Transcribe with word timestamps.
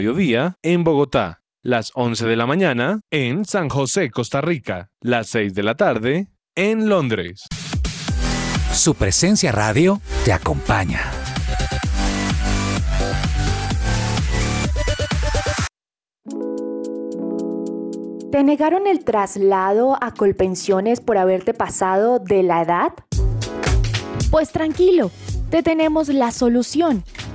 mediodía 0.00 0.56
en 0.62 0.82
Bogotá, 0.82 1.42
las 1.62 1.90
11 1.92 2.26
de 2.26 2.34
la 2.34 2.46
mañana 2.46 3.00
en 3.10 3.44
San 3.44 3.68
José, 3.68 4.10
Costa 4.10 4.40
Rica, 4.40 4.88
las 5.02 5.26
6 5.26 5.52
de 5.52 5.62
la 5.62 5.74
tarde 5.74 6.28
en 6.54 6.88
Londres. 6.88 7.44
Su 8.72 8.94
presencia 8.94 9.52
radio 9.52 10.00
te 10.24 10.32
acompaña. 10.32 11.02
¿Te 18.32 18.42
negaron 18.42 18.86
el 18.86 19.04
traslado 19.04 20.02
a 20.02 20.14
Colpensiones 20.14 21.02
por 21.02 21.18
haberte 21.18 21.52
pasado 21.52 22.20
de 22.20 22.42
la 22.42 22.62
edad? 22.62 22.94
Pues 24.30 24.50
tranquilo, 24.50 25.10
te 25.50 25.62
tenemos 25.62 26.08
la 26.08 26.30
solución. 26.30 27.04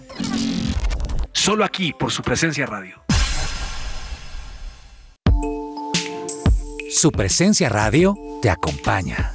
solo 1.41 1.65
aquí 1.65 1.91
por 1.91 2.11
su 2.11 2.21
presencia 2.21 2.67
radio. 2.67 3.03
Su 6.91 7.11
presencia 7.11 7.67
radio 7.67 8.15
te 8.43 8.49
acompaña. 8.51 9.33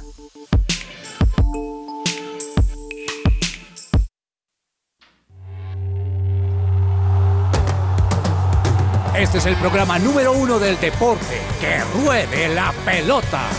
Este 9.17 9.39
es 9.39 9.45
el 9.45 9.57
programa 9.57 9.99
número 9.99 10.31
uno 10.31 10.59
del 10.59 10.79
deporte. 10.79 11.41
Que 11.59 11.83
ruede 12.01 12.47
la 12.47 12.71
pelota. 12.85 13.49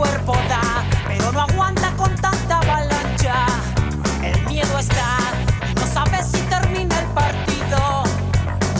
Cuerpo 0.00 0.32
da, 0.48 0.82
pero 1.06 1.30
no 1.30 1.42
aguanta 1.42 1.94
con 1.94 2.14
tanta 2.16 2.58
avalancha. 2.58 3.34
El 4.24 4.46
miedo 4.46 4.78
está 4.78 5.18
y 5.70 5.74
no 5.74 5.86
sabes 5.86 6.26
si 6.26 6.40
termina 6.48 6.98
el 7.00 7.06
partido. 7.08 8.04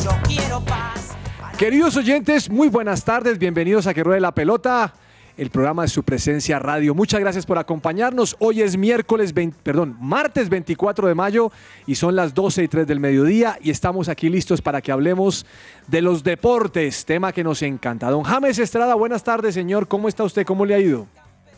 Yo 0.03 0.13
quiero 0.27 0.65
paz. 0.65 1.11
Queridos 1.59 1.99
oyentes, 1.99 2.49
muy 2.49 2.69
buenas 2.69 3.05
tardes, 3.05 3.39
bienvenidos 3.39 3.87
a 3.87 3.93
Que 3.93 4.03
Ruede 4.03 4.21
la 4.21 4.33
Pelota, 4.33 4.95
el 5.41 5.49
programa 5.49 5.83
de 5.83 5.89
su 5.89 6.03
presencia 6.03 6.59
radio. 6.59 6.95
Muchas 6.95 7.19
gracias 7.19 7.47
por 7.47 7.57
acompañarnos. 7.57 8.37
Hoy 8.41 8.61
es 8.61 8.77
miércoles, 8.77 9.33
20 9.33 9.57
perdón, 9.63 9.97
martes 9.99 10.51
24 10.51 11.09
de 11.09 11.15
mayo 11.15 11.51
y 11.87 11.95
son 11.95 12.15
las 12.15 12.35
12 12.35 12.65
y 12.65 12.69
3 12.69 12.87
del 12.87 13.01
mediodía 13.01 13.59
y 13.63 13.71
estamos 13.71 14.11
aquí 14.11 14.29
listos 14.29 14.61
para 14.61 14.83
que 14.83 14.93
hablemos 14.93 15.47
de 15.87 16.03
los 16.03 16.23
deportes, 16.23 17.07
tema 17.07 17.33
que 17.33 17.43
nos 17.43 17.63
encanta. 17.63 18.11
Don 18.11 18.23
James 18.23 18.59
Estrada, 18.59 18.95
buenas 18.95 19.25
tardes, 19.25 19.55
señor. 19.55 19.89
¿Cómo 19.89 20.09
está 20.09 20.25
usted? 20.25 20.45
¿Cómo 20.45 20.67
le 20.67 20.75
ha 20.75 20.79
ido? 20.79 21.07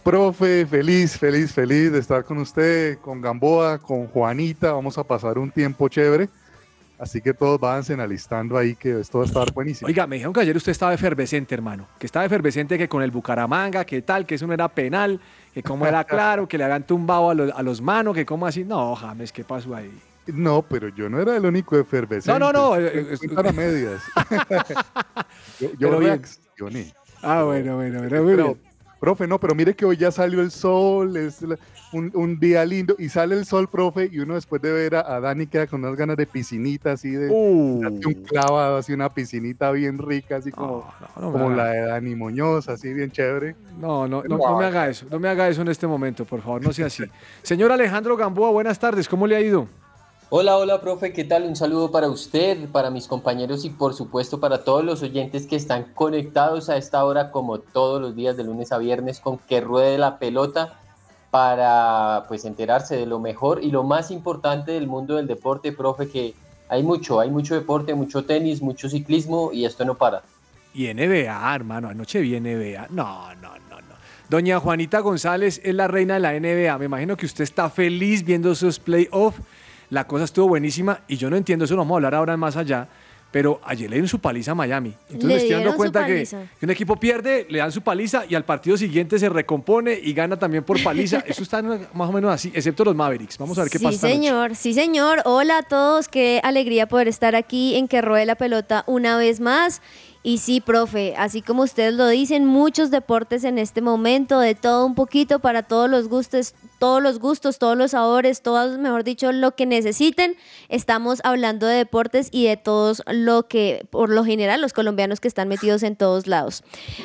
Profe, 0.05 0.65
feliz, 0.65 1.19
feliz, 1.19 1.53
feliz 1.53 1.91
de 1.91 1.99
estar 1.99 2.25
con 2.25 2.39
usted, 2.39 2.99
con 2.99 3.21
Gamboa, 3.21 3.79
con 3.79 4.07
Juanita. 4.07 4.75
Vamos 4.75 4.97
a 4.97 5.03
pasar 5.03 5.39
un 5.39 5.51
tiempo 5.51 5.89
chévere. 5.89 6.29
Así 7.03 7.21
que 7.21 7.35
todos 7.35 7.59
váyanse 7.59 7.95
alistando 7.95 8.57
ahí 8.57 8.77
que 8.77 9.01
esto 9.01 9.19
va 9.19 9.25
a 9.25 9.27
estar 9.27 9.53
buenísimo. 9.53 9.89
Oiga, 9.89 10.07
me 10.07 10.15
dijeron 10.15 10.33
que 10.33 10.39
ayer 10.39 10.57
usted 10.57 10.71
estaba 10.71 10.95
efervescente, 10.95 11.53
hermano. 11.53 11.89
Que 11.99 12.07
estaba 12.07 12.25
efervescente 12.25 12.79
que 12.79 12.89
con 12.89 13.03
el 13.03 13.11
Bucaramanga, 13.11 13.85
que 13.85 14.03
tal, 14.03 14.25
que 14.25 14.37
eso 14.37 14.47
no 14.47 14.53
era 14.53 14.69
penal, 14.69 15.19
que 15.53 15.65
cómo 15.65 15.85
era 15.85 16.05
claro, 16.05 16.47
que 16.47 16.57
le 16.57 16.63
habían 16.63 16.87
tumbado 16.87 17.31
a 17.31 17.35
los, 17.35 17.51
a 17.53 17.61
los 17.65 17.81
manos, 17.81 18.15
que 18.15 18.25
cómo 18.25 18.47
así. 18.47 18.63
No, 18.63 18.95
James, 18.95 19.33
¿qué 19.33 19.43
pasó 19.43 19.75
ahí? 19.75 19.91
No, 20.29 20.63
pero 20.63 20.91
yo 20.91 21.09
no 21.09 21.21
era 21.21 21.37
el 21.37 21.45
único 21.45 21.77
efervescente. 21.77 22.39
No, 22.39 22.53
no, 22.53 22.77
no. 22.77 22.77
eh, 22.79 23.19
Para 23.35 23.51
medias. 23.51 24.01
yo 25.59 25.71
yo 25.77 25.99
reaccioné. 25.99 26.95
Ah, 27.21 27.43
bueno, 27.43 27.75
bueno, 27.79 27.99
bueno, 27.99 28.23
muy 28.23 28.31
Pero, 28.37 28.45
bien. 28.55 28.61
Profe, 29.03 29.27
no, 29.27 29.41
pero 29.41 29.53
mire 29.57 29.75
que 29.75 29.85
hoy 29.85 29.97
ya 29.97 30.13
salió 30.13 30.41
el 30.41 30.53
sol, 30.53 31.17
es 31.17 31.45
un, 31.93 32.13
un 32.15 32.39
día 32.39 32.65
lindo, 32.65 32.95
y 33.01 33.09
sale 33.09 33.35
el 33.35 33.45
sol, 33.45 33.69
profe, 33.69 34.09
y 34.13 34.21
uno 34.21 34.37
después 34.37 34.63
de 34.63 34.71
ver 34.73 34.95
a, 34.95 35.17
a 35.17 35.19
Dani 35.19 35.49
queda 35.49 35.67
con 35.67 35.85
unas 35.85 35.97
ganas 35.97 36.17
de 36.17 36.25
piscinita, 36.25 36.93
así 36.93 37.11
de 37.11 37.29
Uh. 37.29 37.85
un 37.85 38.15
clavado, 38.29 38.77
así 38.77 38.93
una 38.93 39.13
piscinita 39.13 39.73
bien 39.73 39.99
rica, 39.99 40.37
así 40.37 40.53
como, 40.53 40.89
no 41.21 41.33
como 41.33 41.51
la 41.51 41.67
de 41.71 41.81
Dani 41.81 42.15
Muñoz, 42.15 42.69
así 42.69 42.95
bien 42.95 43.11
chévere. 43.11 43.57
No, 43.81 44.07
no, 44.07 44.23
no, 44.23 44.39
no 44.39 44.57
me 44.57 44.67
haga 44.67 44.89
eso, 44.89 45.05
no 45.11 45.19
me 45.19 45.29
haga 45.29 45.49
eso 45.49 45.63
en 45.63 45.69
este 45.69 45.89
momento, 45.89 46.25
por 46.25 46.41
favor, 46.41 46.63
no 46.63 46.73
sea 46.73 46.87
así. 46.87 47.03
Señor 47.43 47.73
Alejandro 47.73 48.17
Gamboa, 48.17 48.53
buenas 48.53 48.79
tardes, 48.79 49.09
¿cómo 49.09 49.27
le 49.27 49.35
ha 49.35 49.41
ido? 49.41 49.67
Hola, 50.35 50.57
hola, 50.57 50.81
profe, 50.81 51.13
¿qué 51.13 51.25
tal? 51.25 51.43
Un 51.43 51.57
saludo 51.57 51.91
para 51.91 52.09
usted, 52.09 52.67
para 52.71 52.89
mis 52.89 53.07
compañeros 53.07 53.67
y 53.67 53.69
por 53.69 53.93
supuesto 53.93 54.41
para 54.41 54.65
todos 54.65 54.83
los 54.83 55.03
oyentes 55.03 55.47
que 55.47 55.57
están 55.57 55.93
conectados 55.93 56.71
a 56.71 56.79
esta 56.79 57.05
hora 57.05 57.31
como 57.31 57.59
todos 57.59 58.01
los 58.01 58.17
días 58.17 58.39
de 58.39 58.45
lunes 58.45 58.73
a 58.73 58.79
viernes 58.79 59.21
con 59.21 59.37
que 59.37 59.61
ruede 59.61 59.99
la 59.99 60.19
pelota 60.19 60.81
para 61.31 62.25
pues 62.29 62.47
enterarse 62.47 62.97
de 62.97 63.05
lo 63.05 63.19
mejor 63.19 63.63
y 63.63 63.71
lo 63.71 63.83
más 63.83 64.11
importante 64.11 64.73
del 64.73 64.87
mundo 64.87 65.17
del 65.17 65.27
deporte, 65.27 65.71
profe, 65.71 66.09
que 66.09 66.33
hay 66.71 66.83
mucho, 66.83 67.21
hay 67.21 67.31
mucho 67.31 67.55
deporte, 67.55 67.93
mucho 67.95 68.25
tenis, 68.25 68.63
mucho 68.63 68.89
ciclismo 68.89 69.51
y 69.53 69.67
esto 69.67 69.85
no 69.85 69.99
para. 69.99 70.23
Y 70.73 70.87
NBA, 70.95 71.55
hermano, 71.55 71.91
anoche 71.91 72.23
vi 72.23 72.41
NBA. 72.41 72.87
No, 72.89 73.35
no, 73.35 73.51
no, 73.69 73.83
no. 73.83 73.95
Doña 74.31 74.59
Juanita 74.61 75.01
González 75.01 75.61
es 75.63 75.75
la 75.75 75.89
reina 75.89 76.15
de 76.15 76.21
la 76.21 76.33
NBA. 76.33 76.79
Me 76.79 76.87
imagino 76.87 77.19
que 77.19 77.27
usted 77.27 77.45
está 77.45 77.69
feliz 77.69 78.25
viendo 78.25 78.53
esos 78.53 78.79
playoffs. 78.79 79.39
La 79.93 80.07
cosa 80.07 80.25
estuvo 80.25 80.49
buenísima 80.49 81.03
y 81.07 81.19
yo 81.19 81.29
no 81.29 81.37
entiendo, 81.37 81.67
eso 81.67 81.75
lo 81.75 81.83
vamos 81.83 81.97
a 81.97 81.97
hablar 81.97 82.15
ahora 82.15 82.35
más 82.39 82.57
allá. 82.57 82.89
Pero 83.31 83.61
ayer 83.63 83.91
le 83.91 83.97
dieron 83.97 84.09
su 84.09 84.19
paliza 84.19 84.53
a 84.53 84.55
Miami. 84.55 84.95
Entonces 85.11 85.25
Le 85.25 85.35
me 85.35 85.37
estoy 85.37 85.53
dando 85.53 85.77
cuenta 85.77 86.07
que, 86.07 86.27
un 86.63 86.71
equipo 86.71 86.97
pierde, 86.97 87.47
le 87.51 87.59
dan 87.59 87.71
su 87.71 87.83
paliza 87.83 88.25
y 88.27 88.35
al 88.35 88.45
partido 88.45 88.79
siguiente 88.79 89.19
se 89.19 89.29
recompone 89.29 89.99
y 90.03 90.15
gana 90.15 90.39
también 90.39 90.65
por 90.65 90.83
paliza. 90.83 91.19
Eso 91.27 91.43
está 91.43 91.61
más 91.61 92.09
o 92.09 92.13
menos 92.13 92.33
así, 92.33 92.51
excepto 92.55 92.85
los 92.85 92.97
Mavericks. 92.97 93.37
Vamos 93.37 93.59
a 93.59 93.63
ver 93.63 93.71
qué 93.71 93.79
sí, 93.79 93.85
pasa. 93.85 94.07
noche. 94.07 94.15
señor, 94.15 94.57
sí, 94.57 94.73
señor. 94.73 95.21
Hola 95.27 95.59
a 95.59 95.63
todos, 95.63 96.09
qué 96.09 96.41
alegría 96.43 96.89
poder 96.89 97.09
estar 97.09 97.37
aquí 97.37 97.77
en 97.77 97.87
Que 97.87 98.01
Ruede 98.01 98.25
la 98.25 98.37
Pelota 98.37 98.85
una 98.87 99.19
vez 99.19 99.41
más. 99.41 99.83
Y 100.25 100.39
sí, 100.39 100.61
profe, 100.61 101.15
así 101.17 101.43
como 101.43 101.63
ustedes 101.63 101.95
lo 101.95 102.07
dicen, 102.07 102.45
muchos 102.45 102.93
deportes 102.93 103.43
en 103.43 103.59
este 103.59 103.81
momento, 103.81 104.39
de 104.39 104.55
todo 104.55 104.87
un 104.87 104.95
poquito 104.95 105.41
para 105.41 105.65
todos 105.65 105.91
los 105.91 106.07
gustos, 106.09 106.55
todos 106.79 107.03
los 107.03 107.19
gustos, 107.19 107.59
todos 107.59 107.77
los 107.77 107.91
sabores, 107.91 108.41
todos, 108.41 108.79
mejor 108.79 109.03
dicho, 109.03 109.33
lo 109.33 109.57
que 109.57 109.67
necesiten. 109.67 110.37
Estamos 110.69 111.21
hablando 111.25 111.67
de 111.67 111.75
deportes 111.75 112.29
y 112.31 112.47
de 112.47 112.57
todos 112.57 113.03
lo 113.11 113.49
que, 113.49 113.85
por 113.91 114.11
lo 114.11 114.25
general, 114.25 114.61
los 114.61 114.73
colombianos 114.73 115.19
que 115.19 115.27
están 115.27 115.49
metidos 115.49 115.83
en 115.83 115.97
todos 115.97 116.29
lados. 116.29 116.63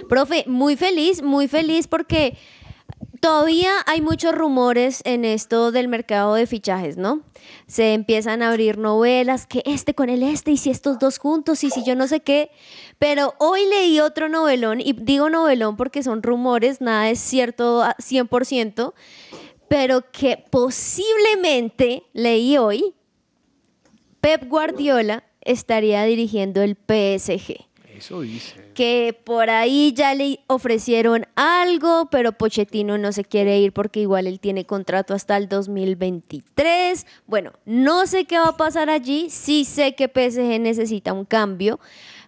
Profe, 0.07 0.43
muy 0.45 0.75
feliz, 0.75 1.23
muy 1.23 1.47
feliz 1.47 1.87
porque 1.87 2.37
Todavía 3.21 3.71
hay 3.85 4.01
muchos 4.01 4.35
rumores 4.35 5.01
en 5.05 5.25
esto 5.25 5.71
del 5.71 5.87
mercado 5.87 6.35
de 6.35 6.45
fichajes, 6.45 6.97
¿no? 6.97 7.21
Se 7.67 7.93
empiezan 7.93 8.41
a 8.41 8.49
abrir 8.49 8.77
novelas, 8.77 9.47
que 9.47 9.63
este 9.65 9.93
con 9.93 10.09
el 10.09 10.23
este, 10.23 10.51
y 10.51 10.57
si 10.57 10.69
estos 10.69 10.99
dos 10.99 11.17
juntos, 11.17 11.63
y 11.63 11.69
si 11.69 11.83
yo 11.85 11.95
no 11.95 12.07
sé 12.07 12.19
qué. 12.19 12.51
Pero 12.99 13.33
hoy 13.39 13.65
leí 13.65 13.99
otro 13.99 14.29
novelón, 14.29 14.81
y 14.81 14.93
digo 14.93 15.29
novelón 15.29 15.77
porque 15.77 16.03
son 16.03 16.23
rumores, 16.23 16.81
nada 16.81 17.09
es 17.09 17.19
cierto 17.19 17.83
100%, 17.83 18.93
pero 19.67 20.11
que 20.11 20.43
posiblemente 20.49 22.03
leí 22.13 22.57
hoy, 22.57 22.93
Pep 24.21 24.47
Guardiola 24.47 25.23
estaría 25.41 26.03
dirigiendo 26.03 26.61
el 26.61 26.75
PSG. 26.75 27.66
Eso 27.97 28.21
dice. 28.21 28.53
Que 28.75 29.19
por 29.23 29.49
ahí 29.49 29.91
ya 29.95 30.13
le 30.13 30.39
ofrecieron 30.45 31.25
algo, 31.35 32.09
pero 32.11 32.31
Pochettino 32.31 32.99
no 32.99 33.11
se 33.11 33.23
quiere 33.23 33.59
ir 33.59 33.73
porque 33.73 34.01
igual 34.01 34.27
él 34.27 34.39
tiene 34.39 34.65
contrato 34.65 35.15
hasta 35.15 35.35
el 35.35 35.49
2023. 35.49 37.07
Bueno, 37.25 37.53
no 37.65 38.05
sé 38.05 38.25
qué 38.25 38.37
va 38.37 38.49
a 38.49 38.57
pasar 38.57 38.91
allí. 38.91 39.31
Sí 39.31 39.65
sé 39.65 39.95
que 39.95 40.07
PSG 40.07 40.59
necesita 40.59 41.11
un 41.11 41.25
cambio, 41.25 41.79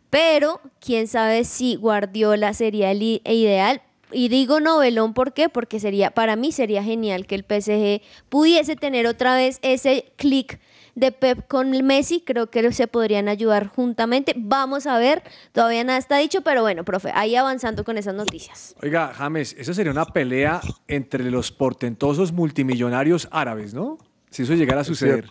pero 0.10 0.60
quién 0.80 1.08
sabe 1.08 1.44
si 1.44 1.76
Guardiola 1.76 2.56
sería 2.56 2.90
el 2.90 3.04
ideal. 3.04 3.84
Y 4.12 4.30
digo 4.30 4.60
novelón, 4.60 5.14
¿por 5.14 5.34
qué? 5.34 5.50
Porque 5.50 5.80
sería, 5.80 6.10
para 6.10 6.36
mí 6.36 6.52
sería 6.52 6.84
genial 6.84 7.28
que 7.28 7.36
el 7.36 7.44
PSG 7.44 8.02
pudiese 8.28 8.76
tener 8.76 9.06
otra 9.06 9.36
vez 9.36 9.60
ese 9.62 10.12
clic 10.16 10.60
de 11.00 11.12
Pep 11.12 11.48
con 11.48 11.72
Messi, 11.86 12.22
creo 12.22 12.50
que 12.50 12.72
se 12.74 12.88
podrían 12.88 13.28
ayudar 13.28 13.68
juntamente. 13.68 14.34
Vamos 14.38 14.88
a 14.88 14.98
ver, 14.98 15.24
todavía 15.52 15.84
nada 15.84 15.98
está 15.98 16.18
dicho, 16.18 16.42
pero 16.42 16.62
bueno, 16.62 16.84
profe, 16.84 17.12
ahí 17.14 17.36
avanzando 17.36 17.84
con 17.84 17.98
esas 17.98 18.16
noticias. 18.16 18.76
Oiga, 18.82 19.14
James, 19.14 19.56
eso 19.58 19.74
sería 19.74 19.92
una 19.92 20.06
pelea 20.06 20.62
entre 20.88 21.30
los 21.32 21.52
portentosos 21.52 22.32
multimillonarios 22.32 23.28
árabes, 23.32 23.74
¿no? 23.74 23.98
Si 24.30 24.44
eso 24.44 24.54
llegara 24.54 24.82
a 24.82 24.84
suceder. 24.84 25.28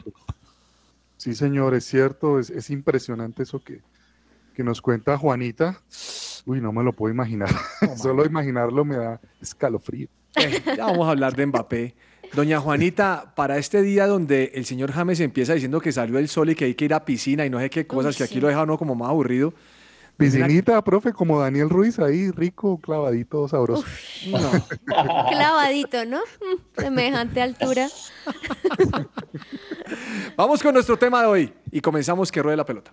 Sí, 1.17 1.35
señor, 1.35 1.75
es 1.75 1.85
cierto, 1.85 2.39
es, 2.39 2.71
impresionante 2.71 3.43
eso 3.43 3.61
que, 3.63 3.83
que 4.55 4.63
nos 4.63 4.81
cuenta 4.81 5.19
Juanita. 5.19 5.83
Uy, 6.47 6.61
no 6.61 6.73
me 6.73 6.83
lo 6.83 6.93
puedo 6.93 7.13
imaginar. 7.13 7.51
Solo 7.97 8.25
imaginarlo 8.25 8.85
me 8.85 8.97
da 8.97 9.21
escalofrío. 9.41 10.09
Eh, 10.37 10.63
ya 10.77 10.87
vamos 10.87 11.07
a 11.09 11.11
hablar 11.11 11.35
de 11.35 11.47
Mbappé. 11.47 11.95
Doña 12.35 12.61
Juanita, 12.61 13.33
para 13.35 13.59
este 13.59 13.83
día 13.83 14.07
donde 14.07 14.53
el 14.55 14.65
señor 14.65 14.93
James 14.93 15.21
empieza 15.21 15.55
diciendo 15.55 15.81
que 15.81 15.93
salió 15.93 16.19
el 16.19 16.29
sol 16.29 16.51
y 16.51 16.55
que 16.55 16.67
hay 16.67 16.75
que 16.75 16.85
ir 16.85 16.95
a 16.95 17.05
piscina 17.05 17.47
y 17.47 17.51
no 17.51 17.59
sé 17.59 17.71
qué 17.71 17.87
cosas, 17.87 18.17
que 18.17 18.25
aquí 18.25 18.41
lo 18.41 18.49
deja 18.49 18.63
uno 18.63 18.79
como 18.79 18.95
más 18.95 19.09
aburrido. 19.09 19.55
Piscinita, 20.19 20.83
profe, 20.83 21.13
como 21.13 21.41
Daniel 21.41 21.71
Ruiz 21.71 22.01
ahí, 22.01 22.33
rico, 22.33 22.81
clavadito, 22.81 23.47
sabroso. 23.47 23.85
Clavadito, 24.85 26.05
¿no? 26.07 26.19
Mm, 26.19 26.81
semejante 26.81 27.41
altura. 27.41 27.87
Vamos 30.37 30.61
con 30.61 30.75
nuestro 30.75 30.99
tema 30.99 31.23
de 31.23 31.29
hoy 31.29 31.55
y 31.71 31.81
comenzamos 31.81 32.33
que 32.33 32.43
ruede 32.43 32.57
la 32.57 32.67
pelota. 32.67 32.93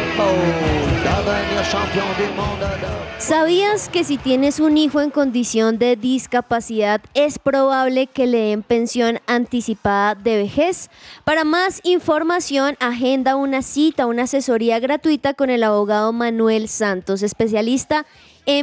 ¿Sabías 3.17 3.87
que 3.87 4.03
si 4.03 4.17
tienes 4.17 4.59
un 4.59 4.77
hijo 4.77 4.99
en 4.99 5.09
condición 5.09 5.77
de 5.77 5.95
discapacidad 5.95 7.01
es 7.13 7.39
probable 7.39 8.07
que 8.07 8.27
le 8.27 8.49
den 8.49 8.63
pensión 8.63 9.19
anticipada 9.27 10.15
de 10.15 10.37
vejez? 10.37 10.89
Para 11.23 11.43
más 11.43 11.79
información, 11.83 12.75
agenda 12.79 13.35
una 13.35 13.61
cita, 13.61 14.05
una 14.07 14.23
asesoría 14.23 14.79
gratuita 14.79 15.33
con 15.33 15.49
el 15.49 15.63
abogado 15.63 16.11
Manuel 16.11 16.67
Santos, 16.67 17.21
especialista 17.21 18.05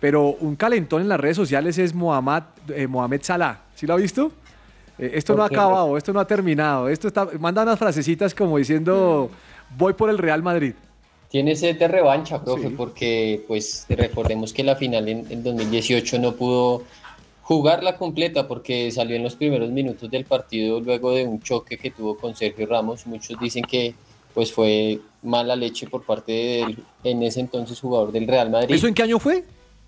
pero 0.00 0.36
un 0.40 0.56
calentón 0.56 1.02
en 1.02 1.08
las 1.08 1.20
redes 1.20 1.36
sociales 1.36 1.78
es 1.78 1.94
Mohamed, 1.94 2.42
eh, 2.74 2.86
Mohamed 2.86 3.22
Salah. 3.22 3.60
¿Sí 3.74 3.86
lo 3.86 3.94
ha 3.94 3.96
visto? 3.96 4.32
Eh, 4.98 5.12
esto 5.14 5.34
no 5.34 5.42
ha 5.42 5.46
acabado, 5.46 5.96
esto 5.96 6.12
no 6.12 6.20
ha 6.20 6.26
terminado. 6.26 6.88
Esto 6.88 7.08
está, 7.08 7.28
manda 7.38 7.62
unas 7.62 7.78
frasecitas 7.78 8.34
como 8.34 8.58
diciendo, 8.58 9.30
voy 9.76 9.92
por 9.92 10.10
el 10.10 10.18
Real 10.18 10.42
Madrid. 10.42 10.74
Tiene 11.28 11.56
sed 11.56 11.78
de 11.78 11.88
revancha, 11.88 12.44
profe, 12.44 12.70
porque 12.70 13.42
pues 13.48 13.86
recordemos 13.88 14.52
que 14.52 14.62
la 14.62 14.76
final 14.76 15.08
en, 15.08 15.26
en 15.30 15.42
2018 15.42 16.18
no 16.18 16.32
pudo 16.32 16.82
jugarla 17.42 17.96
completa 17.96 18.46
porque 18.46 18.90
salió 18.90 19.16
en 19.16 19.22
los 19.22 19.36
primeros 19.36 19.70
minutos 19.70 20.10
del 20.10 20.24
partido 20.24 20.80
luego 20.80 21.12
de 21.12 21.24
un 21.24 21.40
choque 21.40 21.78
que 21.78 21.90
tuvo 21.90 22.16
con 22.16 22.36
Sergio 22.36 22.66
Ramos. 22.66 23.06
Muchos 23.06 23.38
dicen 23.40 23.64
que 23.64 23.94
pues 24.34 24.52
fue 24.52 25.00
mala 25.22 25.56
leche 25.56 25.86
por 25.86 26.02
parte 26.02 26.32
del 26.32 26.78
en 27.04 27.22
ese 27.22 27.40
entonces 27.40 27.80
jugador 27.80 28.12
del 28.12 28.26
Real 28.26 28.50
Madrid. 28.50 28.74
¿Eso 28.74 28.86
en 28.86 28.94
qué 28.94 29.02
año 29.02 29.18
fue? 29.18 29.44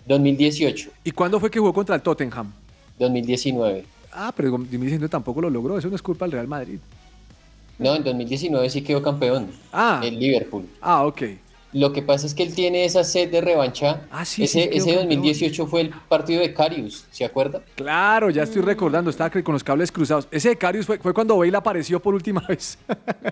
2018, 0.06 0.90
¿Y 1.02 1.10
cuándo 1.12 1.40
fue 1.40 1.50
que 1.50 1.58
jugó 1.58 1.72
contra 1.72 1.94
el 1.94 2.02
Tottenham? 2.02 2.52
2019. 2.98 3.86
Ah, 4.12 4.32
pero 4.36 4.50
2019 4.50 5.08
tampoco 5.08 5.40
lo 5.40 5.50
logró. 5.50 5.78
Eso 5.78 5.88
no 5.88 5.96
es 5.96 6.02
culpa 6.02 6.26
del 6.26 6.32
Real 6.32 6.46
Madrid. 6.46 6.78
No, 7.78 7.94
en 7.94 8.04
2019 8.04 8.70
sí 8.70 8.82
quedó 8.82 9.02
campeón. 9.02 9.50
Ah. 9.72 10.00
El 10.04 10.18
Liverpool. 10.18 10.68
Ah, 10.80 11.04
ok. 11.06 11.22
Lo 11.74 11.92
que 11.92 12.00
pasa 12.02 12.26
es 12.26 12.34
que 12.34 12.42
él 12.44 12.54
tiene 12.54 12.84
esa 12.84 13.04
sed 13.04 13.30
de 13.30 13.40
revancha. 13.40 14.06
Ah, 14.10 14.24
sí, 14.24 14.44
ese 14.44 14.62
sí, 14.62 14.68
quedó 14.68 14.76
ese 14.76 14.86
campeón. 14.94 15.08
2018 15.08 15.66
fue 15.66 15.80
el 15.82 15.90
partido 16.08 16.40
de 16.40 16.54
Carius, 16.54 17.04
¿se 17.10 17.24
acuerda? 17.24 17.62
Claro, 17.74 18.30
ya 18.30 18.44
estoy 18.44 18.62
recordando. 18.62 19.10
Estaba 19.10 19.28
con 19.30 19.52
los 19.52 19.64
cables 19.64 19.90
cruzados. 19.90 20.28
Ese 20.30 20.50
de 20.50 20.56
Carius 20.56 20.86
fue, 20.86 20.98
fue 20.98 21.12
cuando 21.12 21.36
Bale 21.36 21.56
apareció 21.56 22.00
por 22.00 22.14
última 22.14 22.40
vez. 22.48 22.78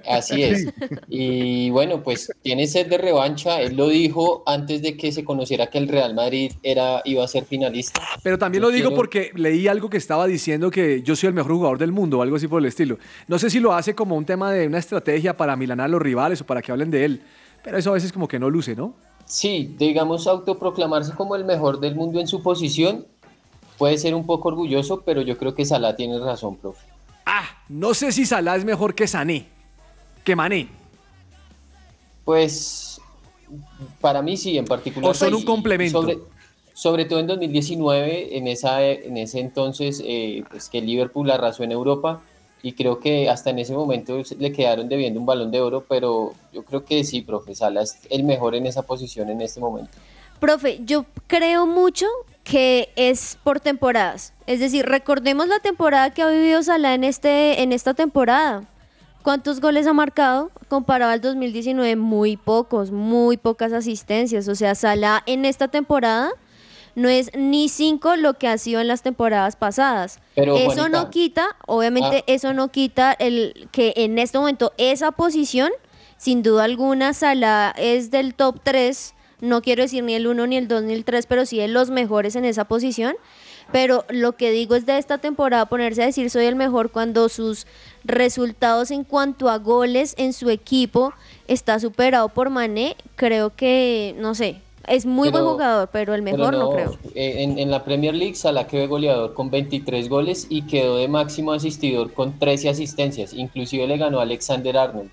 Así 0.09 0.43
es. 0.43 0.67
Y 1.09 1.71
bueno, 1.71 2.03
pues 2.03 2.33
tiene 2.43 2.67
sed 2.67 2.89
de 2.89 2.99
revancha. 2.99 3.61
Él 3.61 3.77
lo 3.77 3.89
dijo 3.89 4.43
antes 4.47 4.83
de 4.83 4.97
que 4.97 5.13
se 5.13 5.25
conociera 5.25 5.69
que 5.69 5.79
el 5.79 5.87
Real 5.89 6.15
Madrid 6.15 6.53
era, 6.63 7.01
iba 7.05 7.25
a 7.25 7.29
ser 7.29 7.45
finalista. 7.45 8.03
Pero 8.25 8.39
también 8.39 8.63
Yo 8.63 8.69
lo 8.69 8.75
digo 8.75 8.89
quiero- 8.89 8.97
porque 8.97 9.31
leí 9.37 9.69
algo 9.69 9.89
que 9.89 9.97
estaba 9.99 10.27
diciendo 10.27 10.71
que 10.71 11.03
yo 11.03 11.15
soy 11.17 11.29
el 11.29 11.35
mejor 11.35 11.53
jugador 11.53 11.79
del 11.79 11.93
mundo 11.93 12.19
o 12.19 12.23
algo 12.23 12.37
así 12.37 12.49
por 12.49 12.61
el 12.61 12.67
estilo. 12.67 12.99
No 13.29 13.39
sé 13.39 13.51
si 13.51 13.61
lo 13.61 13.73
hace 13.73 13.95
como 13.95 14.17
un 14.17 14.25
tema 14.25 14.53
de 14.53 14.67
una 14.67 14.79
estrategia 14.79 15.37
para 15.37 15.55
milanar 15.57 15.87
a 15.87 15.89
los 15.89 16.03
rivales 16.03 16.41
o 16.41 16.45
para 16.47 16.61
que 16.61 16.73
hablen 16.73 16.91
de 16.91 17.05
él. 17.05 17.23
Pero 17.63 17.79
eso 17.79 17.91
a 17.91 17.95
veces 17.95 18.13
como 18.13 18.29
que 18.29 18.39
no 18.39 18.51
luce, 18.51 18.75
¿no? 18.75 18.95
Sí, 19.25 19.75
digamos, 19.79 20.27
autoproclamarse 20.27 21.13
como 21.15 21.37
el 21.37 21.45
mejor 21.45 21.81
del 21.81 21.95
mundo 21.95 22.21
en 22.21 22.27
su 22.27 22.43
posición 22.43 23.07
puede 23.79 23.99
ser 23.99 24.15
un 24.15 24.27
poco 24.27 24.49
orgulloso, 24.49 25.03
pero 25.03 25.23
yo 25.23 25.39
creo 25.39 25.55
que 25.55 25.65
Salah 25.65 25.97
tiene 25.97 26.19
razón, 26.19 26.57
profe. 26.57 26.93
No 27.73 27.95
sé 27.95 28.13
si 28.13 28.27
Salah 28.27 28.57
es 28.57 28.67
mejor 28.67 28.95
que 28.95 29.07
Sané. 29.07 29.47
Que 30.25 30.37
Mané. 30.37 30.69
Pues 32.23 33.01
para 34.01 34.21
mí 34.21 34.37
sí, 34.37 34.59
en 34.59 34.67
particular. 34.67 35.11
O 35.11 35.15
son 35.15 35.33
un 35.33 35.43
complemento. 35.43 36.03
Sobre, 36.03 36.19
sobre 36.75 37.05
todo 37.07 37.21
en 37.21 37.29
2019, 37.29 38.37
en, 38.37 38.47
esa, 38.47 38.83
en 38.83 39.17
ese 39.17 39.41
entonces, 39.41 40.03
eh, 40.05 40.45
pues 40.51 40.69
que 40.69 40.83
Liverpool 40.83 41.31
arrasó 41.31 41.65
en 41.65 41.73
Europa 41.73 42.21
y 42.63 42.73
creo 42.73 43.01
que 43.01 43.29
hasta 43.29 43.51
en 43.51 43.59
ese 43.59 43.75
momento 43.75 44.23
le 44.39 44.53
quedaron 44.53 44.89
debiendo 44.89 45.19
un 45.19 45.27
balón 45.27 45.51
de 45.51 45.61
oro, 45.61 45.85
pero 45.89 46.33
yo 46.53 46.65
creo 46.65 46.85
que 46.85 47.03
sí, 47.03 47.21
profe, 47.21 47.55
Salah 47.55 47.83
es 47.83 47.99
el 48.09 48.23
mejor 48.23 48.55
en 48.55 48.67
esa 48.67 48.83
posición 48.83 49.29
en 49.31 49.41
este 49.41 49.61
momento. 49.61 49.91
Profe, 50.39 50.81
yo 50.85 51.05
creo 51.27 51.67
mucho 51.67 52.07
que 52.45 52.91
es 52.97 53.39
por 53.43 53.61
temporadas. 53.61 54.33
Es 54.47 54.61
decir, 54.61 54.87
recordemos 54.87 55.49
la 55.49 55.59
temporada 55.59 56.11
que 56.11 56.23
ha 56.23 56.29
vivido 56.29 56.63
Salah 56.63 56.95
en, 56.95 57.05
este, 57.05 57.63
en 57.63 57.73
esta 57.73 57.95
temporada. 57.95 58.65
¿Cuántos 59.23 59.61
goles 59.61 59.87
ha 59.87 59.93
marcado? 59.93 60.51
Comparado 60.69 61.13
al 61.13 61.21
2019, 61.21 61.95
muy 61.97 62.37
pocos, 62.37 62.91
muy 62.91 63.37
pocas 63.37 63.73
asistencias. 63.73 64.49
O 64.49 64.55
sea, 64.55 64.75
Salah 64.75 65.23
en 65.27 65.45
esta 65.45 65.69
temporada 65.69 66.33
no 66.95 67.09
es 67.09 67.31
ni 67.35 67.69
cinco 67.69 68.17
lo 68.17 68.35
que 68.35 68.49
ha 68.49 68.59
sido 68.59 68.81
en 68.81 68.89
las 68.89 69.03
temporadas 69.03 69.57
pasadas. 69.57 70.21
Pero, 70.35 70.57
eso 70.57 70.73
Juanita, 70.73 70.89
no 70.89 71.11
quita, 71.11 71.57
obviamente, 71.67 72.19
ah. 72.19 72.25
eso 72.27 72.53
no 72.53 72.69
quita 72.69 73.13
el 73.13 73.69
que 73.73 73.95
en 73.97 74.19
este 74.19 74.39
momento 74.39 74.73
esa 74.79 75.13
posición, 75.13 75.71
sin 76.17 76.43
duda 76.43 76.65
alguna, 76.65 77.15
Salah 77.15 77.75
es 77.77 78.11
del 78.11 78.35
top 78.35 78.61
3. 78.63 79.15
No 79.41 79.61
quiero 79.61 79.83
decir 79.83 80.05
ni 80.05 80.15
el 80.15 80.27
1, 80.27 80.47
ni 80.47 80.57
el 80.57 80.69
2, 80.69 80.85
ni 80.85 80.93
el 80.93 81.05
3, 81.05 81.27
pero 81.27 81.47
sí 81.47 81.59
de 81.59 81.69
los 81.69 81.91
mejores 81.91 82.37
en 82.37 82.45
esa 82.45 82.65
posición. 82.65 83.17
Pero 83.73 84.05
lo 84.09 84.33
que 84.33 84.51
digo 84.51 84.75
es 84.75 84.87
de 84.87 84.99
esta 84.99 85.19
temporada 85.19 85.67
ponerse 85.67 86.03
a 86.03 86.07
decir 86.07 86.31
soy 86.31 86.45
el 86.45 86.57
mejor 86.57 86.91
cuando 86.91 87.29
sus 87.29 87.67
resultados 88.05 88.91
en 88.91 89.05
cuanto 89.05 89.49
a 89.49 89.59
goles 89.59 90.15
en 90.19 90.33
su 90.33 90.51
equipo 90.51 91.15
está 91.49 91.81
superado 91.81 92.29
por 92.29 92.51
Mané. 92.51 92.97
Creo 93.17 93.51
que, 93.57 94.15
no 94.19 94.35
sé, 94.35 94.61
es 94.87 95.07
muy 95.07 95.31
Pero- 95.31 95.43
buen 95.45 95.53
jugador, 95.55 95.89
pero 95.93 96.15
el 96.15 96.23
Pero 96.23 96.37
mejor 96.37 96.55
no, 96.55 96.71
creo. 96.71 96.99
eh, 97.15 97.43
En, 97.43 97.59
en 97.59 97.71
la 97.71 97.85
Premier 97.85 98.15
League, 98.15 98.35
Salah 98.35 98.67
quedó 98.67 98.89
goleador 98.89 99.35
con 99.35 99.51
23 99.51 100.09
goles 100.09 100.47
y 100.49 100.63
quedó 100.63 100.97
de 100.97 101.09
máximo 101.09 101.53
asistidor 101.53 102.13
con 102.13 102.39
13 102.39 102.69
asistencias. 102.69 103.33
Inclusive 103.33 103.87
le 103.87 103.97
ganó 103.97 104.19
a 104.19 104.23
Alexander 104.23 104.77
Arnold. 104.77 105.11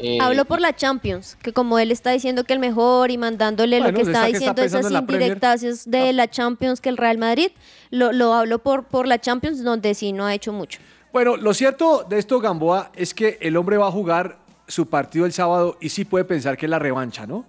Eh, 0.00 0.18
Hablo 0.20 0.44
por 0.44 0.60
la 0.60 0.76
Champions, 0.76 1.36
que 1.42 1.52
como 1.54 1.78
él 1.78 1.90
está 1.90 2.10
diciendo 2.10 2.44
que 2.44 2.52
el 2.52 2.58
mejor 2.58 3.10
y 3.10 3.16
mandándole 3.18 3.78
Bueno, 3.78 3.92
lo 3.92 3.96
que 3.96 4.02
está 4.10 4.26
está 4.28 4.38
que 4.38 4.44
está 4.44 4.62
diciendo 4.62 4.88
esas 4.88 5.00
indirectas 5.00 5.84
de 5.86 6.12
la 6.12 6.28
Champions 6.28 6.80
que 6.82 6.90
el 6.90 6.96
Real 6.98 7.16
Madrid, 7.18 7.48
lo, 7.90 8.12
lo 8.12 8.34
hablo 8.34 8.58
por, 8.58 8.84
por 8.84 9.06
la 9.06 9.18
Champions, 9.20 9.64
donde 9.64 9.94
sí 9.94 10.12
no 10.12 10.26
ha 10.26 10.34
hecho 10.34 10.52
mucho. 10.52 10.80
Bueno, 11.14 11.36
lo 11.36 11.54
cierto 11.54 12.04
de 12.08 12.18
esto, 12.18 12.40
Gamboa, 12.40 12.90
es 12.94 13.14
que 13.14 13.38
el 13.40 13.56
hombre 13.56 13.76
va 13.78 13.86
a 13.88 13.90
jugar 13.92 14.36
su 14.66 14.86
partido 14.86 15.24
el 15.26 15.32
sábado 15.32 15.76
y 15.80 15.88
sí 15.90 16.04
puede 16.04 16.24
pensar 16.24 16.56
que 16.56 16.66
es 16.66 16.70
la 16.70 16.78
revancha, 16.78 17.26
¿no? 17.26 17.44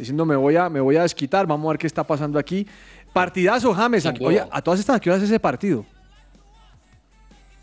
Diciendo, 0.00 0.24
me 0.24 0.34
voy 0.34 0.56
a, 0.56 0.70
me 0.70 0.80
voy 0.80 0.96
a 0.96 1.02
desquitar, 1.02 1.46
vamos 1.46 1.66
a 1.66 1.72
ver 1.72 1.78
qué 1.78 1.86
está 1.86 2.02
pasando 2.04 2.38
aquí. 2.38 2.66
Partidazo, 3.12 3.74
James. 3.74 4.06
Aquí- 4.06 4.24
Oye. 4.24 4.42
¿a 4.50 4.62
todas 4.62 4.80
estas 4.80 4.96
a 4.96 5.00
qué 5.00 5.10
hora 5.10 5.18
es 5.18 5.24
ese 5.24 5.38
partido? 5.38 5.84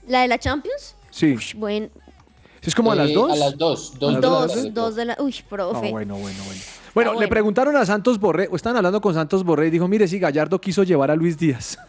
¿La 0.08 0.22
de 0.22 0.28
la 0.28 0.38
Champions? 0.38 0.96
Sí. 1.10 1.36
Bueno, 1.56 1.88
¿Es 2.62 2.76
como 2.76 2.92
a 2.92 2.96
las 2.96 3.10
eh, 3.10 3.14
dos? 3.14 3.32
A 3.32 3.36
las 3.36 3.58
2. 3.58 3.94
¿A 4.02 4.06
las 4.12 4.22
dos, 4.22 4.54
tarde? 4.54 4.72
dos 4.72 4.96
de 4.96 5.06
la... 5.06 5.18
Uy, 5.20 5.34
profe. 5.50 5.88
Ah, 5.88 5.92
bueno, 5.92 6.16
bueno, 6.18 6.44
bueno. 6.46 6.62
Bueno, 6.94 7.12
le 7.12 7.16
bueno. 7.16 7.30
preguntaron 7.30 7.76
a 7.76 7.86
Santos 7.86 8.20
Borré, 8.20 8.48
o 8.52 8.56
están 8.56 8.76
hablando 8.76 9.02
con 9.02 9.16
Santos 9.16 9.44
Borré 9.44 9.68
y 9.68 9.70
dijo, 9.72 9.88
mire, 9.88 10.08
si 10.08 10.20
Gallardo 10.20 10.62
quiso 10.62 10.84
llevar 10.84 11.10
a 11.10 11.16
Luis 11.16 11.38
Díaz. 11.38 11.78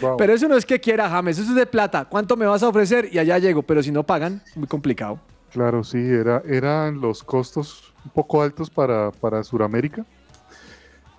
Wow. 0.00 0.16
Pero 0.16 0.32
eso 0.32 0.48
no 0.48 0.56
es 0.56 0.64
que 0.64 0.80
quiera 0.80 1.10
James, 1.10 1.38
eso 1.38 1.50
es 1.50 1.54
de 1.54 1.66
plata. 1.66 2.06
¿Cuánto 2.06 2.36
me 2.38 2.46
vas 2.46 2.62
a 2.62 2.68
ofrecer? 2.68 3.10
Y 3.12 3.18
allá 3.18 3.38
llego, 3.38 3.62
pero 3.62 3.82
si 3.82 3.92
no 3.92 4.02
pagan, 4.02 4.42
muy 4.54 4.66
complicado. 4.66 5.20
Claro, 5.52 5.84
sí, 5.84 5.98
era, 5.98 6.42
eran 6.46 7.00
los 7.00 7.22
costos 7.22 7.92
un 8.04 8.10
poco 8.10 8.42
altos 8.42 8.70
para, 8.70 9.10
para 9.10 9.42
Sudamérica. 9.44 10.04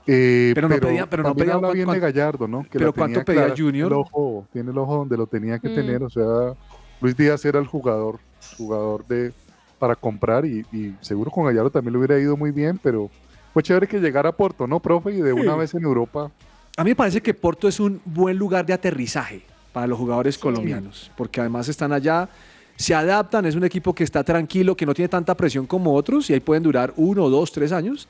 Eh, 0.06 0.52
Pero 0.56 0.68
no 0.68 0.76
pedían- 0.76 1.08
pero 1.10 1.24
no 1.24 1.30
también 1.30 1.46
pedían 1.46 1.56
habla 1.58 1.68
cuán- 1.70 1.76
bien 1.76 1.90
de 1.92 2.00
Gallardo, 2.00 2.48
¿no? 2.48 2.64
Que 2.64 2.70
pero 2.80 2.88
la 2.88 2.92
¿cuánto 2.92 3.14
tenía 3.24 3.26
pedía 3.26 3.42
clara, 3.46 3.56
Junior? 3.58 3.92
El 3.92 3.98
ojo, 3.98 4.48
tiene 4.52 4.72
el 4.72 4.78
ojo 4.78 4.96
donde 4.98 5.16
lo 5.18 5.28
tenía 5.28 5.60
que 5.60 5.70
Mm. 5.70 5.76
tener, 5.76 6.04
o 6.04 6.10
sea, 6.10 6.54
Luis 7.00 7.16
Díaz 7.16 7.46
era 7.46 7.60
el 7.60 7.68
jugador, 7.68 8.20
jugador 8.58 9.06
de 9.08 9.34
para 9.80 9.96
comprar 9.96 10.46
y, 10.46 10.66
y 10.72 10.96
seguro 11.02 11.30
con 11.30 11.46
Gallardo 11.46 11.70
también 11.70 11.92
le 11.94 12.00
hubiera 12.00 12.18
ido 12.20 12.36
muy 12.38 12.52
bien, 12.52 12.80
pero 12.82 13.10
fue 13.54 13.62
chévere 13.64 13.86
que 13.88 14.00
llegara 14.00 14.30
a 14.30 14.32
Porto, 14.32 14.66
¿no, 14.66 14.80
profe? 14.80 15.12
Y 15.12 15.22
de 15.22 15.34
una 15.34 15.54
Sí. 15.54 15.60
vez 15.60 15.74
en 15.76 15.84
Europa, 15.84 16.32
A 16.76 16.84
mí 16.84 16.90
me 16.92 16.96
parece 16.96 17.22
que 17.22 17.34
Porto 17.36 17.68
es 17.68 17.80
un 17.80 18.02
buen 18.04 18.36
lugar 18.38 18.66
de 18.66 18.74
aterrizaje 18.74 19.44
para 19.72 19.86
los 19.88 19.98
jugadores 20.00 20.38
colombianos, 20.40 21.12
porque 21.16 21.40
además 21.40 21.68
están 21.68 21.94
allá, 21.94 22.28
se 22.76 22.94
adaptan, 22.96 23.46
es 23.46 23.56
un 23.56 23.64
equipo 23.64 23.94
que 23.94 24.04
está 24.04 24.24
tranquilo, 24.24 24.76
que 24.76 24.86
no 24.86 24.94
tiene 24.94 25.10
tanta 25.10 25.36
presión 25.36 25.66
como 25.66 25.94
otros 25.94 26.30
y 26.30 26.34
ahí 26.34 26.40
pueden 26.40 26.64
durar 26.64 26.94
uno, 26.98 27.30
dos, 27.30 27.52
tres 27.52 27.72
años 27.72 28.08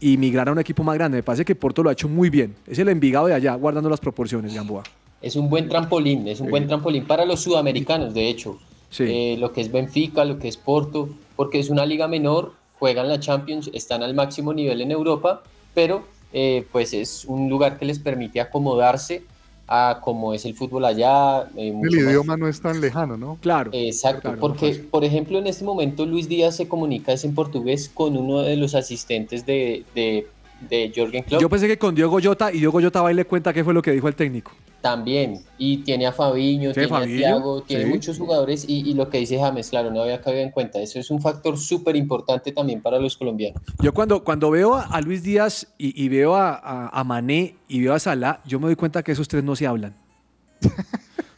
y 0.00 0.16
migrar 0.16 0.48
a 0.48 0.52
un 0.52 0.58
equipo 0.58 0.82
más 0.82 0.96
grande. 0.96 1.18
Me 1.18 1.22
parece 1.22 1.44
que 1.44 1.54
Porto 1.54 1.82
lo 1.82 1.90
ha 1.90 1.92
hecho 1.92 2.08
muy 2.08 2.30
bien. 2.30 2.54
Es 2.66 2.78
el 2.78 2.88
Envigado 2.88 3.26
de 3.26 3.34
allá, 3.34 3.54
guardando 3.54 3.90
las 3.90 4.00
proporciones, 4.00 4.54
Gamboa. 4.54 4.84
Es 5.20 5.36
un 5.36 5.50
buen 5.50 5.68
trampolín, 5.68 6.28
es 6.28 6.40
un 6.40 6.48
buen 6.48 6.66
trampolín 6.66 7.04
para 7.04 7.24
los 7.24 7.40
sudamericanos, 7.40 8.14
de 8.14 8.28
hecho. 8.28 8.58
Sí. 8.90 9.04
Eh, 9.04 9.36
lo 9.38 9.52
que 9.52 9.60
es 9.60 9.70
Benfica, 9.70 10.24
lo 10.24 10.38
que 10.38 10.48
es 10.48 10.56
Porto, 10.56 11.08
porque 11.36 11.58
es 11.58 11.68
una 11.68 11.84
liga 11.84 12.08
menor, 12.08 12.52
juegan 12.78 13.08
la 13.08 13.20
Champions, 13.20 13.70
están 13.74 14.02
al 14.02 14.14
máximo 14.14 14.54
nivel 14.54 14.80
en 14.80 14.92
Europa, 14.92 15.42
pero 15.74 16.04
eh, 16.32 16.66
pues 16.70 16.92
es 16.92 17.24
un 17.24 17.48
lugar 17.48 17.78
que 17.78 17.84
les 17.84 17.98
permite 17.98 18.40
acomodarse 18.40 19.24
a 19.68 20.00
cómo 20.02 20.32
es 20.32 20.44
el 20.46 20.54
fútbol 20.54 20.84
allá. 20.86 21.42
eh, 21.56 21.68
el 21.68 21.74
más- 21.74 21.92
idioma 21.92 22.36
no 22.36 22.48
es 22.48 22.60
tan 22.60 22.80
lejano, 22.80 23.16
¿no? 23.16 23.36
Claro. 23.40 23.70
Exacto, 23.74 24.22
Claro, 24.22 24.38
porque 24.40 24.74
por 24.90 25.04
ejemplo 25.04 25.38
en 25.38 25.46
este 25.46 25.64
momento 25.64 26.06
Luis 26.06 26.28
Díaz 26.28 26.56
se 26.56 26.66
comunica 26.68 27.12
es 27.12 27.24
en 27.24 27.34
portugués 27.34 27.90
con 27.92 28.16
uno 28.16 28.40
de 28.40 28.56
los 28.56 28.74
asistentes 28.74 29.44
de, 29.44 29.84
de, 29.94 30.26
de 30.60 30.92
Jorgen 30.94 31.22
Klopp. 31.24 31.40
Yo 31.40 31.48
pensé 31.48 31.66
que 31.68 31.78
con 31.78 31.94
Diego 31.94 32.18
Jota 32.22 32.52
y 32.52 32.58
Diego 32.58 32.80
Jota 32.80 33.02
va 33.02 33.10
y 33.12 33.14
le 33.14 33.24
cuenta 33.24 33.52
qué 33.52 33.62
fue 33.64 33.72
lo 33.74 33.82
que 33.82 33.92
dijo 33.92 34.08
el 34.08 34.14
técnico. 34.14 34.52
También, 34.80 35.40
y 35.58 35.78
tiene 35.78 36.06
a 36.06 36.12
Fabiño, 36.12 36.72
Tiene 36.72 36.86
a 36.86 36.88
Fabinho, 36.88 37.18
Thiago, 37.18 37.62
tiene 37.62 37.84
sí. 37.84 37.90
muchos 37.90 38.16
jugadores 38.18 38.64
y, 38.68 38.88
y 38.88 38.94
lo 38.94 39.10
que 39.10 39.18
dice 39.18 39.36
James, 39.38 39.70
claro, 39.70 39.90
no 39.90 40.02
había 40.02 40.20
caído 40.20 40.40
en 40.40 40.50
cuenta. 40.52 40.80
Eso 40.80 41.00
es 41.00 41.10
un 41.10 41.20
factor 41.20 41.58
súper 41.58 41.96
importante 41.96 42.52
también 42.52 42.80
para 42.80 43.00
los 43.00 43.16
colombianos. 43.16 43.60
Yo 43.82 43.92
cuando, 43.92 44.22
cuando 44.22 44.50
veo 44.52 44.74
a, 44.76 44.82
a 44.84 45.00
Luis 45.00 45.24
Díaz 45.24 45.66
y, 45.78 46.00
y 46.04 46.08
veo 46.08 46.36
a, 46.36 46.50
a- 46.54 46.88
a 46.88 47.04
Mané 47.04 47.56
y 47.66 47.80
veo 47.82 47.92
a 47.92 47.98
Salah, 47.98 48.40
yo 48.46 48.60
me 48.60 48.66
doy 48.66 48.76
cuenta 48.76 49.02
que 49.02 49.10
esos 49.12 49.26
tres 49.26 49.42
no 49.42 49.56
se 49.56 49.66
hablan. 49.66 49.96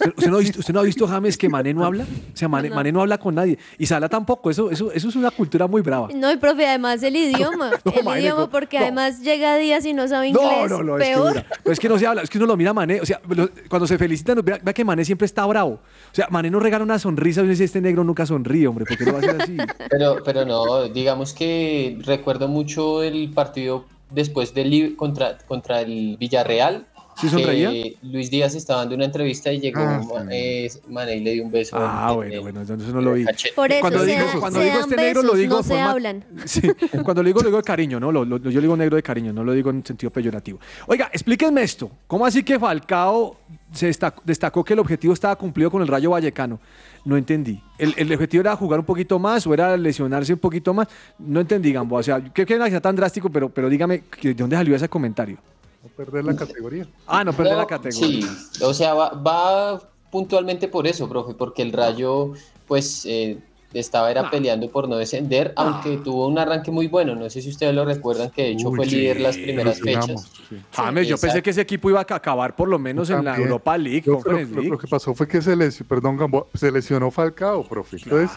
¿Usted, 0.00 0.12
usted 0.16 0.30
no, 0.30 0.36
ha 0.36 0.40
visto, 0.40 0.60
usted 0.60 0.74
no 0.74 0.80
ha 0.80 0.82
visto, 0.82 1.06
James, 1.06 1.36
que 1.36 1.48
Mané 1.48 1.74
no 1.74 1.84
habla? 1.84 2.04
O 2.04 2.36
sea, 2.36 2.48
Mané, 2.48 2.68
No. 2.70 2.76
Mané 2.76 2.92
no 2.92 3.00
habla 3.02 3.18
con 3.18 3.34
nadie. 3.34 3.58
Y 3.78 3.86
Salah 3.86 4.08
tampoco. 4.08 4.50
Eso, 4.50 4.70
eso, 4.70 4.90
eso 4.92 5.08
es 5.08 5.16
una 5.16 5.30
cultura 5.30 5.66
muy 5.66 5.82
brava. 5.82 6.08
No, 6.14 6.32
y 6.32 6.36
profe, 6.36 6.66
además 6.66 7.02
el 7.02 7.16
idioma. 7.16 7.70
No, 7.84 7.92
el 7.92 8.00
imagínate, 8.00 8.20
idioma, 8.22 8.50
porque 8.50 8.78
No. 8.78 8.84
además 8.84 9.20
llega 9.20 9.56
días 9.58 9.84
y 9.84 9.92
no 9.92 10.08
sabe 10.08 10.28
inglés. 10.28 10.44
No, 10.70 10.78
no, 10.78 10.82
no, 10.82 10.98
es 10.98 11.04
que, 11.08 11.14
peor. 11.14 11.32
mira, 11.34 11.46
pero 11.62 11.72
es 11.72 11.80
que 11.80 11.88
no 11.88 11.98
se 11.98 12.06
habla, 12.06 12.22
es 12.22 12.30
que 12.30 12.38
uno 12.38 12.46
lo 12.46 12.56
mira 12.56 12.70
a 12.70 12.74
Mané, 12.74 13.00
o 13.00 13.06
sea, 13.06 13.20
lo- 13.28 13.48
cuando 13.68 13.86
se 13.86 13.98
felicitan, 13.98 14.40
vea, 14.44 14.58
vea 14.62 14.72
que 14.74 14.84
Mané 14.84 15.04
siempre 15.04 15.26
está 15.26 15.44
bravo. 15.46 15.72
O 15.72 16.14
sea, 16.14 16.26
Mané 16.30 16.50
no 16.50 16.60
regala 16.60 16.84
una 16.84 16.98
sonrisa, 16.98 17.40
uno 17.42 17.50
dice, 17.50 17.64
este 17.64 17.80
negro 17.80 18.02
nunca 18.04 18.24
sonríe, 18.26 18.66
hombre, 18.66 18.84
¿por 18.86 18.96
qué 18.96 19.04
no 19.04 19.12
va 19.12 19.18
a 19.18 19.22
ser 19.22 19.42
así? 19.42 19.56
Pero, 19.90 20.18
pero 20.24 20.44
no, 20.44 20.88
digamos 20.88 21.32
que 21.34 21.98
recuerdo 22.04 22.48
mucho 22.48 23.02
el 23.02 23.30
partido 23.30 23.84
después 24.10 24.54
del 24.54 24.94
contra, 24.96 25.38
contra 25.38 25.80
el 25.80 26.16
Villarreal, 26.18 26.86
¿Sí 27.20 27.28
sonreía? 27.28 27.70
Luis 28.02 28.30
Díaz 28.30 28.54
estaba 28.54 28.80
dando 28.80 28.94
una 28.94 29.04
entrevista 29.04 29.52
y 29.52 29.60
llegó 29.60 29.80
Ah, 29.80 30.00
Ma- 30.24 30.24
eh, 30.30 30.70
Mané 30.88 31.16
y 31.16 31.20
le 31.20 31.32
dio 31.32 31.44
un 31.44 31.50
beso. 31.50 31.76
Ah, 31.78 32.08
en- 32.10 32.16
bueno, 32.16 32.34
en- 32.34 32.40
bueno, 32.42 32.60
entonces 32.62 32.94
no 32.94 33.00
lo 33.00 33.12
vi. 33.14 33.24
cachete. 33.24 33.54
Por 33.54 33.70
eso 33.70 33.80
Cuando 33.80 33.98
se, 34.00 34.06
digo- 34.06 34.18
da- 34.26 34.40
cuando 34.40 34.58
se 34.58 34.64
digo 34.64 34.78
dan 34.78 34.90
este 34.90 34.96
negro, 35.02 35.22
lo 35.22 35.34
digo 35.34 35.56
no 35.56 35.62
se 35.62 35.68
forma- 35.68 35.90
hablan. 35.90 36.24
Sí, 36.46 36.62
cuando 37.04 37.22
lo 37.22 37.26
digo, 37.26 37.40
lo 37.40 37.46
digo 37.46 37.56
de 37.58 37.62
cariño, 37.64 38.00
¿no? 38.00 38.10
Lo- 38.12 38.24
lo- 38.24 38.38
yo 38.38 38.60
digo 38.60 38.76
negro 38.76 38.96
de 38.96 39.02
cariño, 39.02 39.32
no 39.32 39.44
lo 39.44 39.52
digo 39.52 39.70
en 39.70 39.84
sentido 39.84 40.10
peyorativo. 40.10 40.58
Oiga, 40.86 41.10
explíquenme 41.12 41.62
esto. 41.62 41.90
¿Cómo 42.06 42.24
así 42.26 42.42
que 42.42 42.58
Falcao 42.58 43.36
se 43.72 43.86
destacó, 43.86 44.22
destacó 44.24 44.64
que 44.64 44.72
el 44.72 44.78
objetivo 44.80 45.12
estaba 45.14 45.36
cumplido 45.36 45.70
con 45.70 45.82
el 45.82 45.88
Rayo 45.88 46.10
Vallecano? 46.10 46.58
No 47.04 47.16
entendí. 47.16 47.62
¿El, 47.78 47.94
el 47.96 48.12
objetivo 48.12 48.42
era 48.42 48.54
jugar 48.56 48.80
un 48.80 48.86
poquito 48.86 49.18
más 49.18 49.46
o 49.46 49.54
era 49.54 49.76
lesionarse 49.76 50.32
un 50.34 50.38
poquito 50.38 50.74
más? 50.74 50.86
No 51.18 51.40
entendí, 51.40 51.72
Gamboa. 51.72 52.00
O 52.00 52.02
sea, 52.02 52.20
¿qué 52.32 52.44
que 52.44 52.56
sea 52.56 52.80
tan 52.80 52.94
drástico? 52.96 53.30
Pero, 53.30 53.48
pero 53.48 53.68
dígame, 53.68 54.02
¿de 54.22 54.34
dónde 54.34 54.56
salió 54.56 54.74
ese 54.76 54.88
comentario? 54.88 55.38
No 55.82 55.88
perder 55.96 56.24
la 56.24 56.36
categoría. 56.36 56.86
Ah, 57.06 57.24
no 57.24 57.32
perder 57.32 57.54
No, 57.54 57.58
la 57.60 57.66
categoría. 57.66 58.26
Sí, 58.52 58.62
o 58.62 58.74
sea, 58.74 58.94
va, 58.94 59.10
va 59.10 59.80
puntualmente 60.10 60.68
por 60.68 60.86
eso, 60.86 61.08
profe, 61.08 61.34
porque 61.34 61.62
el 61.62 61.72
Rayo, 61.72 62.32
pues, 62.66 63.06
eh, 63.06 63.38
estaba 63.72 64.10
era 64.10 64.22
No. 64.22 64.30
peleando 64.30 64.68
por 64.68 64.88
no 64.88 64.96
descender, 64.96 65.52
aunque 65.56 65.96
tuvo 65.98 66.26
un 66.26 66.38
arranque 66.38 66.70
muy 66.72 66.88
bueno. 66.88 67.14
No 67.14 67.30
sé 67.30 67.40
si 67.40 67.50
ustedes 67.50 67.72
lo 67.74 67.84
recuerdan, 67.84 68.30
que 68.30 68.42
de 68.42 68.50
hecho 68.50 68.68
Uy, 68.68 68.76
fue 68.76 68.86
sí, 68.86 68.96
líder 68.96 69.20
las 69.20 69.36
primeras 69.38 69.80
fechas. 69.80 70.28
sí. 70.48 70.56
James, 70.72 71.06
yo 71.06 71.16
pensé 71.16 71.40
que 71.40 71.50
ese 71.50 71.60
equipo 71.60 71.88
iba 71.88 72.00
a 72.00 72.02
acabar 72.02 72.56
por 72.56 72.68
lo 72.68 72.78
menos 72.80 73.08
en 73.10 73.24
la. 73.24 73.36
Europa 73.36 73.78
League, 73.78 74.00
Yo 74.04 74.18
creo- 74.18 74.22
Conference 74.24 74.50
lo, 74.54 74.60
League. 74.62 74.70
lo 74.72 74.78
que 74.78 74.88
pasó 74.88 75.14
fue 75.14 75.28
que 75.28 75.40
se 75.40 75.54
lesionó, 75.54 75.88
perdón, 75.88 76.16
Gamboa, 76.16 76.46
se 76.52 76.70
lesionó 76.72 77.10
Falcao, 77.12 77.62
profe. 77.64 77.96
Entonces, 78.02 78.36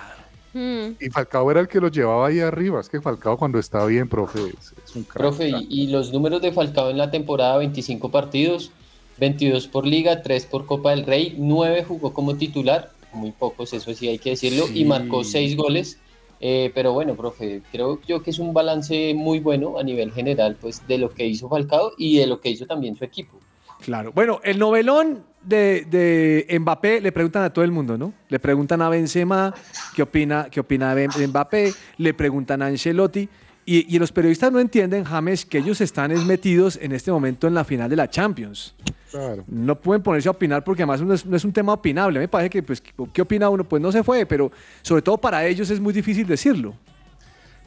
Y 0.54 1.10
Falcao 1.10 1.50
era 1.52 1.60
el 1.60 1.68
que 1.68 1.80
lo 1.80 1.88
llevaba 1.90 2.28
ahí 2.28 2.40
arriba. 2.40 2.80
Es 2.80 2.90
que 2.90 3.02
Falcao 3.02 3.38
cuando 3.38 3.60
está 3.60 3.86
bien, 3.86 4.08
profe, 4.08 4.40
es, 4.60 4.74
es 4.86 4.96
un 4.96 5.04
crack. 5.04 5.18
Profe, 5.18 5.50
y, 5.50 5.68
y 5.70 5.88
los 5.88 6.14
números 6.14 6.42
de 6.42 6.52
Falcao 6.52 6.90
en 6.90 6.98
la 6.98 7.10
temporada, 7.12 7.58
25 7.58 8.10
partidos, 8.12 8.72
22 9.18 9.68
por 9.68 9.86
liga, 9.88 10.22
3 10.22 10.46
por 10.46 10.66
Copa 10.66 10.92
del 10.92 11.06
Rey, 11.06 11.36
9 11.38 11.84
jugó 11.88 12.14
como 12.14 12.36
titular, 12.36 12.92
muy 13.14 13.32
pocos, 13.32 13.74
eso 13.74 13.94
sí 13.94 14.08
hay 14.08 14.18
que 14.20 14.32
decirlo, 14.32 14.68
Sí. 14.68 14.82
y 14.82 14.86
marcó 14.86 15.24
6 15.24 15.56
goles. 15.56 16.00
Eh, 16.46 16.72
pero 16.76 16.92
bueno, 16.92 17.16
profe, 17.16 17.62
creo 17.72 18.02
yo 18.06 18.22
que 18.22 18.32
es 18.32 18.40
un 18.40 18.54
balance 18.54 19.14
muy 19.16 19.40
bueno 19.40 19.78
a 19.80 19.84
nivel 19.84 20.12
general, 20.12 20.58
pues, 20.60 20.86
de 20.88 20.98
lo 20.98 21.10
que 21.10 21.26
hizo 21.26 21.48
Falcao 21.48 21.94
y 21.98 22.18
de 22.18 22.28
lo 22.28 22.42
que 22.42 22.50
hizo 22.50 22.66
también 22.66 22.96
su 22.98 23.06
equipo. 23.06 23.40
Claro. 23.80 24.12
Bueno, 24.14 24.42
el 24.44 24.60
novelón 24.60 25.24
de, 25.46 25.86
de 25.90 26.60
Mbappé 26.60 27.02
le 27.02 27.12
preguntan 27.12 27.44
a 27.44 27.52
todo 27.52 27.66
el 27.66 27.72
mundo, 27.72 27.98
¿no? 27.98 28.14
Le 28.30 28.40
preguntan 28.40 28.82
a 28.82 28.90
Benzema 28.90 29.54
qué 29.96 30.04
opina, 30.04 30.48
qué 30.50 30.60
opina 30.60 30.96
de 30.96 31.28
Mbappé, 31.28 31.74
le 31.98 32.14
preguntan 32.14 32.62
a 32.62 32.68
Ancelotti 32.68 33.30
y, 33.66 33.96
y 33.96 34.00
los 34.00 34.12
periodistas 34.12 34.52
no 34.52 34.60
entienden, 34.60 35.04
James, 35.04 35.46
que 35.46 35.60
ellos 35.60 35.80
están 35.82 36.12
es 36.12 36.26
metidos 36.26 36.78
en 36.82 36.92
este 36.92 37.12
momento 37.12 37.48
en 37.48 37.54
la 37.54 37.64
final 37.64 37.90
de 37.90 37.96
la 37.96 38.10
Champions. 38.10 38.76
Claro. 39.10 39.44
No 39.48 39.80
pueden 39.80 40.02
ponerse 40.02 40.28
a 40.28 40.32
opinar 40.32 40.64
porque 40.64 40.82
además 40.82 41.02
no 41.02 41.14
es, 41.14 41.26
no 41.26 41.38
es 41.38 41.46
un 41.46 41.54
tema 41.54 41.74
opinable. 41.74 42.20
Me 42.20 42.28
parece 42.28 42.50
que, 42.50 42.64
pues, 42.64 42.82
¿qué 42.82 43.22
opina 43.22 43.48
uno? 43.50 43.64
Pues 43.64 43.82
no 43.82 43.92
se 43.92 44.04
fue, 44.04 44.26
pero 44.26 44.52
sobre 44.82 45.02
todo 45.02 45.18
para 45.18 45.46
ellos 45.46 45.70
es 45.70 45.80
muy 45.80 45.94
difícil 45.94 46.26
decirlo. 46.26 46.74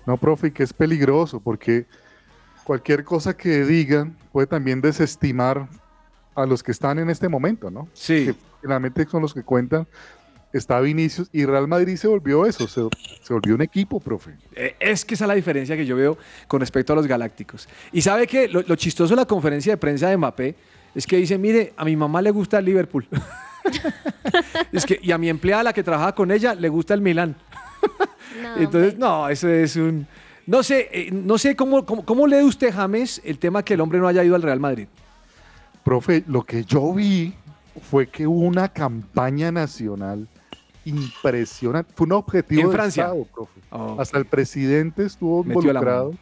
No, 0.05 0.17
profe, 0.17 0.49
y 0.49 0.51
que 0.51 0.63
es 0.63 0.73
peligroso 0.73 1.41
porque 1.41 1.87
cualquier 2.65 3.05
cosa 3.05 3.37
que 3.37 3.65
digan 3.65 4.17
puede 4.33 4.47
también 4.47 4.81
desestimar 4.81 5.69
a 6.37 6.47
los 6.47 6.63
que 6.63 6.71
están 6.71 6.99
en 6.99 7.11
este 7.11 7.29
momento, 7.29 7.71
¿no? 7.71 7.89
Sí. 7.93 8.27
Que 8.27 8.35
finalmente 8.63 9.07
son 9.07 9.23
los 9.23 9.35
que 9.35 9.43
cuentan. 9.43 9.87
Está 10.53 10.81
Vinicius 10.81 11.29
y 11.33 11.45
Real 11.45 11.67
Madrid 11.67 11.97
se 11.97 12.07
volvió 12.09 12.47
eso, 12.47 12.67
se, 12.69 12.81
se 13.23 13.33
volvió 13.35 13.55
un 13.55 13.63
equipo, 13.63 13.99
profe. 14.01 14.37
Eh, 14.55 14.75
Es 14.79 15.05
que 15.05 15.15
esa 15.15 15.25
es 15.25 15.29
la 15.29 15.35
diferencia 15.35 15.77
que 15.77 15.85
yo 15.85 15.97
veo 15.97 16.17
con 16.47 16.61
respecto 16.61 16.93
a 16.93 16.97
los 16.97 17.07
galácticos. 17.07 17.69
Y 17.93 18.01
sabe 18.01 18.27
que 18.27 18.49
lo, 18.49 18.63
lo 18.63 18.77
chistoso 18.77 19.15
de 19.15 19.21
la 19.21 19.27
conferencia 19.27 19.73
de 19.73 19.77
prensa 19.77 20.09
de 20.09 20.17
Mbappé 20.17 20.55
es 20.95 21.07
que 21.07 21.17
dice, 21.17 21.37
mire, 21.37 21.75
a 21.77 21.85
mi 21.85 21.97
mamá 21.97 22.23
le 22.23 22.31
gusta 22.31 22.59
el 22.59 22.65
Liverpool. 22.65 23.07
es 24.73 24.87
que, 24.87 24.99
y 25.03 25.11
a 25.13 25.19
mi 25.19 25.29
empleada, 25.29 25.65
la 25.65 25.73
que 25.73 25.83
trabaja 25.83 26.15
con 26.15 26.31
ella, 26.31 26.55
le 26.55 26.69
gusta 26.69 26.95
el 26.95 27.01
Milán. 27.01 27.37
No, 28.43 28.57
Entonces, 28.59 28.99
no, 28.99 29.29
eso 29.31 29.49
es 29.49 29.77
un... 29.77 30.07
No 30.47 30.63
sé, 30.63 30.91
eh, 30.93 31.11
no 31.11 31.39
sé 31.39 31.57
cómo, 31.57 31.87
cómo, 31.87 32.05
cómo 32.05 32.27
lee 32.27 32.43
usted, 32.43 32.71
James, 32.75 33.23
el 33.25 33.39
tema 33.39 33.63
que 33.65 33.73
el 33.75 33.81
hombre 33.81 33.99
no 33.99 34.07
haya 34.07 34.23
ido 34.23 34.35
al 34.35 34.43
Real 34.43 34.61
Madrid. 34.61 34.89
Profe, 35.87 36.25
lo 36.27 36.43
que 36.43 36.65
yo 36.65 36.93
vi 36.93 37.33
fue 37.81 38.09
que 38.09 38.27
hubo 38.27 38.41
una 38.41 38.67
campaña 38.67 39.53
nacional 39.53 40.27
impresionante. 40.85 41.93
Fue 41.95 42.07
un 42.09 42.13
objetivo 42.15 42.63
En 42.63 42.67
de 42.67 42.73
Francia. 42.73 43.05
Estado, 43.05 43.25
profe. 43.33 43.61
Oh, 43.71 43.97
Hasta 44.01 44.19
el 44.19 44.25
presidente 44.25 45.05
estuvo 45.05 45.45
Metió 45.45 45.61
involucrado 45.61 46.15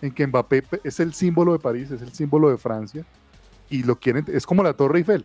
en 0.00 0.10
que 0.10 0.26
Mbappé 0.26 0.64
es 0.82 0.98
el 0.98 1.14
símbolo 1.14 1.52
de 1.52 1.60
París, 1.60 1.92
es 1.92 2.02
el 2.02 2.12
símbolo 2.12 2.50
de 2.50 2.58
Francia. 2.58 3.06
Y 3.70 3.84
lo 3.84 3.94
quieren, 3.94 4.24
es 4.26 4.44
como 4.44 4.64
la 4.64 4.72
Torre 4.72 4.98
Eiffel. 4.98 5.24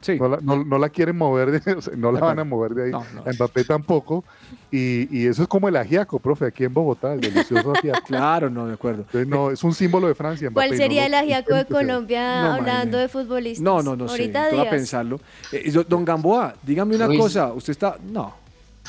Sí. 0.00 0.18
No 0.18 0.28
la, 0.28 0.38
no- 0.42 0.64
no 0.64 0.78
la 0.78 0.88
quieren 0.88 1.16
mover, 1.16 1.50
de, 1.60 1.72
o 1.76 1.80
sea, 1.82 1.94
no 1.96 2.10
la 2.12 2.20
van 2.20 2.38
a 2.38 2.44
mover 2.44 2.72
de 2.74 2.84
ahí. 2.84 2.90
No, 2.90 3.04
no. 3.14 3.22
A 3.28 3.32
Mbappé 3.32 3.64
tampoco. 3.64 4.24
Y, 4.72 5.08
y 5.16 5.26
eso 5.26 5.42
es 5.42 5.48
como 5.48 5.68
el 5.68 5.76
ajiaco, 5.76 6.18
profe, 6.20 6.46
aquí 6.46 6.64
en 6.64 6.72
Bogotá, 6.72 7.12
el 7.14 7.20
delicioso 7.20 7.72
ajiaco. 7.76 8.02
Claro, 8.06 8.50
no, 8.50 8.66
de 8.66 8.74
acuerdo. 8.74 9.02
Entonces, 9.02 9.26
no, 9.26 9.50
es 9.50 9.62
un 9.64 9.74
símbolo 9.74 10.06
de 10.08 10.14
Francia. 10.14 10.48
¿Cuál 10.52 10.68
Mbappé, 10.68 10.76
sería 10.82 11.06
el 11.06 11.14
ajiaco 11.14 11.54
de. 11.54 11.64
Colombia 11.66 12.42
No, 12.42 12.46
hablando 12.52 12.62
imagínate. 12.70 12.96
de 12.98 13.08
futbolistas? 13.08 13.62
No, 13.62 13.82
no, 13.82 13.96
no 13.96 14.06
sé. 14.08 14.12
Ahorita 14.12 14.42
Tengo 14.50 14.62
que 14.62 14.68
días. 14.68 14.74
pensarlo. 14.74 15.20
Eh, 15.52 15.70
yo- 15.70 15.84
don 15.84 16.04
Gamboa, 16.04 16.54
dígame 16.62 16.96
una 16.96 17.06
Luis. 17.06 17.18
cosa. 17.20 17.52
Usted 17.52 17.70
está. 17.72 17.96
No. 18.10 18.34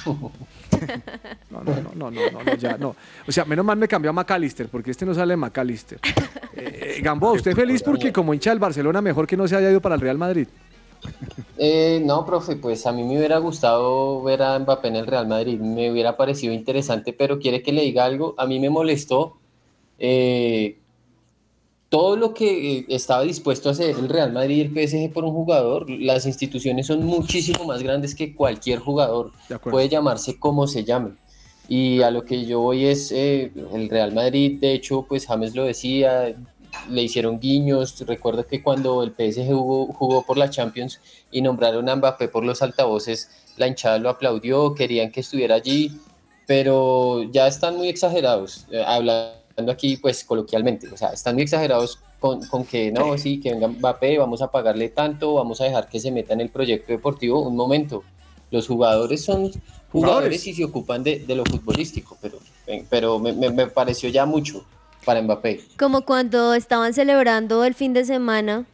No, 1.52 1.62
no, 1.64 1.74
no, 1.76 1.92
no, 1.96 2.12
no, 2.12 2.32
no, 2.32 2.44
no, 2.44 2.56
ya, 2.56 2.78
no. 2.78 2.96
O 3.28 3.32
sea, 3.32 3.46
menos 3.46 3.64
mal 3.64 3.78
me 3.78 3.88
cambió 3.88 4.10
a 4.10 4.14
McAllister, 4.14 4.68
porque 4.68 4.90
este 4.92 5.06
no 5.06 5.14
sale 5.14 5.34
de 5.34 5.38
McAllister. 5.38 6.00
Eh, 6.56 6.96
eh, 6.98 7.02
Gamboa, 7.04 7.34
¿usted 7.34 7.54
feliz 7.56 7.84
porque 7.84 8.12
como 8.12 8.34
hincha 8.34 8.50
del 8.50 8.58
Barcelona, 8.60 9.02
mejor 9.02 9.28
que 9.28 9.38
no 9.38 9.48
se 9.48 9.56
haya 9.56 9.70
ido 9.70 9.80
para 9.82 9.96
el 9.96 10.02
Real 10.02 10.18
Madrid? 10.18 10.48
Eh, 11.58 12.02
no, 12.04 12.26
profe, 12.26 12.56
pues 12.56 12.86
a 12.88 12.92
mí 12.92 13.04
me 13.04 13.18
hubiera 13.18 13.38
gustado 13.38 14.22
ver 14.24 14.42
a 14.42 14.58
Mbappé 14.58 14.88
en 14.88 14.96
el 14.96 15.06
Real 15.06 15.28
Madrid, 15.28 15.60
me 15.60 15.92
hubiera 15.92 16.18
parecido 16.18 16.54
interesante, 16.54 17.14
pero 17.14 17.40
quiere 17.40 17.62
que 17.62 17.72
le 17.72 17.84
diga 17.84 18.06
algo, 18.06 18.34
a 18.38 18.48
mí 18.48 18.60
me 18.60 18.72
molestó 18.72 19.38
eh, 20.00 20.78
todo 21.90 22.16
lo 22.16 22.34
que 22.34 22.78
eh, 22.78 22.86
estaba 22.88 23.22
dispuesto 23.22 23.70
a 23.70 23.74
hacer 23.74 23.96
el 24.00 24.10
Real 24.10 24.32
Madrid 24.32 24.58
y 24.58 24.62
el 24.62 24.90
PSG 24.90 25.14
por 25.14 25.24
un 25.24 25.34
jugador, 25.34 25.90
las 25.90 26.26
instituciones 26.26 26.88
son 26.88 27.06
muchísimo 27.06 27.66
más 27.66 27.84
grandes 27.84 28.16
que 28.16 28.34
cualquier 28.34 28.80
jugador, 28.80 29.32
puede 29.70 29.90
llamarse 29.90 30.40
como 30.40 30.66
se 30.68 30.84
llame. 30.84 31.12
Y 31.68 32.02
a 32.02 32.10
lo 32.10 32.26
que 32.26 32.46
yo 32.46 32.60
voy 32.62 32.86
es 32.86 33.12
eh, 33.12 33.52
el 33.74 33.90
Real 33.90 34.14
Madrid, 34.14 34.60
de 34.60 34.74
hecho, 34.74 35.06
pues 35.08 35.28
James 35.28 35.54
lo 35.54 35.66
decía, 35.66 36.34
le 36.90 37.04
hicieron 37.04 37.40
guiños. 37.40 38.00
Recuerdo 38.06 38.46
que 38.48 38.62
cuando 38.64 39.04
el 39.04 39.12
PSG 39.12 39.48
jugó, 39.48 39.88
jugó 39.94 40.24
por 40.26 40.38
la 40.38 40.50
Champions 40.50 41.00
y 41.32 41.42
nombraron 41.42 41.88
a 41.90 41.96
Mbappé 41.96 42.28
por 42.28 42.44
los 42.44 42.62
altavoces, 42.62 43.30
la 43.58 43.68
hinchada 43.68 43.98
lo 44.00 44.10
aplaudió, 44.10 44.74
querían 44.76 45.12
que 45.12 45.20
estuviera 45.22 45.56
allí, 45.56 45.92
pero 46.48 47.24
ya 47.32 47.48
están 47.48 47.78
muy 47.78 47.88
exagerados, 47.90 48.66
eh, 48.72 48.84
hablando 48.86 49.34
aquí 49.72 49.98
pues 49.98 50.24
coloquialmente, 50.24 50.88
o 50.90 50.98
sea, 50.98 51.10
están 51.10 51.36
muy 51.36 51.44
exagerados 51.44 52.00
con, 52.20 52.46
con 52.48 52.66
que 52.66 52.92
no, 52.92 53.18
sí, 53.18 53.40
que 53.40 53.52
venga 53.52 53.68
Mbappé, 53.68 54.18
vamos 54.18 54.42
a 54.42 54.52
pagarle 54.52 54.90
tanto, 54.90 55.34
vamos 55.36 55.60
a 55.62 55.66
dejar 55.66 55.88
que 55.90 56.00
se 56.00 56.12
meta 56.12 56.34
en 56.34 56.42
el 56.42 56.50
proyecto 56.50 56.92
deportivo. 56.92 57.42
Un 57.42 57.56
momento, 57.56 58.04
los 58.52 58.68
jugadores 58.68 59.24
son 59.24 59.44
jugadores, 59.50 59.62
Jugadores. 59.92 60.48
y 60.48 60.54
se 60.54 60.64
ocupan 60.66 61.04
de, 61.04 61.20
de 61.20 61.36
lo 61.36 61.44
futbolístico, 61.46 62.18
pero, 62.22 62.38
pero 62.90 63.18
me, 63.20 63.34
me- 63.34 63.50
me 63.50 63.68
pareció 63.68 64.10
ya 64.10 64.26
mucho 64.26 64.64
para 65.06 65.22
Mbappé. 65.22 65.62
Como 65.78 66.02
cuando 66.06 66.54
estaban 66.54 66.94
celebrando 66.94 67.64
el 67.64 67.74
fin 67.74 67.94
de 67.94 68.06
semana 68.06 68.66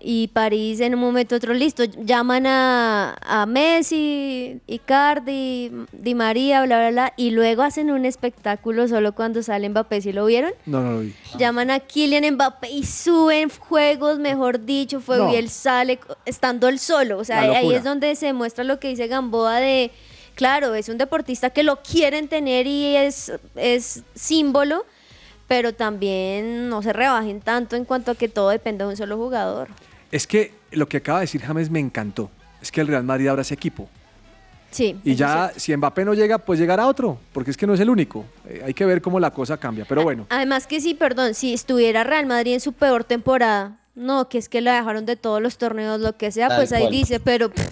y 0.00 0.28
París 0.28 0.78
en 0.78 0.94
un 0.94 1.00
momento 1.00 1.34
otro 1.34 1.54
listo, 1.54 1.82
llaman 1.82 2.46
a, 2.46 3.16
a 3.20 3.46
Messi, 3.46 4.60
Icardi, 4.68 5.72
Di 5.92 6.14
María, 6.14 6.62
bla, 6.64 6.78
bla, 6.78 6.90
bla, 6.90 7.12
y 7.16 7.30
luego 7.30 7.62
hacen 7.62 7.90
un 7.90 8.04
espectáculo 8.04 8.86
solo 8.86 9.12
cuando 9.14 9.42
sale 9.42 9.68
Mbappé, 9.68 10.00
¿sí 10.00 10.12
lo 10.12 10.24
vieron? 10.26 10.52
No, 10.66 10.82
no 10.82 10.92
lo 10.92 11.00
vi. 11.00 11.14
Llaman 11.36 11.70
a 11.72 11.80
Kylian 11.80 12.34
Mbappé 12.34 12.70
y 12.70 12.84
suben 12.84 13.50
juegos, 13.50 14.20
mejor 14.20 14.64
dicho, 14.64 15.00
fue 15.00 15.18
No. 15.18 15.32
y 15.32 15.36
él 15.36 15.48
sale 15.50 15.98
estando 16.26 16.68
él 16.68 16.78
solo. 16.78 17.18
O 17.18 17.24
sea, 17.24 17.40
ahí 17.40 17.72
es 17.74 17.82
donde 17.82 18.14
se 18.14 18.32
muestra 18.32 18.62
lo 18.62 18.78
que 18.78 18.88
dice 18.88 19.08
Gamboa 19.08 19.56
de, 19.56 19.90
claro, 20.36 20.74
es 20.76 20.88
un 20.88 20.98
deportista 20.98 21.50
que 21.50 21.64
lo 21.64 21.82
quieren 21.82 22.28
tener 22.28 22.68
y 22.68 22.94
es, 22.94 23.32
es 23.56 24.04
símbolo, 24.14 24.84
pero 25.48 25.74
también 25.74 26.68
no 26.68 26.82
se 26.82 26.92
rebajen 26.92 27.40
tanto 27.40 27.74
en 27.74 27.84
cuanto 27.84 28.12
a 28.12 28.14
que 28.14 28.28
todo 28.28 28.50
depende 28.50 28.84
de 28.84 28.90
un 28.90 28.96
solo 28.96 29.16
jugador. 29.16 29.68
Es 30.12 30.26
que 30.26 30.52
lo 30.70 30.86
que 30.88 30.98
acaba 30.98 31.18
de 31.18 31.24
decir 31.24 31.40
James 31.42 31.70
me 31.70 31.80
encantó. 31.80 32.30
Es 32.62 32.70
que 32.70 32.80
el 32.80 32.86
Real 32.86 33.04
Madrid 33.04 33.28
ahora 33.28 33.42
es 33.42 33.50
equipo. 33.52 33.88
Sí. 34.70 34.98
Y 35.02 35.14
ya, 35.14 35.50
si 35.56 35.74
Mbappé 35.74 36.04
no 36.04 36.12
llega, 36.12 36.36
pues 36.36 36.58
llegará 36.58 36.86
otro, 36.86 37.18
porque 37.32 37.50
es 37.50 37.56
que 37.56 37.66
no 37.66 37.72
es 37.72 37.80
el 37.80 37.88
único. 37.88 38.26
Eh, 38.46 38.62
hay 38.66 38.74
que 38.74 38.84
ver 38.84 39.00
cómo 39.00 39.18
la 39.18 39.30
cosa 39.30 39.56
cambia. 39.56 39.86
Pero 39.88 40.02
bueno, 40.02 40.26
Además 40.28 40.66
que 40.66 40.80
sí, 40.80 40.92
perdón, 40.92 41.32
si 41.34 41.54
estuviera 41.54 42.04
Real 42.04 42.26
Madrid 42.26 42.52
en 42.54 42.60
su 42.60 42.74
peor 42.74 43.04
temporada, 43.04 43.78
no, 43.94 44.28
que 44.28 44.36
es 44.36 44.50
que 44.50 44.60
la 44.60 44.74
dejaron 44.76 45.06
de 45.06 45.16
todos 45.16 45.40
los 45.40 45.56
torneos, 45.56 46.00
lo 46.00 46.16
que 46.18 46.30
sea, 46.30 46.48
Tal 46.48 46.58
pues 46.58 46.72
ahí 46.72 46.82
cual. 46.82 46.92
dice, 46.92 47.18
pero 47.20 47.48
pff, 47.50 47.70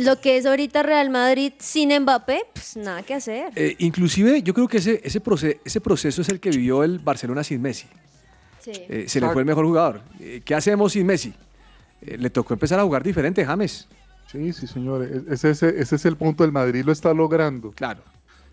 lo 0.00 0.20
que 0.20 0.36
es 0.36 0.46
ahorita 0.46 0.82
Real 0.82 1.10
Madrid 1.10 1.52
sin 1.58 1.90
Mbappé, 2.02 2.42
pues 2.52 2.76
nada 2.76 3.02
que 3.02 3.14
hacer. 3.14 3.52
eh, 3.56 3.76
inclusive 3.78 4.42
yo 4.42 4.54
creo 4.54 4.68
que 4.68 4.78
ese, 4.78 5.00
ese, 5.04 5.22
proce- 5.22 5.60
ese 5.64 5.80
proceso 5.80 6.22
es 6.22 6.28
el 6.28 6.40
que 6.40 6.50
vivió 6.50 6.84
el 6.84 6.98
Barcelona 6.98 7.42
sin 7.44 7.60
Messi. 7.62 7.86
Sí. 8.60 8.72
Eh, 8.74 9.04
se 9.08 9.20
le 9.20 9.28
fue 9.30 9.42
el 9.42 9.46
mejor 9.46 9.64
jugador. 9.64 10.02
Eh, 10.20 10.42
¿Qué 10.44 10.54
hacemos 10.54 10.92
sin 10.92 11.06
Messi? 11.06 11.32
eh, 12.02 12.16
le 12.18 12.30
tocó 12.30 12.52
empezar 12.54 12.78
a 12.78 12.84
jugar 12.84 13.02
diferente, 13.02 13.44
James. 13.44 13.88
Sí, 14.30 14.52
sí, 14.52 14.66
señor. 14.66 15.02
E- 15.04 15.32
Ese, 15.34 15.50
ese- 15.50 15.80
ese 15.80 15.96
es 15.96 16.04
el 16.04 16.16
punto. 16.16 16.44
El 16.44 16.52
Madrid 16.52 16.84
lo 16.84 16.92
está 16.92 17.12
logrando. 17.14 17.72
Claro. 17.72 18.02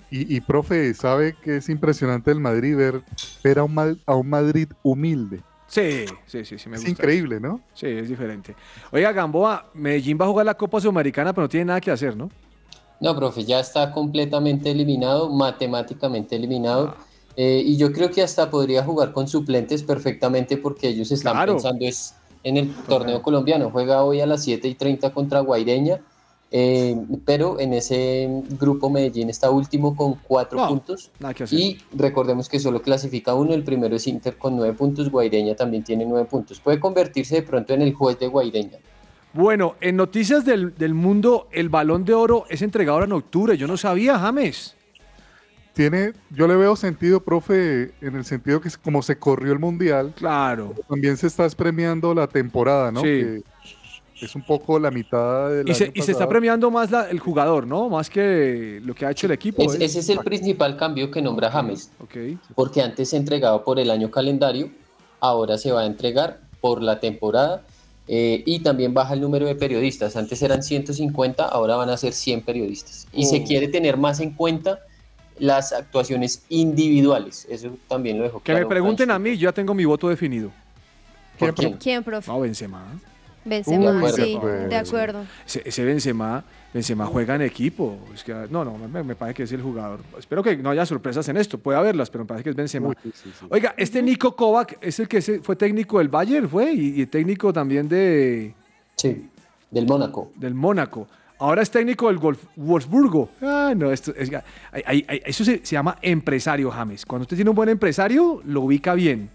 Y, 0.10 0.36
y, 0.36 0.40
profe, 0.42 0.94
¿sabe 0.94 1.36
que 1.44 1.58
es 1.58 1.68
impresionante 1.70 2.32
el 2.32 2.40
Madrid 2.40 2.76
ver, 2.78 3.02
ver 3.44 3.60
a, 3.60 3.64
un, 3.64 3.74
Ma- 3.74 3.96
a 4.06 4.16
un 4.16 4.30
Madrid 4.30 4.70
humilde? 4.84 5.42
Sí, 5.68 6.06
sí, 6.28 6.46
sí, 6.46 6.58
sí, 6.60 6.70
me 6.70 6.76
Es 6.76 6.82
gusta. 6.82 6.90
increíble, 6.92 7.40
¿no? 7.40 7.60
Sí, 7.74 7.88
es 7.88 8.08
diferente. 8.08 8.56
Oiga, 8.92 9.12
Gamboa, 9.12 9.66
Medellín 9.74 10.18
va 10.20 10.26
a 10.26 10.28
jugar 10.30 10.46
la 10.46 10.54
Copa 10.56 10.80
Sudamericana, 10.80 11.34
pero 11.34 11.46
no 11.46 11.50
tiene 11.50 11.66
nada 11.66 11.82
que 11.82 11.92
hacer, 11.92 12.16
¿no? 12.16 12.30
No, 13.00 13.16
profe, 13.16 13.44
ya 13.44 13.60
está 13.60 13.92
completamente 13.92 14.72
eliminado, 14.72 15.30
matemáticamente 15.30 16.36
eliminado. 16.36 16.96
Eh, 17.36 17.62
y 17.66 17.76
yo 17.78 17.92
creo 17.92 18.10
que 18.12 18.22
hasta 18.22 18.50
podría 18.50 18.84
jugar 18.84 19.12
con 19.12 19.28
suplentes 19.28 19.84
perfectamente 19.84 20.56
porque 20.58 20.88
ellos 20.90 21.12
están 21.12 21.34
Claro. 21.34 21.54
pensando 21.54 21.84
es 21.86 22.16
en 22.44 22.56
el 22.58 22.74
torneo 22.88 23.22
colombiano. 23.22 23.70
Juega 23.72 24.04
hoy 24.04 24.22
a 24.22 24.26
las 24.26 24.44
7 24.44 24.68
y 24.70 24.76
30 24.76 25.12
contra 25.14 25.42
Guaireña, 25.42 26.00
eh, 26.52 26.96
pero 27.26 27.60
en 27.60 27.74
ese 27.74 28.30
grupo 28.60 28.90
Medellín 28.90 29.30
está 29.30 29.50
último 29.50 29.96
con 29.96 30.16
cuatro 30.16 30.58
No, 30.60 30.68
puntos. 30.70 31.12
Y 31.52 31.78
recordemos 31.94 32.48
que 32.48 32.60
solo 32.60 32.82
clasifica 32.82 33.34
uno, 33.34 33.54
el 33.54 33.64
primero 33.64 33.96
es 33.96 34.08
Inter 34.08 34.38
con 34.38 34.56
nueve 34.56 34.74
puntos, 34.74 35.10
Guaireña 35.10 35.56
también 35.56 35.84
tiene 35.84 36.06
nueve 36.06 36.28
puntos. 36.30 36.60
Puede 36.60 36.80
convertirse 36.80 37.36
de 37.36 37.42
pronto 37.42 37.74
en 37.74 37.82
el 37.82 37.94
juez 37.94 38.20
de 38.20 38.28
Guaireña. 38.28 38.78
Bueno, 39.34 39.76
en 39.82 39.98
noticias 39.98 40.46
del, 40.46 40.76
del 40.76 40.94
mundo, 40.94 41.50
el 41.52 41.68
balón 41.68 42.06
de 42.06 42.14
oro 42.14 42.46
es 42.50 42.62
entregado 42.62 42.94
ahora 42.96 43.06
en 43.06 43.12
octubre. 43.12 43.58
Yo 43.58 43.68
no 43.68 43.76
sabía, 43.76 44.18
James. 44.18 44.76
Tiene, 45.74 46.14
yo 46.30 46.48
le 46.48 46.56
veo 46.56 46.78
sentido, 46.78 47.20
profe, 47.20 47.92
en 48.00 48.16
el 48.16 48.24
sentido 48.24 48.62
que 48.62 48.70
como 48.82 49.02
se 49.02 49.18
corrió 49.18 49.52
el 49.52 49.60
mundial, 49.60 50.14
Claro. 50.16 50.74
también 50.88 51.18
se 51.18 51.28
está 51.28 51.50
premiando 51.50 52.14
la 52.16 52.28
temporada, 52.28 52.94
¿no? 52.94 53.02
Sí. 53.02 53.08
Que 53.08 53.44
es 54.22 54.36
un 54.36 54.44
poco 54.44 54.80
la 54.80 54.92
mitad 54.92 55.50
del 55.50 55.70
Y 55.70 55.74
se, 55.76 55.92
y 55.94 56.02
se 56.02 56.12
está 56.14 56.28
premiando 56.28 56.72
más 56.72 56.90
la- 56.92 57.10
el 57.10 57.20
jugador, 57.20 57.68
¿no? 57.68 57.90
Más 57.90 58.10
que 58.10 58.80
lo 58.84 58.94
que 58.96 59.06
ha 59.06 59.12
hecho 59.12 59.28
el 59.28 59.34
equipo. 59.34 59.62
Es- 59.62 59.76
¿eh? 59.76 59.86
ese 59.86 60.00
es 60.00 60.10
el 60.10 60.20
principal 60.20 60.78
cambio 60.78 61.12
que 61.12 61.22
nombra 61.22 61.52
James. 61.52 61.92
Porque 62.56 62.82
antes 62.82 63.10
se 63.10 63.18
entregaba 63.18 63.64
por 63.64 63.80
el 63.80 63.92
año 63.92 64.10
calendario, 64.10 64.70
ahora 65.20 65.58
se 65.58 65.72
va 65.72 65.82
a 65.82 65.86
entregar 65.86 66.40
por 66.62 66.82
la 66.82 67.00
temporada 67.00 67.64
eh, 68.08 68.44
y 68.46 68.60
también 68.60 68.94
baja 68.94 69.14
el 69.16 69.22
número 69.22 69.48
de 69.48 69.56
periodistas. 69.56 70.16
Antes 70.16 70.42
eran 70.44 70.62
150, 70.64 71.44
ahora 71.46 71.76
van 71.76 71.90
a 71.90 71.98
ser 71.98 72.14
100 72.14 72.42
periodistas. 72.42 73.08
Y 73.12 73.26
se 73.26 73.38
Oh. 73.40 73.44
quiere 73.44 73.68
tener 73.68 73.98
más 73.98 74.20
en 74.20 74.32
cuenta 74.32 74.80
las 75.40 75.74
actuaciones 75.74 76.44
individuales. 76.50 77.46
Eso 77.50 77.76
también 77.90 78.18
lo 78.20 78.24
dejo 78.24 78.42
Que 78.44 78.52
me 78.54 78.58
claro 78.60 78.70
pregunten 78.70 79.08
Franz. 79.08 79.16
a 79.16 79.20
mí, 79.20 79.32
yo 79.38 79.50
ya 79.50 79.52
tengo 79.52 79.74
mi 79.74 79.86
voto 79.86 80.08
definido. 80.08 80.52
¿Por 81.40 81.54
quién? 81.56 81.74
¿Quién, 81.74 82.04
profe? 82.04 82.32
No, 82.32 82.40
Benzema. 82.40 82.86
Benzema, 83.46 83.98
acuerdo, 83.98 84.16
sí, 84.18 84.38
pues. 84.42 84.70
de 84.70 84.76
acuerdo. 84.76 85.26
Ese, 85.46 85.62
ese 85.66 85.84
Benzema, 85.86 86.44
Benzema 86.74 87.06
juega 87.06 87.36
en 87.36 87.44
equipo. 87.44 87.98
Es 88.14 88.24
que, 88.24 88.34
no, 88.50 88.66
no, 88.66 88.78
me, 88.78 89.04
me 89.04 89.16
parece 89.16 89.36
que 89.36 89.44
es 89.44 89.52
el 89.52 89.62
jugador. 89.62 90.00
Espero 90.18 90.42
que 90.44 90.58
no 90.58 90.72
haya 90.72 90.86
sorpresas 90.86 91.28
en 91.30 91.38
esto. 91.38 91.58
Puede 91.60 91.78
haberlas, 91.78 92.10
pero 92.10 92.24
me 92.24 92.28
parece 92.28 92.44
que 92.44 92.50
es 92.50 92.56
Benzema. 92.56 92.90
Uy, 92.90 92.96
sí, 93.04 93.12
sí, 93.14 93.32
sí. 93.40 93.46
Oiga, 93.50 93.74
este 93.78 94.02
Nico 94.02 94.36
Kovac 94.36 94.78
es 94.82 95.00
el 95.00 95.08
que 95.08 95.22
fue 95.22 95.56
técnico 95.56 96.00
del 96.00 96.10
Bayern, 96.10 96.50
fue, 96.50 96.72
y, 96.74 97.02
y 97.02 97.06
técnico 97.06 97.54
también 97.54 97.88
de, 97.88 98.54
Sí, 98.96 99.30
del 99.72 99.86
Mónaco. 99.86 100.32
del 100.36 100.54
Mónaco. 100.56 101.08
Ahora 101.38 101.62
es 101.62 101.70
técnico 101.70 102.08
del 102.08 102.18
Wolf- 102.18 102.48
Wolfsburgo. 102.56 103.30
Ah, 103.42 103.74
no, 103.76 103.92
esto 103.92 104.14
es- 104.18 104.32
hay- 104.72 105.06
hay- 105.08 105.22
eso 105.26 105.44
se, 105.44 105.58
se 105.66 105.74
llama 105.76 105.98
empresario, 106.02 106.72
James. 106.72 107.06
Cuando 107.06 107.24
usted 107.24 107.36
tiene 107.36 107.50
un 107.50 107.56
buen 107.56 107.70
empresario, 107.70 108.42
lo 108.46 108.62
ubica 108.62 108.94
bien. 108.96 109.30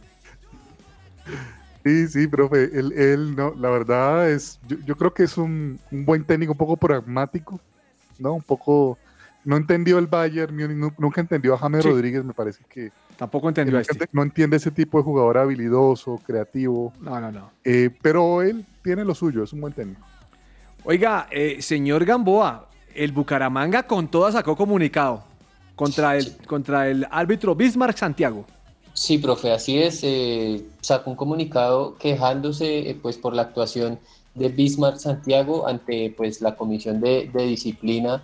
Sí, 1.85 2.09
sí, 2.09 2.27
profe, 2.27 2.65
él, 2.79 2.93
él 2.93 3.35
no, 3.35 3.55
la 3.57 3.71
verdad 3.71 4.31
es, 4.31 4.61
yo, 4.69 4.77
yo 4.85 4.97
creo 4.97 5.15
que 5.15 5.23
es 5.23 5.39
un, 5.39 5.79
un 5.91 6.05
buen 6.05 6.25
técnico, 6.25 6.53
un 6.53 6.59
poco 6.59 6.77
pragmático, 6.77 7.59
¿no? 8.19 8.35
Un 8.35 8.43
poco, 8.43 8.99
no 9.45 9.57
entendió 9.57 9.99
el 9.99 10.07
Bayern, 10.07 10.55
nunca 10.99 11.21
entendió 11.23 11.55
a 11.55 11.59
James 11.59 11.83
Sí. 11.83 11.89
Rodríguez, 11.91 12.23
me 12.25 12.35
parece 12.35 12.63
que 12.69 12.93
Tampoco 13.17 13.49
entendió 13.49 13.79
a 13.79 13.81
este. 13.81 14.09
no 14.13 14.23
entiende 14.23 14.57
ese 14.59 14.71
tipo 14.71 14.99
de 14.99 15.05
jugador 15.05 15.39
habilidoso, 15.39 16.21
creativo, 16.27 16.93
No, 17.01 17.19
no, 17.21 17.33
no. 17.33 17.51
eh, 17.65 17.91
pero 18.03 18.43
él 18.43 18.67
tiene 18.83 19.05
lo 19.05 19.15
suyo, 19.15 19.43
es 19.43 19.53
un 19.55 19.63
buen 19.63 19.73
técnico. 19.73 20.03
Oiga, 20.85 21.29
eh, 21.31 21.61
señor 21.63 22.05
Gamboa, 22.05 22.69
el 22.95 23.13
Bucaramanga 23.13 23.85
con 23.85 24.09
toda 24.09 24.33
sacó 24.33 24.57
comunicado 24.57 25.25
contra 25.77 26.17
el, 26.17 26.37
contra 26.47 26.89
el 26.89 27.07
árbitro 27.11 27.55
Bismarck 27.55 27.97
Santiago. 27.97 28.45
Sí, 29.01 29.17
profe, 29.17 29.51
así 29.51 29.79
es. 29.79 30.01
eh, 30.03 30.63
sacó 30.83 31.09
un 31.09 31.17
comunicado 31.17 31.97
quejándose 31.97 32.91
eh, 32.91 32.99
pues, 33.01 33.17
por 33.17 33.35
la 33.35 33.41
actuación 33.43 33.99
de 34.35 34.49
Bismarck 34.51 34.99
Santiago 34.99 35.67
ante 35.67 36.13
pues, 36.15 36.43
la 36.43 36.55
Comisión 36.55 37.01
de, 37.01 37.31
de 37.33 37.47
Disciplina 37.47 38.23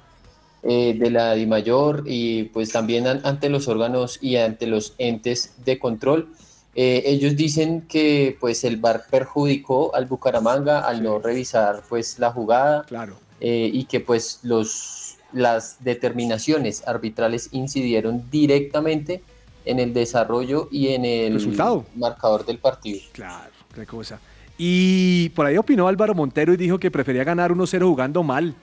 eh, 0.62 0.94
de 0.98 1.10
la 1.10 1.32
DIMAYOR 1.32 2.02
y 2.06 2.44
pues 2.52 2.72
también 2.72 3.06
an- 3.06 3.22
ante 3.24 3.48
los 3.48 3.68
órganos 3.68 4.18
y 4.20 4.36
ante 4.36 4.66
los 4.66 4.92
entes 4.98 5.54
de 5.64 5.78
control. 5.78 6.28
Eh, 6.74 7.04
ellos 7.06 7.36
dicen 7.36 7.86
que 7.88 8.36
pues, 8.38 8.62
el 8.64 8.76
VAR 8.76 9.04
perjudicó 9.10 9.94
al 9.94 10.04
Bucaramanga 10.04 10.80
al 10.80 11.02
no 11.02 11.18
revisar 11.20 11.84
pues, 11.88 12.18
la 12.18 12.32
jugada 12.32 12.84
Claro. 12.86 13.14
y 13.40 13.84
que 13.84 14.00
pues 14.00 14.40
los, 14.42 15.16
las 15.32 15.82
determinaciones 15.82 16.86
arbitrales 16.86 17.48
incidieron 17.52 18.28
directamente 18.30 19.22
en 19.66 19.79
el 19.81 19.92
desarrollo 19.92 20.68
y 20.70 20.88
en 20.88 21.05
el 21.05 21.35
Resultado. 21.35 21.85
marcador 21.94 22.46
del 22.46 22.59
partido. 22.59 23.00
Claro, 23.12 23.50
qué 23.74 23.85
cosa. 23.85 24.18
Y 24.57 25.29
por 25.31 25.44
ahí 25.44 25.59
opinó 25.59 25.87
Álvaro 25.88 26.14
Montero 26.14 26.55
y 26.55 26.57
dijo 26.57 26.79
que 26.79 26.90
prefería 26.90 27.24
ganar 27.24 27.52
1-0 27.52 27.83
jugando 27.87 28.22
mal 28.22 28.55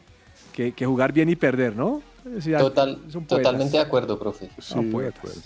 que, 0.51 0.71
que 0.71 0.85
jugar 0.85 1.11
bien 1.13 1.29
y 1.29 1.35
perder, 1.35 1.75
¿no? 1.75 2.01
Decir, 2.25 2.57
Total, 2.57 2.97
totalmente 3.27 3.77
de 3.77 3.83
acuerdo, 3.83 4.17
profe. 4.17 4.47
Sí, 4.47 4.51
Son 4.59 4.89
de 4.91 5.07
acuerdo. 5.09 5.41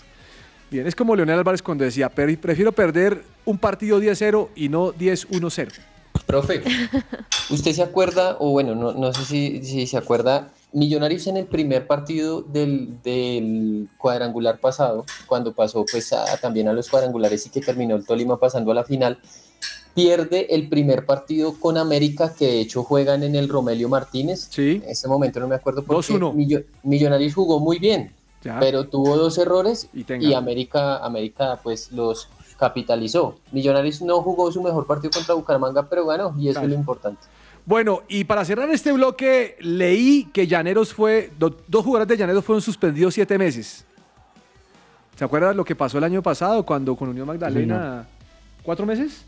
Bien, 0.70 0.86
es 0.86 0.94
como 0.94 1.16
Leonel 1.16 1.38
Álvarez 1.38 1.60
cuando 1.62 1.82
decía, 1.84 2.08
"Pre- 2.08 2.36
prefiero 2.36 2.72
perder 2.72 3.22
un 3.44 3.58
partido 3.58 3.98
10-0 4.00 4.50
y 4.54 4.68
no 4.68 4.92
10-1-0. 4.92 5.68
Profe, 6.26 6.62
¿usted 7.50 7.72
se 7.72 7.82
acuerda, 7.82 8.36
o 8.38 8.50
bueno, 8.50 8.74
no, 8.74 8.92
no 8.92 9.12
sé 9.14 9.24
si, 9.24 9.64
si 9.64 9.86
se 9.86 9.96
acuerda, 9.96 10.52
Millonarios 10.72 11.26
en 11.26 11.38
el 11.38 11.46
primer 11.46 11.86
partido 11.86 12.42
del, 12.42 13.00
del 13.02 13.88
cuadrangular 13.96 14.58
pasado, 14.60 15.06
cuando 15.26 15.54
pasó 15.54 15.84
pues 15.90 16.12
a- 16.12 16.36
también 16.38 16.68
a 16.68 16.72
los 16.74 16.90
cuadrangulares 16.90 17.46
y 17.46 17.50
que 17.50 17.60
terminó 17.60 17.96
el 17.96 18.04
Tolima 18.04 18.38
pasando 18.38 18.70
a 18.72 18.74
la 18.74 18.84
final, 18.84 19.18
pierde 19.94 20.54
el 20.54 20.68
primer 20.68 21.06
partido 21.06 21.54
con 21.58 21.78
América, 21.78 22.34
que 22.38 22.46
de 22.46 22.60
hecho 22.60 22.84
juegan 22.84 23.22
en 23.22 23.34
el 23.34 23.48
Romelio 23.48 23.88
Martínez. 23.88 24.48
Sí. 24.50 24.82
En 24.84 24.90
ese 24.90 25.08
momento 25.08 25.40
no 25.40 25.48
me 25.48 25.54
acuerdo 25.54 25.82
2-1. 25.82 26.32
Millo- 26.34 26.64
Millonarios 26.82 27.34
jugó 27.34 27.58
muy 27.60 27.78
bien, 27.78 28.12
Ya. 28.44 28.60
pero 28.60 28.84
tuvo 28.88 29.16
dos 29.16 29.38
errores 29.38 29.88
Y. 29.94 30.34
América, 30.34 30.98
América 30.98 31.58
pues 31.62 31.90
los 31.92 32.28
capitalizó. 32.58 33.36
Millonarios 33.52 34.02
no 34.02 34.20
jugó 34.22 34.52
su 34.52 34.62
mejor 34.62 34.86
partido 34.86 35.10
contra 35.12 35.34
Bucaramanga, 35.34 35.88
pero 35.88 36.04
ganó 36.06 36.34
y 36.38 36.48
eso 36.48 36.54
Claro. 36.60 36.66
es 36.66 36.72
lo 36.74 36.78
importante. 36.78 37.20
Bueno, 37.68 38.00
y 38.08 38.24
para 38.24 38.46
cerrar 38.46 38.70
este 38.70 38.92
bloque, 38.92 39.56
leí 39.60 40.24
que 40.32 40.46
Llaneros 40.46 40.94
fue, 40.94 41.30
do- 41.38 41.54
dos 41.68 41.84
jugadores 41.84 42.08
de 42.08 42.16
Llaneros 42.16 42.42
fueron 42.42 42.62
suspendidos 42.62 43.12
siete 43.12 43.36
meses. 43.36 43.84
¿Se 45.14 45.22
acuerdan 45.22 45.54
lo 45.54 45.66
que 45.66 45.76
pasó 45.76 45.98
el 45.98 46.04
año 46.04 46.22
pasado 46.22 46.64
cuando 46.64 46.96
con 46.96 47.10
Unión 47.10 47.26
Magdalena? 47.26 48.08
¿Cuatro 48.62 48.86
meses? 48.86 49.22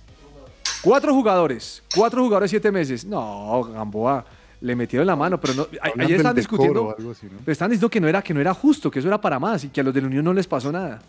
Cuatro 0.83 1.13
jugadores, 1.13 1.83
cuatro 1.95 2.23
jugadores 2.23 2.49
siete 2.51 2.73
meses. 2.73 3.05
No, 3.05 3.63
Gamboa, 3.75 4.25
le 4.63 4.75
metieron 4.75 5.07
la 5.07 5.17
mano, 5.17 5.39
pero 5.39 5.53
no, 5.53 5.67
ayer 6.03 6.17
están 6.17 6.35
discutiendo, 6.35 6.97
así, 6.99 7.27
¿no? 7.27 7.39
pero 7.45 7.53
están 7.53 7.69
diciendo 7.69 7.91
que 7.91 8.01
no 8.01 8.09
era 8.09 8.23
que 8.23 8.33
no 8.33 8.41
era 8.41 8.55
justo, 8.55 8.91
que 8.91 9.01
eso 9.01 9.09
era 9.09 9.21
para 9.21 9.39
más 9.39 9.65
y 9.65 9.69
que 9.69 9.83
a 9.83 9.85
los 9.85 9.93
de 9.93 10.01
la 10.01 10.07
Unión 10.07 10.25
no 10.25 10.33
les 10.33 10.47
pasó 10.47 10.73
nada. 10.73 11.03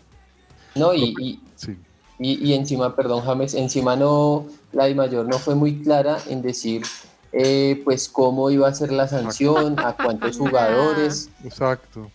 No, 0.74 0.92
y, 0.92 1.14
y, 1.18 1.40
Sí. 1.56 1.78
y- 2.18 2.46
y 2.50 2.52
encima, 2.52 2.94
perdón 2.94 3.22
James, 3.24 3.54
encima 3.54 3.96
no, 3.96 4.48
la 4.72 4.84
de 4.84 4.94
mayor 4.94 5.26
no 5.26 5.38
fue 5.38 5.54
muy 5.54 5.76
clara 5.82 6.18
en 6.28 6.42
decir 6.42 6.82
eh, 7.32 7.80
pues 7.84 8.08
cómo 8.08 8.50
iba 8.50 8.68
a 8.68 8.74
ser 8.74 8.92
la 8.92 9.08
sanción, 9.08 9.78
a 9.80 9.94
cuántos 9.96 10.36
jugadores. 10.38 11.30
Exacto. 11.44 12.10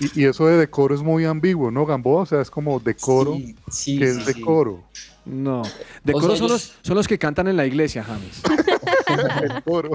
Y, 0.00 0.22
y 0.22 0.24
eso 0.26 0.46
de 0.46 0.56
decoro 0.56 0.94
es 0.94 1.02
muy 1.02 1.24
ambiguo, 1.24 1.70
¿no, 1.70 1.86
Gamboa? 1.86 2.22
O 2.22 2.26
sea, 2.26 2.40
es 2.40 2.50
como 2.50 2.80
decoro, 2.80 3.34
Sí, 3.34 3.54
sí, 3.70 3.98
que 3.98 4.10
sí, 4.12 4.18
es 4.20 4.24
sí. 4.26 4.32
decoro. 4.40 4.80
No, 5.24 5.62
de 6.02 6.14
O 6.14 6.20
sea, 6.20 6.30
son, 6.30 6.36
ellos- 6.36 6.50
los, 6.50 6.72
son 6.82 6.96
los 6.96 7.06
que 7.06 7.16
cantan 7.16 7.46
en 7.46 7.56
la 7.56 7.64
iglesia, 7.64 8.02
James. 8.02 8.42
Decoro. 9.54 9.90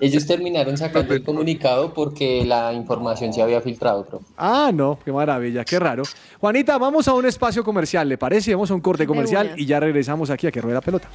Ellos 0.00 0.26
terminaron 0.26 0.76
sacando 0.76 1.14
el 1.14 1.22
comunicado 1.24 1.94
porque 1.94 2.44
la 2.44 2.72
información 2.74 3.32
se 3.32 3.40
había 3.40 3.60
filtrado, 3.62 4.04
profe. 4.04 4.26
Ah, 4.36 4.70
no, 4.74 4.98
qué 5.04 5.10
maravilla, 5.12 5.64
qué 5.64 5.78
raro. 5.78 6.02
Juanita, 6.40 6.76
vamos 6.76 7.08
a 7.08 7.14
un 7.14 7.24
espacio 7.24 7.64
comercial, 7.64 8.08
¿le 8.08 8.18
parece? 8.18 8.54
Vamos 8.54 8.70
a 8.70 8.74
un 8.74 8.80
corte 8.80 9.06
comercial 9.06 9.54
y 9.56 9.64
ya 9.64 9.80
regresamos 9.80 10.28
aquí 10.28 10.46
a 10.46 10.52
que 10.52 10.60
ruede 10.60 10.74
la 10.74 10.80
pelota. 10.82 11.08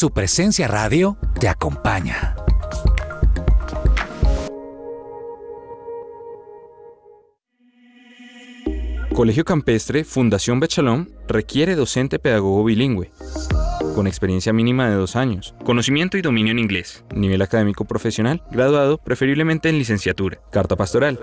Su 0.00 0.12
presencia 0.12 0.66
radio 0.66 1.18
te 1.38 1.46
acompaña. 1.46 2.34
Colegio 9.12 9.44
Campestre 9.44 10.04
Fundación 10.04 10.58
Bechalón 10.58 11.12
requiere 11.28 11.74
docente 11.74 12.18
pedagogo 12.18 12.64
bilingüe, 12.64 13.10
con 13.94 14.06
experiencia 14.06 14.54
mínima 14.54 14.88
de 14.88 14.94
dos 14.94 15.16
años, 15.16 15.54
conocimiento 15.66 16.16
y 16.16 16.22
dominio 16.22 16.52
en 16.52 16.60
inglés, 16.60 17.04
nivel 17.14 17.42
académico 17.42 17.84
profesional, 17.84 18.42
graduado 18.50 18.96
preferiblemente 18.96 19.68
en 19.68 19.76
licenciatura, 19.76 20.40
carta 20.50 20.76
pastoral. 20.76 21.20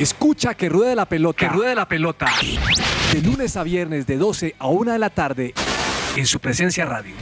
Escucha 0.00 0.54
que 0.54 0.68
ruede 0.70 0.96
la 0.96 1.04
pelota. 1.04 1.38
Que 1.38 1.50
ruede 1.50 1.74
la 1.74 1.86
pelota. 1.86 2.24
De 3.12 3.20
lunes 3.20 3.58
a 3.58 3.62
viernes 3.62 4.06
de 4.06 4.16
12 4.16 4.54
a 4.58 4.68
1 4.68 4.92
de 4.92 4.98
la 4.98 5.10
tarde 5.10 5.52
en 6.16 6.26
su 6.26 6.40
presencia 6.40 6.86
radio. 6.86 7.14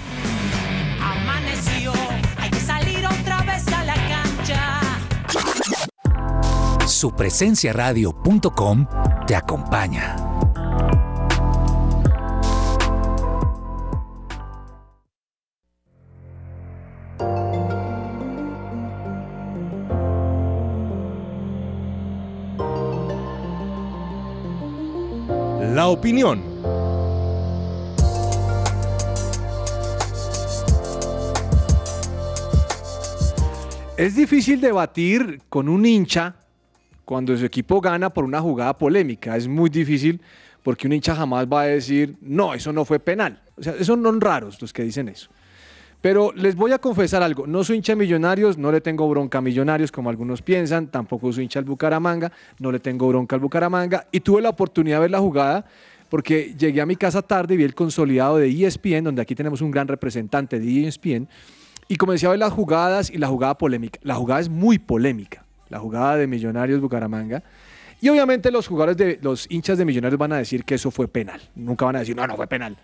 Amaneció, 1.02 1.92
hay 2.36 2.50
que 2.50 2.60
salir 2.60 3.04
otra 3.04 3.42
vez 3.42 3.66
a 3.66 3.82
la 3.82 3.94
cancha. 3.94 4.80
Supresenciaradio.com 6.86 8.86
te 9.26 9.34
acompaña. 9.34 10.27
Opinión. 25.90 26.42
Es 33.96 34.14
difícil 34.14 34.60
debatir 34.60 35.40
con 35.48 35.66
un 35.66 35.86
hincha 35.86 36.36
cuando 37.06 37.34
su 37.38 37.46
equipo 37.46 37.80
gana 37.80 38.10
por 38.10 38.24
una 38.24 38.42
jugada 38.42 38.76
polémica. 38.76 39.34
Es 39.34 39.48
muy 39.48 39.70
difícil 39.70 40.20
porque 40.62 40.86
un 40.86 40.92
hincha 40.92 41.14
jamás 41.16 41.46
va 41.46 41.62
a 41.62 41.66
decir, 41.66 42.16
no, 42.20 42.52
eso 42.52 42.70
no 42.70 42.84
fue 42.84 42.98
penal. 42.98 43.40
O 43.56 43.62
sea, 43.62 43.82
son 43.82 44.20
raros 44.20 44.60
los 44.60 44.74
que 44.74 44.82
dicen 44.82 45.08
eso. 45.08 45.30
Pero 46.00 46.32
les 46.32 46.54
voy 46.54 46.72
a 46.72 46.78
confesar 46.78 47.22
algo, 47.22 47.46
no 47.46 47.64
soy 47.64 47.76
hincha 47.76 47.92
de 47.92 47.96
millonarios, 47.96 48.56
no 48.56 48.70
le 48.70 48.80
tengo 48.80 49.08
bronca 49.08 49.38
a 49.38 49.40
millonarios 49.40 49.90
como 49.90 50.10
algunos 50.10 50.42
piensan, 50.42 50.86
tampoco 50.86 51.32
soy 51.32 51.44
hincha 51.44 51.58
al 51.58 51.64
Bucaramanga, 51.64 52.30
no 52.60 52.70
le 52.70 52.78
tengo 52.78 53.08
bronca 53.08 53.34
al 53.34 53.40
Bucaramanga 53.40 54.06
y 54.12 54.20
tuve 54.20 54.40
la 54.40 54.50
oportunidad 54.50 54.98
de 54.98 55.00
ver 55.00 55.10
la 55.10 55.18
jugada 55.18 55.64
porque 56.08 56.54
llegué 56.56 56.80
a 56.80 56.86
mi 56.86 56.96
casa 56.96 57.22
tarde 57.22 57.54
y 57.54 57.56
vi 57.56 57.64
el 57.64 57.74
consolidado 57.74 58.38
de 58.38 58.48
ESPN, 58.48 59.04
donde 59.04 59.22
aquí 59.22 59.34
tenemos 59.34 59.60
un 59.60 59.70
gran 59.70 59.88
representante 59.88 60.58
de 60.58 60.86
ESPN, 60.86 61.28
y 61.88 61.96
comencé 61.96 62.26
a 62.26 62.30
ver 62.30 62.38
las 62.38 62.52
jugadas 62.52 63.10
y 63.10 63.18
la 63.18 63.28
jugada 63.28 63.56
polémica. 63.56 63.98
La 64.02 64.14
jugada 64.14 64.40
es 64.40 64.48
muy 64.48 64.78
polémica, 64.78 65.44
la 65.68 65.78
jugada 65.78 66.16
de 66.16 66.26
Millonarios 66.26 66.80
Bucaramanga. 66.80 67.42
Y 68.00 68.08
obviamente 68.10 68.50
los 68.50 68.68
jugadores 68.68 68.96
de 68.96 69.18
los 69.22 69.46
hinchas 69.50 69.78
de 69.78 69.84
Millonarios 69.84 70.18
van 70.18 70.32
a 70.32 70.36
decir 70.36 70.64
que 70.64 70.74
eso 70.74 70.90
fue 70.90 71.08
penal. 71.08 71.40
Nunca 71.54 71.86
van 71.86 71.96
a 71.96 72.00
decir, 72.00 72.14
no, 72.14 72.26
no 72.26 72.36
fue 72.36 72.46
penal. 72.46 72.76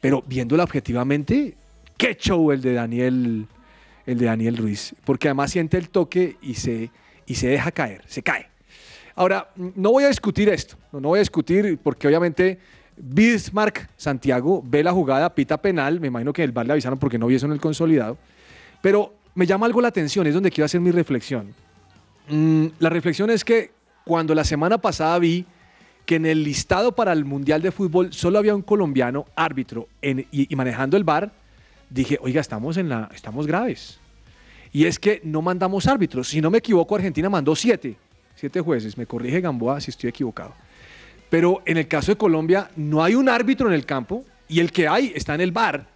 Pero 0.00 0.22
viéndola 0.26 0.64
objetivamente, 0.64 1.56
qué 1.96 2.14
show 2.14 2.52
el 2.52 2.60
de 2.60 2.74
Daniel, 2.74 3.46
el 4.06 4.18
de 4.18 4.26
Daniel 4.26 4.56
Ruiz. 4.56 4.94
Porque 5.04 5.28
además 5.28 5.50
siente 5.52 5.78
el 5.78 5.88
toque 5.88 6.36
y 6.42 6.54
se, 6.54 6.90
y 7.26 7.34
se 7.34 7.48
deja 7.48 7.70
caer, 7.70 8.02
se 8.06 8.22
cae. 8.22 8.48
Ahora, 9.14 9.50
no 9.56 9.92
voy 9.92 10.04
a 10.04 10.08
discutir 10.08 10.48
esto, 10.48 10.76
no, 10.92 11.00
voy 11.00 11.18
a 11.18 11.20
discutir 11.20 11.78
porque 11.82 12.06
obviamente 12.06 12.58
Bismarck 12.96 13.90
Santiago 13.96 14.62
ve 14.64 14.82
la 14.82 14.92
jugada, 14.92 15.34
pita 15.34 15.60
penal, 15.60 16.00
me 16.00 16.06
imagino 16.06 16.32
que 16.32 16.42
el 16.42 16.52
VAR 16.52 16.66
le 16.66 16.72
avisaron 16.72 16.98
porque 16.98 17.18
no 17.18 17.26
vio 17.26 17.36
eso 17.36 17.46
en 17.46 17.52
el 17.52 17.60
consolidado, 17.60 18.16
pero 18.80 19.14
me 19.34 19.46
llama 19.46 19.66
algo 19.66 19.80
la 19.80 19.88
atención, 19.88 20.26
es 20.26 20.34
donde 20.34 20.50
quiero 20.50 20.64
hacer 20.64 20.80
mi 20.80 20.90
reflexión. 20.90 21.54
Mm, 22.28 22.66
la 22.78 22.88
reflexión 22.88 23.30
es 23.30 23.44
que 23.44 23.70
cuando 24.04 24.34
la 24.34 24.44
semana 24.44 24.78
pasada 24.78 25.18
vi 25.18 25.44
que 26.06 26.16
en 26.16 26.26
el 26.26 26.42
listado 26.42 26.92
para 26.92 27.12
el 27.12 27.24
Mundial 27.24 27.62
de 27.62 27.70
Fútbol 27.70 28.12
solo 28.12 28.38
había 28.38 28.54
un 28.54 28.62
colombiano 28.62 29.26
árbitro 29.36 29.88
y, 30.02 30.54
manejando 30.56 30.96
el 30.96 31.04
VAR, 31.04 31.32
dije, 31.92 32.18
oiga, 32.20 32.40
estamos, 32.40 32.76
en 32.76 32.88
la, 32.88 33.10
estamos 33.14 33.46
graves. 33.46 33.98
Y 34.72 34.86
es 34.86 34.98
que 34.98 35.20
no 35.24 35.42
mandamos 35.42 35.86
árbitros. 35.86 36.28
Si 36.28 36.40
no 36.40 36.50
me 36.50 36.58
equivoco, 36.58 36.94
Argentina 36.96 37.28
mandó 37.28 37.54
siete. 37.54 37.96
Siete 38.34 38.60
jueces. 38.60 38.96
Me 38.96 39.06
corrige 39.06 39.40
Gamboa 39.40 39.80
si 39.80 39.90
estoy 39.90 40.08
equivocado. 40.10 40.54
Pero 41.28 41.62
en 41.66 41.76
el 41.76 41.88
caso 41.88 42.12
de 42.12 42.16
Colombia 42.16 42.70
no 42.76 43.02
hay 43.04 43.14
un 43.14 43.28
árbitro 43.28 43.68
en 43.68 43.74
el 43.74 43.84
campo 43.86 44.24
y 44.48 44.60
el 44.60 44.72
que 44.72 44.88
hay 44.88 45.12
está 45.14 45.34
en 45.34 45.40
el 45.42 45.52
bar. 45.52 45.86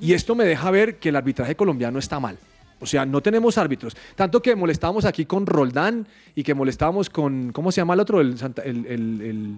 Y 0.00 0.12
esto 0.14 0.34
me 0.34 0.44
deja 0.44 0.70
ver 0.72 0.98
que 0.98 1.10
el 1.10 1.16
arbitraje 1.16 1.54
colombiano 1.54 1.98
está 2.00 2.18
mal. 2.18 2.36
O 2.80 2.86
sea, 2.86 3.06
no 3.06 3.20
tenemos 3.22 3.56
árbitros. 3.56 3.96
Tanto 4.16 4.42
que 4.42 4.54
molestábamos 4.56 5.04
aquí 5.04 5.24
con 5.24 5.46
Roldán 5.46 6.06
y 6.34 6.42
que 6.42 6.54
molestábamos 6.54 7.08
con, 7.08 7.52
¿cómo 7.52 7.70
se 7.72 7.80
llama 7.80 7.94
el 7.94 8.00
otro? 8.00 8.20
El, 8.20 8.36
el, 8.64 8.86
el- 8.86 9.20
el- 9.22 9.56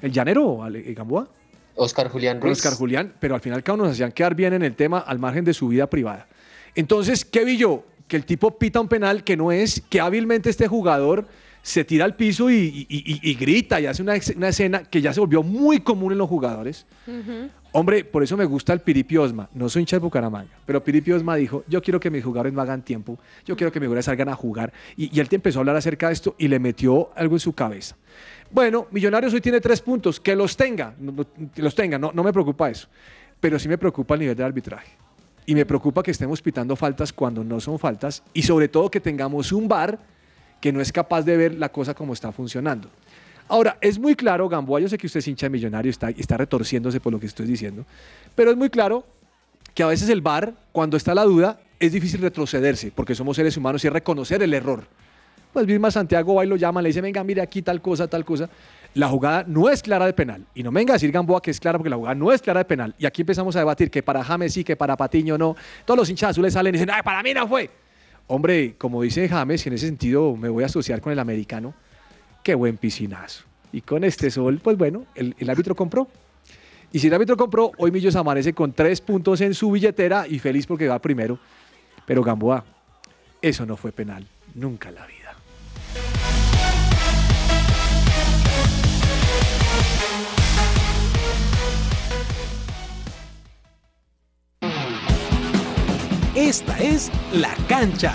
el 0.00 0.12
llanero, 0.12 0.66
eh, 0.72 0.94
Gamboa. 0.94 1.28
Oscar 1.76 2.08
Julián 2.08 2.40
Ruiz. 2.40 2.52
Oscar 2.58 2.74
Julián, 2.74 3.12
pero 3.20 3.34
al 3.34 3.40
final 3.40 3.62
cada 3.62 3.74
uno 3.74 3.84
nos 3.84 3.92
hacían 3.94 4.12
quedar 4.12 4.34
bien 4.34 4.52
en 4.52 4.62
el 4.62 4.74
tema 4.74 4.98
al 5.00 5.18
margen 5.18 5.44
de 5.44 5.54
su 5.54 5.68
vida 5.68 5.88
privada. 5.88 6.26
Entonces, 6.74 7.24
¿qué 7.24 7.44
vi 7.44 7.56
yo? 7.56 7.84
Que 8.08 8.16
el 8.16 8.24
tipo 8.24 8.58
pita 8.58 8.80
un 8.80 8.88
penal 8.88 9.24
que 9.24 9.36
no 9.36 9.50
es, 9.52 9.82
que 9.88 10.00
hábilmente 10.00 10.50
este 10.50 10.68
jugador 10.68 11.26
se 11.62 11.82
tira 11.84 12.04
al 12.04 12.14
piso 12.14 12.50
y, 12.50 12.54
y- 12.56 12.86
y- 12.90 13.30
y 13.30 13.34
grita 13.34 13.80
y 13.80 13.86
hace 13.86 14.02
una 14.02 14.14
escena 14.16 14.82
que 14.84 15.00
ya 15.00 15.14
se 15.14 15.20
volvió 15.20 15.42
muy 15.42 15.80
común 15.80 16.12
en 16.12 16.18
los 16.18 16.28
jugadores. 16.28 16.84
Hombre, 17.72 18.04
por 18.04 18.22
eso 18.22 18.36
me 18.36 18.44
gusta 18.44 18.72
el 18.72 18.80
Piripi 18.80 19.16
Osma. 19.16 19.48
No 19.54 19.68
soy 19.68 19.80
hincha 19.80 19.96
de 19.96 20.00
Bucaramanga, 20.00 20.50
pero 20.66 20.84
Piripi 20.84 21.10
Osma 21.12 21.34
dijo, 21.36 21.64
yo 21.66 21.82
quiero 21.82 21.98
que 21.98 22.10
mis 22.10 22.22
jugadores 22.22 22.52
no 22.52 22.60
hagan 22.60 22.82
tiempo, 22.82 23.18
yo 23.46 23.56
quiero 23.56 23.72
que 23.72 23.80
mis 23.80 23.86
jugadores 23.88 24.04
salgan 24.04 24.28
a 24.28 24.34
jugar. 24.36 24.72
Y, 24.96 25.16
y 25.16 25.20
él 25.20 25.28
te 25.28 25.36
empezó 25.36 25.58
a 25.58 25.62
hablar 25.62 25.74
acerca 25.76 26.08
de 26.08 26.12
esto 26.12 26.36
y 26.38 26.48
le 26.48 26.58
metió 26.58 27.10
algo 27.16 27.34
en 27.36 27.40
su 27.40 27.52
cabeza. 27.54 27.96
Bueno, 28.54 28.86
Millonarios 28.92 29.34
hoy 29.34 29.40
tiene 29.40 29.60
tres 29.60 29.80
puntos, 29.80 30.20
que 30.20 30.36
los 30.36 30.56
tenga, 30.56 30.94
que 31.52 31.60
los 31.60 31.74
tenga, 31.74 31.98
no, 31.98 32.12
no 32.14 32.22
me 32.22 32.32
preocupa 32.32 32.70
eso. 32.70 32.86
Pero 33.40 33.58
sí 33.58 33.66
me 33.66 33.76
preocupa 33.76 34.14
el 34.14 34.20
nivel 34.20 34.36
de 34.36 34.44
arbitraje. 34.44 34.92
Y 35.44 35.56
me 35.56 35.66
preocupa 35.66 36.04
que 36.04 36.12
estemos 36.12 36.40
pitando 36.40 36.76
faltas 36.76 37.12
cuando 37.12 37.42
no 37.42 37.58
son 37.58 37.80
faltas 37.80 38.22
y 38.32 38.42
sobre 38.42 38.68
todo 38.68 38.88
que 38.92 39.00
tengamos 39.00 39.50
un 39.50 39.66
VAR 39.66 39.98
que 40.60 40.72
no 40.72 40.80
es 40.80 40.92
capaz 40.92 41.22
de 41.22 41.36
ver 41.36 41.54
la 41.58 41.70
cosa 41.70 41.94
como 41.94 42.12
está 42.12 42.30
funcionando. 42.30 42.88
Ahora, 43.48 43.76
es 43.80 43.98
muy 43.98 44.14
claro, 44.14 44.48
Gamboa, 44.48 44.78
yo 44.78 44.88
sé 44.88 44.98
que 44.98 45.08
usted 45.08 45.18
es 45.18 45.26
hincha 45.26 45.46
de 45.46 45.50
millonario, 45.50 45.90
está, 45.90 46.10
está 46.10 46.36
retorciéndose 46.36 47.00
por 47.00 47.12
lo 47.12 47.18
que 47.18 47.26
estoy 47.26 47.46
diciendo, 47.46 47.84
pero 48.36 48.52
es 48.52 48.56
muy 48.56 48.70
claro 48.70 49.04
que 49.74 49.82
a 49.82 49.88
veces 49.88 50.08
el 50.10 50.20
VAR, 50.20 50.54
cuando 50.70 50.96
está 50.96 51.12
la 51.12 51.24
duda, 51.24 51.58
es 51.80 51.90
difícil 51.90 52.20
retrocederse, 52.20 52.92
porque 52.94 53.16
somos 53.16 53.34
seres 53.34 53.56
humanos 53.56 53.82
y 53.82 53.88
es 53.88 53.92
reconocer 53.92 54.44
el 54.44 54.54
error. 54.54 54.86
Pues 55.54 55.68
misma 55.68 55.88
Santiago 55.88 56.34
va 56.34 56.44
y 56.44 56.48
lo 56.48 56.56
llama, 56.56 56.82
le 56.82 56.88
dice, 56.88 57.00
venga, 57.00 57.22
mire 57.22 57.40
aquí 57.40 57.62
tal 57.62 57.80
cosa, 57.80 58.08
tal 58.08 58.24
cosa. 58.24 58.50
La 58.94 59.08
jugada 59.08 59.44
no 59.46 59.70
es 59.70 59.84
clara 59.84 60.04
de 60.04 60.12
penal. 60.12 60.44
Y 60.52 60.64
no 60.64 60.72
venga 60.72 60.94
a 60.94 60.96
decir 60.96 61.12
Gamboa 61.12 61.40
que 61.40 61.52
es 61.52 61.60
clara 61.60 61.78
porque 61.78 61.90
la 61.90 61.94
jugada 61.96 62.16
no 62.16 62.32
es 62.32 62.42
clara 62.42 62.58
de 62.58 62.64
penal. 62.64 62.92
Y 62.98 63.06
aquí 63.06 63.22
empezamos 63.22 63.54
a 63.54 63.60
debatir 63.60 63.88
que 63.88 64.02
para 64.02 64.24
James 64.24 64.52
sí, 64.52 64.64
que 64.64 64.74
para 64.74 64.96
Patiño 64.96 65.38
no. 65.38 65.54
Todos 65.84 65.96
los 65.96 66.10
hinchas 66.10 66.30
azules 66.30 66.54
salen 66.54 66.74
y 66.74 66.78
dicen, 66.78 66.90
ay, 66.92 67.02
para 67.04 67.22
mí 67.22 67.32
no 67.32 67.46
fue. 67.46 67.70
Hombre, 68.26 68.74
como 68.76 69.00
dice 69.00 69.28
James, 69.28 69.64
y 69.64 69.68
en 69.68 69.74
ese 69.76 69.86
sentido 69.86 70.34
me 70.36 70.48
voy 70.48 70.64
a 70.64 70.66
asociar 70.66 71.00
con 71.00 71.12
el 71.12 71.20
americano, 71.20 71.72
qué 72.42 72.56
buen 72.56 72.76
piscinazo. 72.76 73.44
Y 73.70 73.80
con 73.80 74.02
este 74.02 74.32
sol, 74.32 74.60
pues 74.60 74.76
bueno, 74.76 75.06
el, 75.14 75.36
el 75.38 75.50
árbitro 75.50 75.76
compró. 75.76 76.08
Y 76.90 76.98
si 76.98 77.06
el 77.06 77.14
árbitro 77.14 77.36
compró, 77.36 77.70
hoy 77.78 77.92
Millos 77.92 78.16
amanece 78.16 78.52
con 78.54 78.72
tres 78.72 79.00
puntos 79.00 79.40
en 79.40 79.54
su 79.54 79.70
billetera 79.70 80.26
y 80.26 80.40
feliz 80.40 80.66
porque 80.66 80.88
va 80.88 80.98
primero. 80.98 81.38
Pero 82.06 82.24
Gamboa, 82.24 82.64
eso 83.40 83.64
no 83.64 83.76
fue 83.76 83.92
penal, 83.92 84.26
nunca 84.54 84.88
en 84.88 84.94
la 84.96 85.06
vida. 85.06 85.23
Esta 96.34 96.76
es 96.80 97.12
La 97.32 97.54
Cancha. 97.68 98.12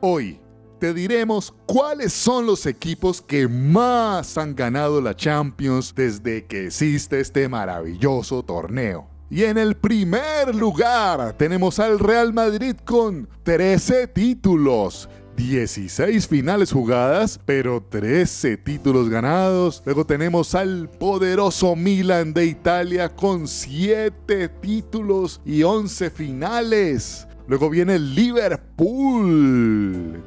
Hoy 0.00 0.38
te 0.78 0.92
diremos 0.92 1.54
cuáles 1.64 2.12
son 2.12 2.44
los 2.44 2.66
equipos 2.66 3.22
que 3.22 3.48
más 3.48 4.36
han 4.36 4.54
ganado 4.54 5.00
la 5.00 5.16
Champions 5.16 5.94
desde 5.94 6.44
que 6.44 6.66
existe 6.66 7.18
este 7.18 7.48
maravilloso 7.48 8.42
torneo. 8.42 9.08
Y 9.30 9.44
en 9.44 9.56
el 9.56 9.76
primer 9.78 10.54
lugar 10.54 11.32
tenemos 11.38 11.78
al 11.78 11.98
Real 11.98 12.34
Madrid 12.34 12.76
con 12.84 13.26
13 13.42 14.08
títulos. 14.08 15.08
16 15.36 16.28
finales 16.28 16.72
jugadas, 16.72 17.40
pero 17.44 17.82
13 17.82 18.56
títulos 18.56 19.08
ganados. 19.08 19.82
Luego 19.84 20.04
tenemos 20.06 20.54
al 20.54 20.88
poderoso 20.88 21.74
Milan 21.76 22.32
de 22.32 22.46
Italia 22.46 23.08
con 23.14 23.48
7 23.48 24.48
títulos 24.60 25.40
y 25.44 25.62
11 25.62 26.10
finales. 26.10 27.26
Luego 27.46 27.68
viene 27.68 27.98
Liverpool, 27.98 29.24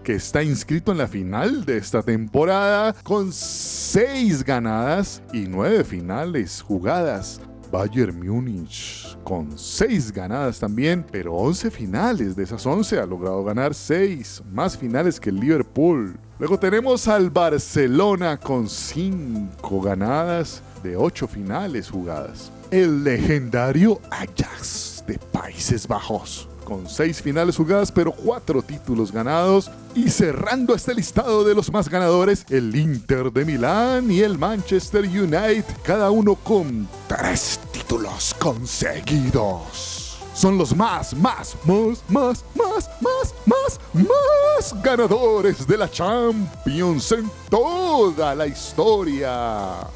que 0.04 0.13
está 0.13 0.43
inscrito 0.43 0.91
en 0.91 1.00
la 1.00 1.08
final 1.08 1.65
de 1.65 1.78
esta 1.78 2.04
temporada 2.04 2.93
con 3.02 3.34
6 3.34 4.43
ganadas 4.43 5.24
y 5.34 5.48
9 5.48 5.84
finales 5.84 6.62
jugadas. 6.62 7.41
Bayern 7.72 8.20
Múnich 8.20 9.18
con 9.24 9.58
6 9.58 10.12
ganadas 10.12 10.60
también, 10.60 11.06
pero 11.12 11.34
11 11.34 11.72
finales. 11.72 12.36
De 12.36 12.44
esas 12.44 12.66
11 12.66 13.00
ha 13.00 13.06
logrado 13.06 13.44
ganar 13.44 13.74
6, 13.74 14.44
más 14.52 14.78
finales 14.78 15.20
que 15.20 15.30
el 15.30 15.40
Liverpool. 15.40 16.18
Luego 16.40 16.60
tenemos 16.60 17.08
al 17.08 17.30
Barcelona 17.30 18.38
con 18.38 18.70
5 18.70 19.82
ganadas 19.82 20.62
de 20.84 20.96
8 20.96 21.28
finales 21.28 21.90
jugadas. 21.90 22.52
El 22.72 23.04
legendario 23.04 24.00
Ajax 24.12 25.04
de 25.08 25.18
Países 25.32 25.88
Bajos 25.88 26.48
con 26.68 26.90
6 26.90 27.22
finales 27.22 27.56
jugadas 27.56 27.94
pero 27.94 28.12
4 28.12 28.62
títulos 28.62 29.10
ganados. 29.10 29.72
Y 29.96 30.10
cerrando 30.10 30.76
este 30.76 30.94
listado 30.94 31.46
de 31.46 31.56
los 31.56 31.72
más 31.72 31.88
ganadores, 31.88 32.46
el 32.50 32.76
Inter 32.76 33.32
de 33.32 33.46
Milán 33.46 34.12
y 34.12 34.20
el 34.20 34.38
Manchester 34.38 35.06
United, 35.06 35.64
cada 35.82 36.12
uno 36.12 36.36
con 36.36 36.86
3 37.08 37.60
títulos 37.72 38.36
conseguidos. 38.38 40.18
Son 40.34 40.58
los 40.58 40.76
más, 40.76 41.16
más, 41.16 41.56
más, 41.64 42.04
más, 42.10 42.44
más, 42.54 42.90
más, 43.02 43.34
más, 43.46 43.80
más 43.94 44.84
ganadores 44.84 45.66
de 45.66 45.78
la 45.78 45.90
Champions 45.90 47.14
en 47.14 47.32
toda 47.50 48.36
la 48.36 48.46
historia. 48.46 49.88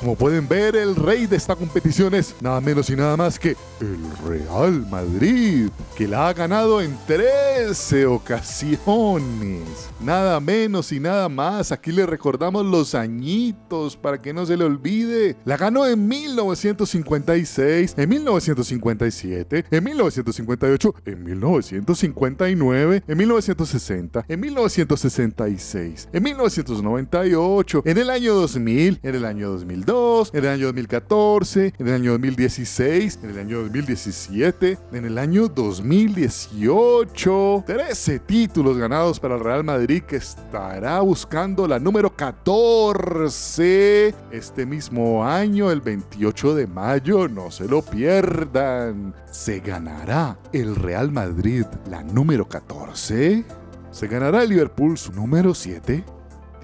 Como 0.00 0.16
pueden 0.16 0.48
ver, 0.48 0.76
el 0.76 0.96
rey 0.96 1.26
de 1.26 1.36
esta 1.36 1.54
competición 1.54 2.14
es 2.14 2.34
nada 2.40 2.58
menos 2.62 2.88
y 2.88 2.96
nada 2.96 3.18
más 3.18 3.38
que 3.38 3.54
el 3.82 3.98
Real 4.26 4.86
Madrid, 4.90 5.68
que 5.94 6.08
la 6.08 6.28
ha 6.28 6.32
ganado 6.32 6.80
en 6.80 6.96
13 7.06 8.06
ocasiones. 8.06 9.60
Nada 10.00 10.40
menos 10.40 10.90
y 10.92 11.00
nada 11.00 11.28
más. 11.28 11.70
Aquí 11.70 11.92
le 11.92 12.06
recordamos 12.06 12.64
los 12.64 12.94
añitos 12.94 13.94
para 13.98 14.22
que 14.22 14.32
no 14.32 14.46
se 14.46 14.56
le 14.56 14.64
olvide. 14.64 15.36
La 15.44 15.58
ganó 15.58 15.86
en 15.86 16.08
1956, 16.08 17.94
en 17.98 18.08
1957, 18.08 19.66
en 19.70 19.84
1958, 19.84 20.94
en 21.04 21.24
1959, 21.24 23.02
en 23.06 23.18
1960, 23.18 24.24
en 24.26 24.40
1966, 24.40 26.08
en 26.10 26.22
1998, 26.22 27.82
en 27.84 27.98
el 27.98 28.08
año 28.08 28.34
2000, 28.34 29.00
en 29.02 29.14
el 29.14 29.26
año 29.26 29.50
2002, 29.50 29.89
en 29.90 30.44
el 30.44 30.48
año 30.48 30.66
2014, 30.66 31.74
en 31.76 31.88
el 31.88 31.94
año 31.94 32.12
2016, 32.12 33.18
en 33.24 33.30
el 33.30 33.40
año 33.40 33.62
2017, 33.62 34.78
en 34.92 35.04
el 35.04 35.18
año 35.18 35.48
2018. 35.48 37.64
13 37.66 38.20
títulos 38.20 38.78
ganados 38.78 39.18
para 39.18 39.34
el 39.34 39.42
Real 39.42 39.64
Madrid 39.64 40.04
que 40.04 40.14
estará 40.16 41.00
buscando 41.00 41.66
la 41.66 41.80
número 41.80 42.14
14 42.14 44.14
este 44.30 44.64
mismo 44.64 45.26
año, 45.26 45.72
el 45.72 45.80
28 45.80 46.54
de 46.54 46.68
mayo. 46.68 47.26
No 47.28 47.50
se 47.50 47.66
lo 47.66 47.82
pierdan. 47.82 49.12
¿Se 49.32 49.58
ganará 49.58 50.38
el 50.52 50.76
Real 50.76 51.10
Madrid 51.10 51.64
la 51.88 52.04
número 52.04 52.48
14? 52.48 53.44
¿Se 53.90 54.06
ganará 54.06 54.44
el 54.44 54.50
Liverpool 54.50 54.96
su 54.96 55.12
número 55.12 55.52
7? 55.52 56.04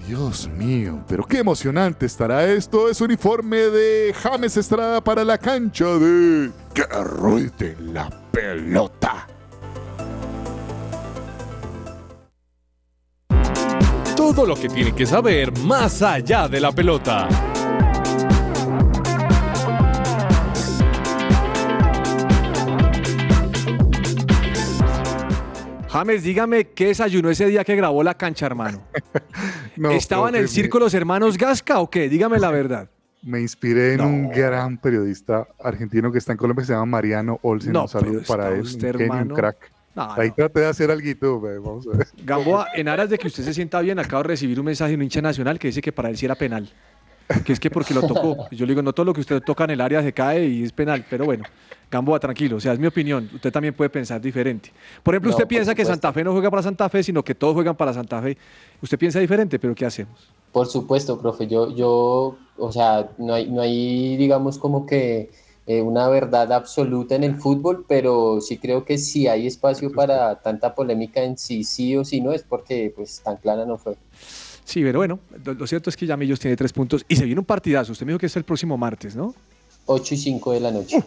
Dios 0.07 0.47
mío, 0.47 1.03
pero 1.05 1.25
qué 1.25 1.39
emocionante 1.39 2.05
estará 2.05 2.45
esto. 2.45 2.89
Es 2.89 3.01
uniforme 3.01 3.57
de 3.57 4.15
James 4.17 4.55
Estrada 4.55 5.03
para 5.03 5.25
la 5.25 5.37
cancha 5.37 5.85
de 5.85 6.49
que 6.73 6.83
ruede 6.83 7.75
la 7.81 8.09
pelota. 8.31 9.27
Todo 14.15 14.45
lo 14.45 14.55
que 14.55 14.69
tiene 14.69 14.95
que 14.95 15.05
saber 15.05 15.51
más 15.59 16.01
allá 16.01 16.47
de 16.47 16.61
la 16.61 16.71
pelota. 16.71 17.27
James, 25.89 26.23
dígame 26.23 26.65
qué 26.65 26.87
desayunó 26.87 27.29
ese 27.29 27.45
día 27.47 27.63
que 27.63 27.75
grabó 27.75 28.03
la 28.03 28.13
cancha, 28.13 28.45
hermano. 28.45 28.81
No, 29.77 29.91
¿Estaba 29.91 30.29
en 30.29 30.35
el 30.35 30.49
circo 30.49 30.79
los 30.79 30.95
hermanos 30.95 31.37
Gasca 31.37 31.79
o 31.79 31.87
qué? 31.87 32.09
Dígame 32.09 32.39
la 32.39 32.49
verdad. 32.51 32.89
Me 33.21 33.39
inspiré 33.41 33.93
en 33.93 34.01
un 34.01 34.29
gran 34.29 34.79
periodista 34.79 35.47
argentino 35.59 36.11
que 36.11 36.17
está 36.17 36.31
en 36.31 36.39
Colombia, 36.39 36.65
se 36.65 36.73
llama 36.73 36.85
Mariano 36.87 37.39
Olsen. 37.43 37.73
No, 37.73 37.83
un 37.83 37.87
saludo 37.87 38.21
para 38.27 38.49
él, 38.49 38.61
un 38.61 38.61
usted, 38.61 38.97
genio, 38.97 39.13
un 39.13 39.29
crack. 39.29 39.71
No, 39.93 40.11
Ahí 40.13 40.31
traté 40.31 40.61
de 40.61 40.65
hacer 40.65 40.89
algo, 40.89 41.41
vamos 41.41 41.87
a 41.93 41.97
ver. 41.97 42.07
Gamboa, 42.23 42.69
en 42.73 42.87
aras 42.87 43.11
de 43.11 43.19
que 43.19 43.27
usted 43.27 43.43
se 43.43 43.53
sienta 43.53 43.81
bien, 43.81 43.99
acabo 43.99 44.23
de 44.23 44.29
recibir 44.29 44.59
un 44.59 44.65
mensaje 44.65 44.91
de 44.91 44.95
un 44.95 45.03
hincha 45.03 45.21
nacional 45.21 45.59
que 45.59 45.67
dice 45.67 45.81
que 45.81 45.91
para 45.91 46.09
él 46.09 46.17
sí 46.17 46.25
era 46.25 46.33
penal. 46.33 46.67
Que 47.45 47.53
es 47.53 47.59
que 47.59 47.69
porque 47.69 47.93
lo 47.93 48.01
tocó. 48.01 48.47
Yo 48.49 48.65
le 48.65 48.71
digo, 48.71 48.81
no 48.81 48.93
todo 48.93 49.05
lo 49.05 49.13
que 49.13 49.21
usted 49.21 49.41
toca 49.41 49.65
en 49.65 49.71
el 49.71 49.81
área 49.81 50.01
se 50.01 50.13
cae 50.13 50.45
y 50.45 50.63
es 50.63 50.71
penal, 50.71 51.05
pero 51.07 51.25
bueno. 51.25 51.43
Gamboa, 51.89 52.19
tranquilo, 52.19 52.57
o 52.57 52.59
sea, 52.59 52.73
es 52.73 52.79
mi 52.79 52.87
opinión. 52.87 53.29
Usted 53.33 53.51
también 53.51 53.73
puede 53.73 53.89
pensar 53.89 54.19
diferente. 54.19 54.71
Por 55.03 55.13
ejemplo, 55.13 55.31
No, 55.31 55.37
usted 55.37 55.47
piensa 55.47 55.73
que. 55.73 55.85
Santa 55.85 56.11
Fe 56.11 56.23
no 56.23 56.33
juega 56.33 56.49
para 56.49 56.61
Santa 56.61 56.89
Fe, 56.89 57.01
sino 57.01 57.23
que 57.23 57.33
todos 57.33 57.53
juegan 57.53 57.77
para 57.77 57.93
Santa 57.93 58.21
Fe. 58.21 58.37
Usted 58.81 58.97
piensa 58.97 59.19
diferente, 59.19 59.57
pero 59.57 59.73
¿qué 59.73 59.85
hacemos? 59.85 60.29
Por 60.51 60.67
supuesto, 60.67 61.19
profe. 61.19 61.47
Yo, 61.47 61.73
yo, 61.73 62.37
o 62.57 62.71
sea, 62.71 63.09
no 63.17 63.33
hay, 63.33 63.49
no 63.49 63.61
hay, 63.61 64.17
digamos, 64.17 64.57
como 64.57 64.85
que 64.85 65.29
eh, 65.65 65.81
una 65.81 66.09
verdad 66.09 66.51
absoluta 66.51 67.15
en 67.15 67.23
el 67.23 67.35
fútbol, 67.35 67.85
pero 67.87 68.41
sí 68.41 68.57
creo 68.57 68.83
que 68.83 68.97
si 68.97 69.27
hay 69.27 69.47
espacio 69.47 69.91
para 69.91 70.41
tanta 70.41 70.75
polémica 70.75 71.23
en 71.23 71.37
sí, 71.37 71.63
sí 71.63 71.95
o 71.95 72.03
sí 72.03 72.19
no, 72.19 72.33
es 72.33 72.43
porque 72.43 72.91
pues 72.95 73.21
tan 73.23 73.37
clara 73.37 73.65
no 73.65 73.77
fue. 73.77 73.95
Sí, 74.65 74.83
pero 74.83 74.99
bueno, 74.99 75.19
lo, 75.45 75.53
lo 75.53 75.67
cierto 75.67 75.89
es 75.89 75.95
que 75.95 76.05
ya 76.05 76.17
Millos 76.17 76.41
tiene 76.41 76.57
tres 76.57 76.73
puntos 76.73 77.05
y 77.07 77.15
se 77.15 77.23
viene 77.23 77.39
un 77.39 77.45
partidazo. 77.45 77.93
Usted 77.93 78.05
me 78.05 78.11
dijo 78.11 78.19
que 78.19 78.25
es 78.25 78.35
el 78.35 78.43
próximo 78.43 78.77
martes, 78.77 79.15
¿no? 79.15 79.33
8 79.85 80.13
y 80.13 80.17
5 80.17 80.51
de 80.51 80.59
la 80.59 80.71
noche. 80.71 81.03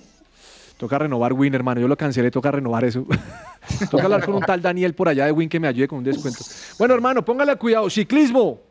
Toca 0.80 0.98
renovar 0.98 1.34
Win, 1.34 1.52
hermano. 1.54 1.78
Yo 1.78 1.86
lo 1.88 1.94
cancelé, 1.94 2.30
toca 2.30 2.50
renovar 2.50 2.86
eso. 2.86 3.06
toca 3.90 4.04
hablar 4.04 4.24
con 4.24 4.36
un 4.36 4.40
tal 4.40 4.62
Daniel 4.62 4.94
por 4.94 5.10
allá 5.10 5.26
de 5.26 5.32
Win 5.32 5.46
que 5.46 5.60
me 5.60 5.68
ayude 5.68 5.86
con 5.86 5.98
un 5.98 6.04
descuento. 6.04 6.42
Bueno, 6.78 6.94
hermano, 6.94 7.22
póngale 7.22 7.54
cuidado. 7.56 7.90
Ciclismo. 7.90 8.62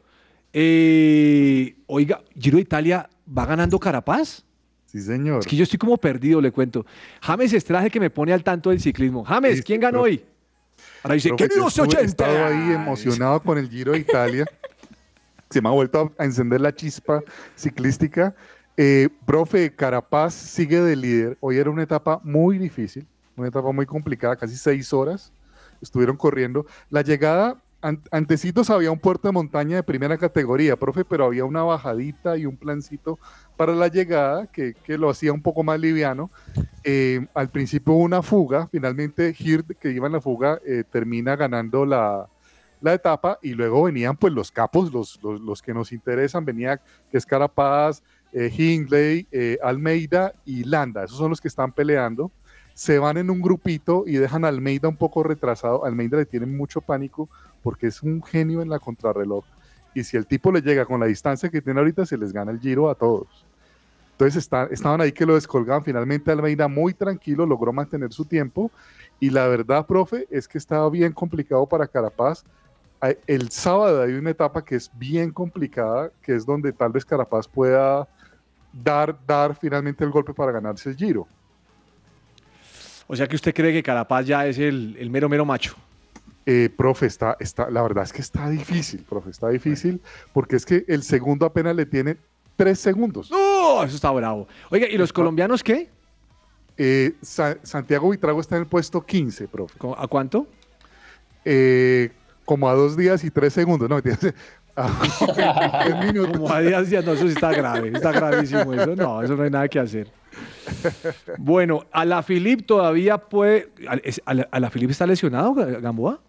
Eh, 0.51 1.76
oiga, 1.86 2.20
Giro 2.36 2.55
de 2.55 2.64
Italia 2.64 3.07
va 3.38 3.45
ganando 3.45 3.80
Carapaz. 3.80 4.43
Sí, 4.88 4.99
señor. 4.99 5.41
Es 5.41 5.45
que 5.45 5.55
yo 5.55 5.62
estoy 5.62 5.78
como 5.78 5.97
perdido, 5.97 6.41
le 6.41 6.51
cuento. 6.51 6.84
James 7.22 7.53
Estraje 7.53 7.91
que 7.91 7.99
me 7.99 8.10
pone 8.10 8.34
al 8.34 8.43
tanto 8.43 8.72
del 8.72 8.82
ciclismo. 8.82 9.24
James, 9.24 9.62
¿quién 9.62 9.80
ganó 9.80 10.01
hoy? 10.01 10.24
Ahora 11.03 11.14
dice, 11.14 11.30
estuve- 11.30 11.45
he 11.45 11.68
estado 11.68 11.88
oyentes. 11.88 12.20
ahí 12.26 12.72
emocionado 12.74 13.39
con 13.43 13.60
el 13.60 13.70
Giro 13.70 13.91
de 13.91 13.99
Italia. 13.99 14.45
Se 15.51 15.62
me 15.62 15.70
ha 15.70 15.72
vuelto 15.74 16.12
a 16.18 16.26
encender 16.26 16.60
la 16.60 16.74
chispa 16.74 17.22
ciclística. 17.55 18.34
Eh, 18.82 19.09
profe, 19.25 19.75
Carapaz 19.75 20.34
sigue 20.34 20.80
de 20.80 20.95
líder. 20.95 21.38
Hoy 21.41 21.57
era 21.57 21.69
una 21.69 21.84
etapa 21.84 22.21
muy 22.23 22.57
difícil, 22.57 23.05
una 23.36 23.49
etapa 23.49 23.73
muy 23.73 23.86
complicada, 23.86 24.38
casi 24.38 24.55
seis 24.55 24.93
horas 24.93 25.34
estuvieron 25.82 26.15
corriendo. 26.15 26.65
La 26.89 27.01
llegada 27.01 27.61
an- 27.82 28.01
antecitos 28.09 28.69
había 28.69 28.89
un 28.89 28.99
puerto 28.99 29.27
de 29.27 29.34
montaña 29.34 29.75
de 29.75 29.84
primera 29.84 30.17
categoría, 30.17 30.77
profe, 30.77 31.03
pero 31.03 31.25
había 31.25 31.43
una 31.43 31.63
bajadita 31.63 32.38
y 32.38 32.45
un 32.45 32.55
plancito 32.55 33.19
para 33.57 33.73
la 33.75 33.89
llegada 33.89 34.47
que, 34.47 34.73
que 34.86 34.97
lo 34.97 35.09
hacía 35.09 35.34
un 35.34 35.41
poco 35.41 35.61
más 35.61 35.77
liviano. 35.77 36.32
Eh, 36.86 37.27
al 37.34 37.49
principio 37.49 37.95
una 37.95 38.21
fuga, 38.21 38.69
finalmente 38.71 39.36
Hird, 39.38 39.75
que 39.77 39.91
iba 39.91 40.07
en 40.07 40.13
la 40.13 40.21
fuga, 40.21 40.57
eh, 40.65 40.86
termina 40.89 41.36
ganando 41.36 41.86
la, 41.86 42.30
la 42.80 42.93
etapa 42.93 43.39
y 43.41 43.55
luego 43.55 43.84
venían 43.84 44.15
pues 44.15 44.32
los 44.32 44.51
capos, 44.53 44.93
los, 44.93 45.21
los, 45.21 45.41
los 45.41 45.61
que 45.61 45.73
nos 45.73 45.91
interesan, 45.91 46.45
venía 46.45 46.77
que 47.11 47.17
es 47.17 47.25
Carapaz, 47.25 48.01
eh, 48.34 48.51
Hindley, 48.55 49.27
eh, 49.32 49.57
Almeida 49.63 50.34
y 50.45 50.63
Landa, 50.63 51.03
esos 51.03 51.17
son 51.17 51.30
los 51.30 51.41
que 51.41 51.47
están 51.47 51.71
peleando. 51.71 52.32
Se 52.73 52.97
van 52.99 53.17
en 53.17 53.30
un 53.30 53.41
grupito 53.41 54.03
y 54.07 54.13
dejan 54.13 54.45
a 54.45 54.47
Almeida 54.47 54.88
un 54.88 54.95
poco 54.95 55.23
retrasado. 55.23 55.84
Almeida 55.84 56.17
le 56.17 56.25
tiene 56.25 56.45
mucho 56.45 56.80
pánico 56.80 57.27
porque 57.61 57.88
es 57.88 58.01
un 58.01 58.23
genio 58.23 58.61
en 58.61 58.69
la 58.69 58.80
contrarreloj. 58.80 59.43
Y 59.93 60.03
si 60.03 60.15
el 60.15 60.25
tipo 60.25 60.51
le 60.51 60.61
llega 60.61 60.86
con 60.86 60.99
la 60.99 61.07
distancia 61.07 61.49
que 61.49 61.61
tiene 61.61 61.80
ahorita, 61.80 62.05
se 62.05 62.17
les 62.17 62.32
gana 62.32 62.51
el 62.51 62.59
giro 62.59 62.89
a 62.89 62.95
todos. 62.95 63.45
Entonces 64.11 64.43
está- 64.43 64.67
estaban 64.71 65.01
ahí 65.01 65.11
que 65.11 65.25
lo 65.25 65.36
descolgaban. 65.36 65.84
Finalmente 65.84 66.32
Almeida 66.32 66.67
muy 66.67 66.93
tranquilo 66.93 67.45
logró 67.45 67.73
mantener 67.73 68.13
su 68.13 68.23
tiempo. 68.23 68.71
Y 69.19 69.30
la 69.30 69.47
verdad, 69.47 69.86
profe, 69.86 70.27
es 70.30 70.47
que 70.47 70.57
estaba 70.57 70.89
bien 70.89 71.11
complicado 71.11 71.65
para 71.65 71.88
Carapaz. 71.88 72.43
El 73.27 73.49
sábado 73.49 74.01
hay 74.01 74.13
una 74.13 74.30
etapa 74.30 74.63
que 74.63 74.75
es 74.75 74.91
bien 74.93 75.32
complicada, 75.32 76.11
que 76.21 76.36
es 76.36 76.45
donde 76.45 76.71
tal 76.71 76.91
vez 76.91 77.03
Carapaz 77.05 77.47
pueda 77.47 78.07
dar, 78.74 79.17
dar 79.26 79.55
finalmente 79.55 80.03
el 80.03 80.11
golpe 80.11 80.34
para 80.34 80.51
ganarse 80.51 80.89
el 80.89 80.95
giro. 80.95 81.28
O 83.07 83.15
sea 83.15 83.28
que 83.28 83.36
usted 83.36 83.53
cree 83.53 83.74
que 83.74 83.82
Carapaz 83.84 84.26
ya 84.26 84.45
es 84.45 84.57
el, 84.59 84.95
el 84.99 85.09
mero, 85.09 85.28
mero 85.30 85.45
macho. 85.45 85.76
Eh, 86.45 86.70
profe, 86.76 87.05
está, 87.05 87.36
está, 87.39 87.70
la 87.70 87.82
verdad 87.82 88.03
es 88.03 88.13
que 88.13 88.22
está 88.22 88.49
difícil, 88.49 89.03
profe, 89.07 89.30
está 89.32 89.49
difícil, 89.49 90.01
porque 90.34 90.55
es 90.55 90.65
que 90.65 90.84
el 90.88 91.03
segundo 91.03 91.45
apenas 91.45 91.76
le 91.76 91.86
tiene 91.86 92.17
tres 92.55 92.80
segundos. 92.80 93.30
¡No! 93.32 93.84
Eso 93.84 93.95
está 93.95 94.11
bravo. 94.11 94.47
Oiga, 94.70 94.88
¿y 94.88 94.97
los 94.97 95.11
colombianos 95.13 95.63
qué? 95.63 95.89
Eh, 96.78 97.13
Sa- 97.22 97.57
Santiago 97.63 98.07
Buitrago 98.07 98.39
está 98.39 98.55
en 98.55 98.61
el 98.63 98.67
puesto 98.67 99.05
15, 99.05 99.47
profe. 99.47 99.78
¿A 99.97 100.07
cuánto? 100.07 100.47
Eh, 101.45 102.11
como 102.45 102.67
a 102.70 102.74
dos 102.74 102.95
días 102.97 103.24
y 103.24 103.32
tres 103.32 103.53
segundos, 103.53 103.89
¿no? 103.89 103.99
Como 106.32 106.51
a 106.51 106.61
días, 106.61 106.89
días, 106.89 107.05
no, 107.05 107.13
eso 107.13 107.27
sí 107.27 107.34
está 107.34 107.51
grave, 107.51 107.91
está 107.93 108.11
gravísimo 108.11 108.73
eso. 108.73 108.95
No, 108.95 109.21
eso 109.21 109.36
no 109.36 109.43
hay 109.43 109.49
nada 109.49 109.67
que 109.67 109.80
hacer. 109.80 110.11
Bueno, 111.38 111.86
a 111.91 112.05
la 112.05 112.23
Filip 112.23 112.65
todavía 112.65 113.17
puede. 113.17 113.69
¿A 114.25 114.34
la, 114.34 114.47
a 114.49 114.59
la 114.59 114.69
Filip 114.69 114.91
está 114.91 115.05
lesionado, 115.05 115.53
Gamboa? 115.53 116.19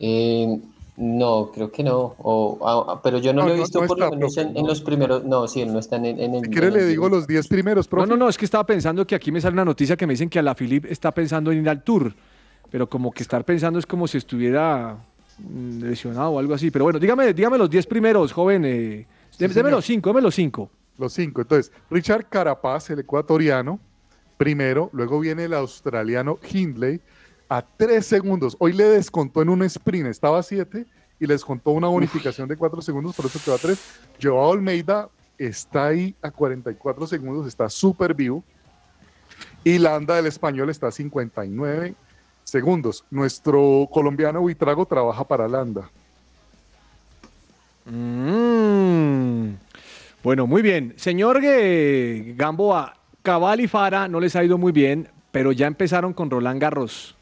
Eh, 0.00 0.58
no, 0.96 1.50
creo 1.52 1.72
que 1.72 1.82
no. 1.82 2.14
O, 2.18 2.58
ah, 2.62 2.94
ah, 2.94 3.00
pero 3.02 3.18
yo 3.18 3.32
no, 3.32 3.42
No, 3.42 3.48
lo 3.48 3.54
he 3.54 3.58
visto 3.58 3.80
no 3.80 3.86
por 3.86 3.98
está, 3.98 4.10
lo 4.10 4.16
menos 4.16 4.36
en, 4.36 4.56
en 4.56 4.66
los 4.66 4.80
primeros. 4.80 5.24
No, 5.24 5.48
sí, 5.48 5.60
él 5.60 5.72
no 5.72 5.78
está 5.78 5.96
en, 5.96 6.06
en 6.06 6.34
el. 6.34 6.44
Si 6.44 6.50
quiere 6.50 6.70
le 6.70 6.84
digo 6.84 7.08
los 7.08 7.26
10 7.26 7.48
primeros, 7.48 7.88
profe. 7.88 8.06
No, 8.06 8.16
no, 8.16 8.24
no, 8.24 8.28
es 8.28 8.38
que 8.38 8.44
estaba 8.44 8.64
pensando 8.64 9.06
que 9.06 9.14
aquí 9.14 9.32
me 9.32 9.40
sale 9.40 9.54
una 9.54 9.64
noticia 9.64 9.96
que 9.96 10.06
me 10.06 10.12
dicen 10.12 10.28
que 10.28 10.38
a 10.38 10.42
la 10.42 10.54
Filip 10.54 10.86
está 10.86 11.12
pensando 11.12 11.50
en 11.50 11.62
ir 11.62 11.68
al 11.68 11.82
Tour. 11.82 12.14
Pero 12.70 12.88
como 12.88 13.12
que 13.12 13.22
estar 13.22 13.44
pensando 13.44 13.78
es 13.78 13.86
como 13.86 14.08
si 14.08 14.18
estuviera 14.18 14.98
lesionado 15.80 16.30
o 16.30 16.38
algo 16.38 16.54
así. 16.54 16.70
Pero 16.70 16.84
bueno, 16.84 16.98
dígame, 16.98 17.32
dígame 17.32 17.58
los 17.58 17.70
10 17.70 17.86
primeros, 17.86 18.32
joven. 18.32 18.64
Eh, 18.64 19.06
deme 19.38 19.54
señor. 19.54 19.70
los 19.70 19.84
5, 19.84 20.10
deme 20.10 20.22
los 20.22 20.34
5. 20.34 20.70
Los 20.96 21.12
cinco. 21.12 21.40
Entonces, 21.40 21.72
Richard 21.90 22.28
Carapaz, 22.28 22.90
el 22.90 23.00
ecuatoriano, 23.00 23.80
primero. 24.36 24.90
Luego 24.92 25.20
viene 25.20 25.44
el 25.44 25.54
australiano 25.54 26.38
Hindley 26.52 27.00
a 27.48 27.62
tres 27.62 28.06
segundos. 28.06 28.56
Hoy 28.58 28.72
le 28.72 28.84
descontó 28.84 29.42
en 29.42 29.48
un 29.48 29.62
sprint, 29.64 30.06
estaba 30.06 30.38
a 30.38 30.42
siete 30.42 30.86
y 31.18 31.26
le 31.26 31.34
descontó 31.34 31.70
una 31.70 31.88
bonificación 31.88 32.48
de 32.48 32.56
cuatro 32.56 32.80
segundos, 32.80 33.14
por 33.14 33.26
eso 33.26 33.40
quedó 33.44 33.54
a 33.54 33.58
tres. 33.58 33.78
Joao 34.22 34.52
Almeida 34.52 35.08
está 35.36 35.88
ahí 35.88 36.14
a 36.22 36.30
44 36.30 37.06
segundos, 37.06 37.46
está 37.46 37.68
súper 37.68 38.14
vivo. 38.14 38.44
Y 39.64 39.78
Landa 39.78 40.16
del 40.16 40.26
español 40.26 40.70
está 40.70 40.88
a 40.88 40.92
59 40.92 41.94
segundos. 42.44 43.04
Nuestro 43.10 43.88
colombiano 43.90 44.40
Buitrago 44.40 44.86
trabaja 44.86 45.24
para 45.24 45.48
Landa. 45.48 45.90
Mm. 47.86 49.54
Bueno, 50.22 50.46
muy 50.46 50.62
bien. 50.62 50.94
Señor 50.96 51.40
eh, 51.44 52.34
Gamboa, 52.36 52.96
Cabal 53.22 53.60
y 53.60 53.68
Fara 53.68 54.08
no 54.08 54.20
les 54.20 54.36
ha 54.36 54.44
ido 54.44 54.56
muy 54.56 54.72
bien, 54.72 55.08
pero 55.32 55.52
ya 55.52 55.66
empezaron 55.66 56.12
con 56.12 56.30
Roland 56.30 56.60
Garros. 56.60 57.14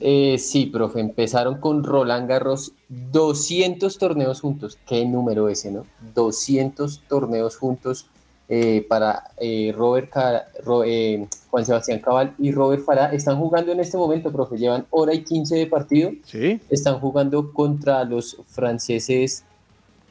Eh, 0.00 0.38
sí, 0.38 0.66
profe, 0.66 1.00
empezaron 1.00 1.58
con 1.60 1.84
Roland 1.84 2.28
Garros 2.28 2.72
200 2.88 3.96
torneos 3.98 4.40
juntos. 4.40 4.78
Qué 4.86 5.04
número 5.06 5.48
ese, 5.48 5.70
¿no? 5.70 5.86
200 6.14 7.02
torneos 7.08 7.56
juntos 7.56 8.06
eh, 8.48 8.84
para 8.88 9.24
eh, 9.38 9.72
Robert 9.76 10.10
Ro- 10.64 10.84
eh, 10.84 11.26
Juan 11.50 11.64
Sebastián 11.64 12.00
Cabal 12.00 12.34
y 12.38 12.52
Robert 12.52 12.84
Farah. 12.84 13.12
Están 13.12 13.38
jugando 13.38 13.72
en 13.72 13.80
este 13.80 13.96
momento, 13.96 14.30
profe. 14.32 14.56
Llevan 14.58 14.86
hora 14.90 15.14
y 15.14 15.22
15 15.24 15.56
de 15.56 15.66
partido. 15.66 16.10
Sí. 16.24 16.60
Están 16.68 16.98
jugando 17.00 17.52
contra 17.52 18.04
los 18.04 18.36
franceses. 18.48 19.44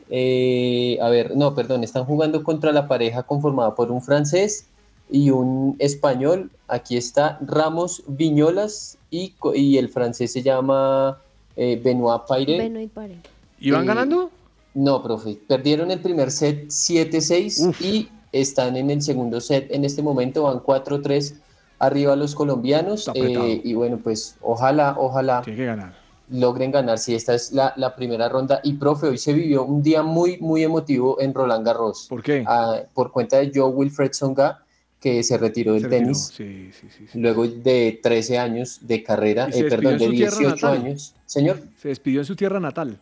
eh, 0.09 0.97
a 1.01 1.09
ver, 1.09 1.35
no, 1.35 1.55
perdón, 1.55 1.83
están 1.83 2.05
jugando 2.05 2.43
contra 2.43 2.71
la 2.71 2.87
pareja 2.87 3.23
conformada 3.23 3.73
por 3.75 3.91
un 3.91 4.01
francés 4.01 4.65
y 5.09 5.29
un 5.29 5.75
español. 5.79 6.49
Aquí 6.67 6.97
está 6.97 7.37
Ramos 7.41 8.03
Viñolas 8.07 8.97
y, 9.11 9.33
y 9.55 9.77
el 9.77 9.89
francés 9.89 10.31
se 10.33 10.41
llama 10.41 11.17
eh, 11.55 11.79
Benoit 11.83 12.23
Paire. 12.27 12.57
Benoit 12.57 12.91
Paire. 12.91 13.17
¿Y 13.59 13.71
van 13.71 13.83
Eh, 13.83 13.87
ganando? 13.87 14.29
No, 14.75 15.01
profe. 15.03 15.37
Perdieron 15.47 15.91
el 15.91 15.99
primer 15.99 16.31
set 16.31 16.67
7-6 16.67 17.75
y 17.81 18.09
están 18.33 18.75
en 18.75 18.89
el 18.89 19.01
segundo 19.01 19.39
set. 19.39 19.67
En 19.71 19.85
este 19.85 20.01
momento 20.01 20.43
van 20.43 20.59
4-3 20.59 21.35
arriba 21.79 22.15
los 22.17 22.35
colombianos. 22.35 23.09
eh, 23.13 23.61
y 23.63 23.73
bueno, 23.73 23.99
pues 24.03 24.35
ojalá, 24.41 24.95
ojalá 24.97 25.41
Tiene 25.41 25.57
que 25.57 25.65
ganar. 25.65 25.93
logren 26.29 26.71
ganar 26.71 26.97
si 26.97 27.13
esta 27.15 27.33
es 27.35 27.51
la, 27.53 27.73
la 27.77 27.95
primera 27.95 28.27
ronda. 28.29 28.59
Y 28.63 28.73
profe, 28.73 29.07
hoy 29.07 29.17
se 29.17 29.31
vivió 29.33 29.63
un 29.63 29.81
día 29.83 30.01
muy, 30.03 30.37
muy 30.39 30.63
emotivo 30.63 31.21
en 31.21 31.33
Roland 31.33 31.65
Garros. 31.65 32.07
¿Por 32.09 32.21
qué? 32.23 32.43
Ah, 32.47 32.81
por 32.93 33.11
cuenta 33.11 33.37
de 33.37 33.51
Joe 33.53 33.69
Wilfred 33.69 34.11
Songa, 34.13 34.59
que 34.99 35.21
se 35.21 35.37
retiró 35.37 35.73
del 35.73 35.81
Se 35.81 35.87
retiró, 35.89 36.03
tenis 36.05 36.17
Sí, 36.33 36.69
sí, 36.71 36.87
sí. 36.97 37.05
sí. 37.11 37.19
luego 37.19 37.45
de 37.45 37.99
13 38.01 38.37
años 38.39 38.79
de 38.81 39.03
carrera, 39.03 39.49
eh, 39.53 39.65
perdón, 39.69 39.97
de 39.97 40.05
su 40.05 40.11
tierra 40.11 40.37
18 40.37 40.55
natal. 40.67 40.77
años. 40.85 41.15
Señor. 41.25 41.59
Se 41.77 41.89
despidió 41.89 42.21
en 42.21 42.25
su 42.25 42.35
tierra 42.37 42.59
natal. 42.61 42.97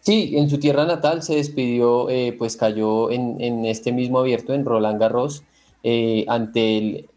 Sí, 0.00 0.34
en 0.36 0.48
su 0.48 0.58
tierra 0.58 0.84
natal 0.86 1.22
se 1.22 1.36
despidió, 1.36 2.08
eh, 2.08 2.34
pues 2.38 2.56
cayó 2.56 3.10
en, 3.10 3.40
en 3.40 3.66
este 3.66 3.92
mismo 3.92 4.18
abierto 4.20 4.54
en 4.54 4.64
Roland 4.64 4.98
Garros 5.00 5.42
eh, 5.82 6.24
ante 6.28 6.78
el 6.78 7.08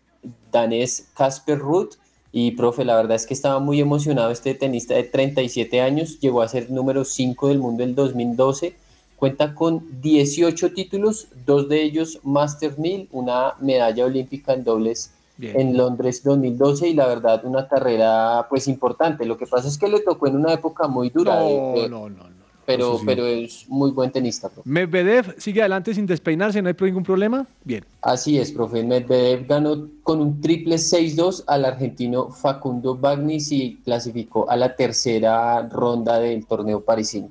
danés 0.52 1.10
Casper 1.16 1.60
Ruud. 1.60 1.90
Y 2.34 2.52
profe, 2.52 2.86
la 2.86 2.96
verdad 2.96 3.16
es 3.18 3.26
que 3.28 3.34
estaba 3.34 3.60
muy 3.60 3.82
emocionado 3.82 4.32
este 4.32 4.54
tenista 4.56 4.94
de 4.96 5.04
37 5.04 5.82
años, 5.82 6.20
llegó 6.22 6.42
a 6.42 6.48
ser 6.48 6.72
número 6.72 7.04
5 7.04 7.50
del 7.50 7.60
mundo 7.60 7.84
en 7.84 7.94
2012, 7.94 8.74
cuenta 9.18 9.54
con 9.54 10.02
18 10.02 10.72
títulos, 10.74 11.28
dos 11.46 11.68
de 11.68 11.84
ellos 11.84 12.20
Master 12.24 12.80
1000, 12.80 13.10
una 13.12 13.56
medalla 13.60 14.06
olímpica 14.06 14.54
en 14.54 14.64
dobles 14.64 15.12
Bien. 15.38 15.60
en 15.60 15.78
Londres 15.78 16.24
2012 16.24 16.88
y 16.88 16.94
la 16.94 17.08
verdad 17.08 17.44
una 17.46 17.68
carrera 17.68 18.48
pues 18.50 18.68
importante. 18.70 19.26
Lo 19.26 19.38
que 19.38 19.46
pasa 19.46 19.68
es 19.68 19.78
que 19.78 19.90
le 19.90 20.00
tocó 20.00 20.28
en 20.28 20.38
una 20.38 20.54
época 20.54 20.88
muy 20.88 21.10
dura. 21.10 21.36
No, 21.36 21.48
de- 21.74 21.82
de- 21.82 21.90
no, 21.90 22.10
no, 22.10 22.30
pero, 22.66 22.98
sí. 22.98 23.04
pero 23.06 23.26
es 23.26 23.66
muy 23.68 23.92
buen 23.92 24.12
tenista. 24.12 24.50
profe. 24.50 24.70
Medvedev 24.70 25.36
sigue 25.38 25.62
adelante 25.62 25.94
sin 25.94 26.06
despeinarse, 26.06 26.62
no 26.62 26.70
hay 26.70 26.76
ningún 26.80 27.04
problema. 27.04 27.46
Bien. 27.64 27.84
Así 28.02 28.38
es, 28.38 28.52
profe. 28.52 28.84
Medvedev 28.84 29.48
ganó 29.48 29.88
con 30.04 30.22
un 30.22 30.42
triple 30.42 30.76
6-2 30.76 31.46
al 31.48 31.66
argentino 31.66 32.30
Facundo 32.30 32.96
Bagnis 32.96 33.52
y 33.52 33.80
clasificó 33.84 34.50
a 34.50 34.56
la 34.56 34.76
tercera 34.76 35.68
ronda 35.70 36.20
del 36.20 36.46
torneo 36.46 36.82
parisino. 36.82 37.30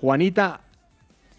Juanita, 0.00 0.60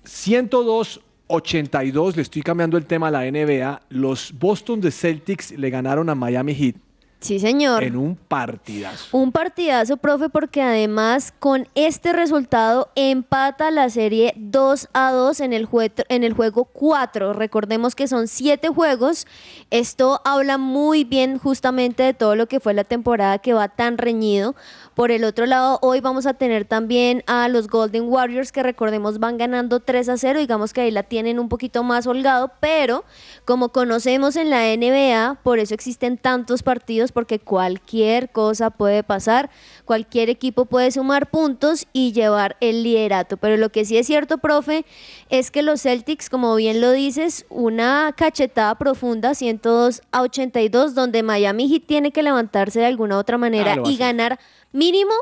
102-82, 0.06 2.16
le 2.16 2.22
estoy 2.22 2.42
cambiando 2.42 2.78
el 2.78 2.86
tema 2.86 3.10
a 3.10 3.12
la 3.12 3.30
NBA. 3.30 3.82
Los 3.90 4.34
Boston 4.38 4.80
de 4.82 4.92
Celtics 4.92 5.52
le 5.52 5.70
ganaron 5.70 6.10
a 6.10 6.16
Miami 6.16 6.56
Heat 6.56 6.76
Sí, 7.24 7.40
señor. 7.40 7.84
en 7.84 7.96
un 7.96 8.18
partidazo. 8.18 9.18
Un 9.18 9.32
partidazo, 9.32 9.96
profe, 9.96 10.28
porque 10.28 10.62
además 10.62 11.34
con 11.40 11.70
este 11.74 12.12
resultado 12.12 12.90
empata 12.96 13.72
la 13.72 13.90
serie 13.90 14.34
2 14.36 14.90
a 14.92 15.12
2 15.14 15.40
en 15.40 15.54
el, 15.54 15.70
en 16.10 16.24
el 16.26 16.34
juego 16.34 16.66
4. 16.66 17.32
Recordemos 17.32 17.96
que 17.96 18.10
son 18.10 18.28
7 18.28 18.68
juegos. 18.68 19.26
Esto 19.72 20.20
habla 20.26 20.58
muy 20.58 21.06
bien 21.06 21.38
justamente 21.38 22.04
de 22.04 22.14
todo 22.14 22.36
lo 22.36 22.48
que 22.48 22.60
fue 22.60 22.74
la 22.74 22.84
temporada 22.84 23.40
que 23.40 23.54
va 23.54 23.70
tan 23.70 23.98
reñido. 23.98 24.54
Por 24.94 25.10
el 25.10 25.24
otro 25.24 25.46
lado, 25.46 25.80
hoy 25.82 26.02
vamos 26.02 26.28
a 26.28 26.34
tener 26.34 26.66
también 26.66 27.24
a 27.26 27.48
los 27.48 27.68
Golden 27.68 28.04
Warriors 28.04 28.52
que 28.52 28.62
recordemos 28.62 29.20
van 29.20 29.38
ganando 29.38 29.80
3 29.80 30.10
a 30.10 30.18
0. 30.18 30.40
Digamos 30.40 30.74
que 30.74 30.82
ahí 30.82 30.92
la 30.92 31.04
tienen 31.04 31.40
un 31.40 31.48
poquito 31.48 31.84
más 31.84 32.06
holgado, 32.06 32.52
pero 32.60 33.06
como 33.46 33.70
conocemos 33.70 34.36
en 34.36 34.50
la 34.50 34.66
NBA, 34.76 35.40
por 35.42 35.60
eso 35.60 35.74
existen 35.74 36.18
tantos 36.18 36.64
partidos 36.64 37.13
porque 37.14 37.40
cualquier 37.40 38.32
cosa 38.32 38.70
puede 38.70 39.04
pasar, 39.04 39.50
cualquier 39.86 40.30
equipo 40.30 40.66
puede 40.66 40.92
sumar 40.92 41.30
puntos 41.30 41.88
y 41.94 42.12
llevar 42.12 42.58
el 42.60 42.84
liderato. 42.84 43.38
Pero 43.38 43.58
lo 43.58 43.70
que 43.70 43.86
sí 43.86 43.98
es 43.98 44.08
cierto, 44.08 44.40
profe, 44.40 44.86
es 45.30 45.52
que 45.52 45.62
los 45.62 45.82
Celtics, 45.82 46.30
como 46.30 46.56
bien 46.56 46.82
lo 46.82 46.92
dices, 46.92 47.46
una 47.50 48.14
cachetada 48.18 48.76
profunda, 48.76 49.36
102 49.36 50.02
a 50.12 50.22
82, 50.22 50.96
donde 50.96 51.24
Miami 51.24 51.70
Heat 51.70 51.84
tiene 51.86 52.12
que 52.12 52.24
levantarse 52.24 52.80
de 52.80 52.86
alguna 52.88 53.18
otra 53.18 53.38
manera 53.38 53.74
Ah, 53.74 53.84
y 53.86 53.98
ganar 53.98 54.40
mínimo 54.72 55.14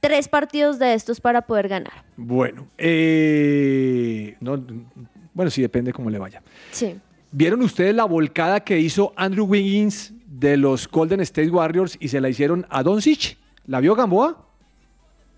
tres 0.00 0.28
partidos 0.28 0.78
de 0.78 0.94
estos 0.94 1.20
para 1.20 1.42
poder 1.42 1.68
ganar. 1.68 2.04
Bueno, 2.16 2.68
eh, 2.78 4.36
no, 4.40 4.62
bueno, 5.34 5.50
sí 5.50 5.62
depende 5.62 5.92
cómo 5.92 6.10
le 6.10 6.18
vaya. 6.18 6.42
Sí. 6.70 6.96
¿Vieron 7.32 7.60
ustedes 7.62 7.94
la 7.94 8.04
volcada 8.04 8.60
que 8.60 8.78
hizo 8.78 9.12
Andrew 9.16 9.46
Wiggins 9.46 10.12
de 10.38 10.56
los 10.56 10.88
Golden 10.90 11.20
State 11.20 11.50
Warriors 11.50 11.96
y 12.00 12.08
se 12.08 12.20
la 12.20 12.28
hicieron 12.28 12.66
a 12.68 12.82
Doncic? 12.82 13.38
¿La 13.66 13.80
vio 13.80 13.94
Gamboa? 13.94 14.44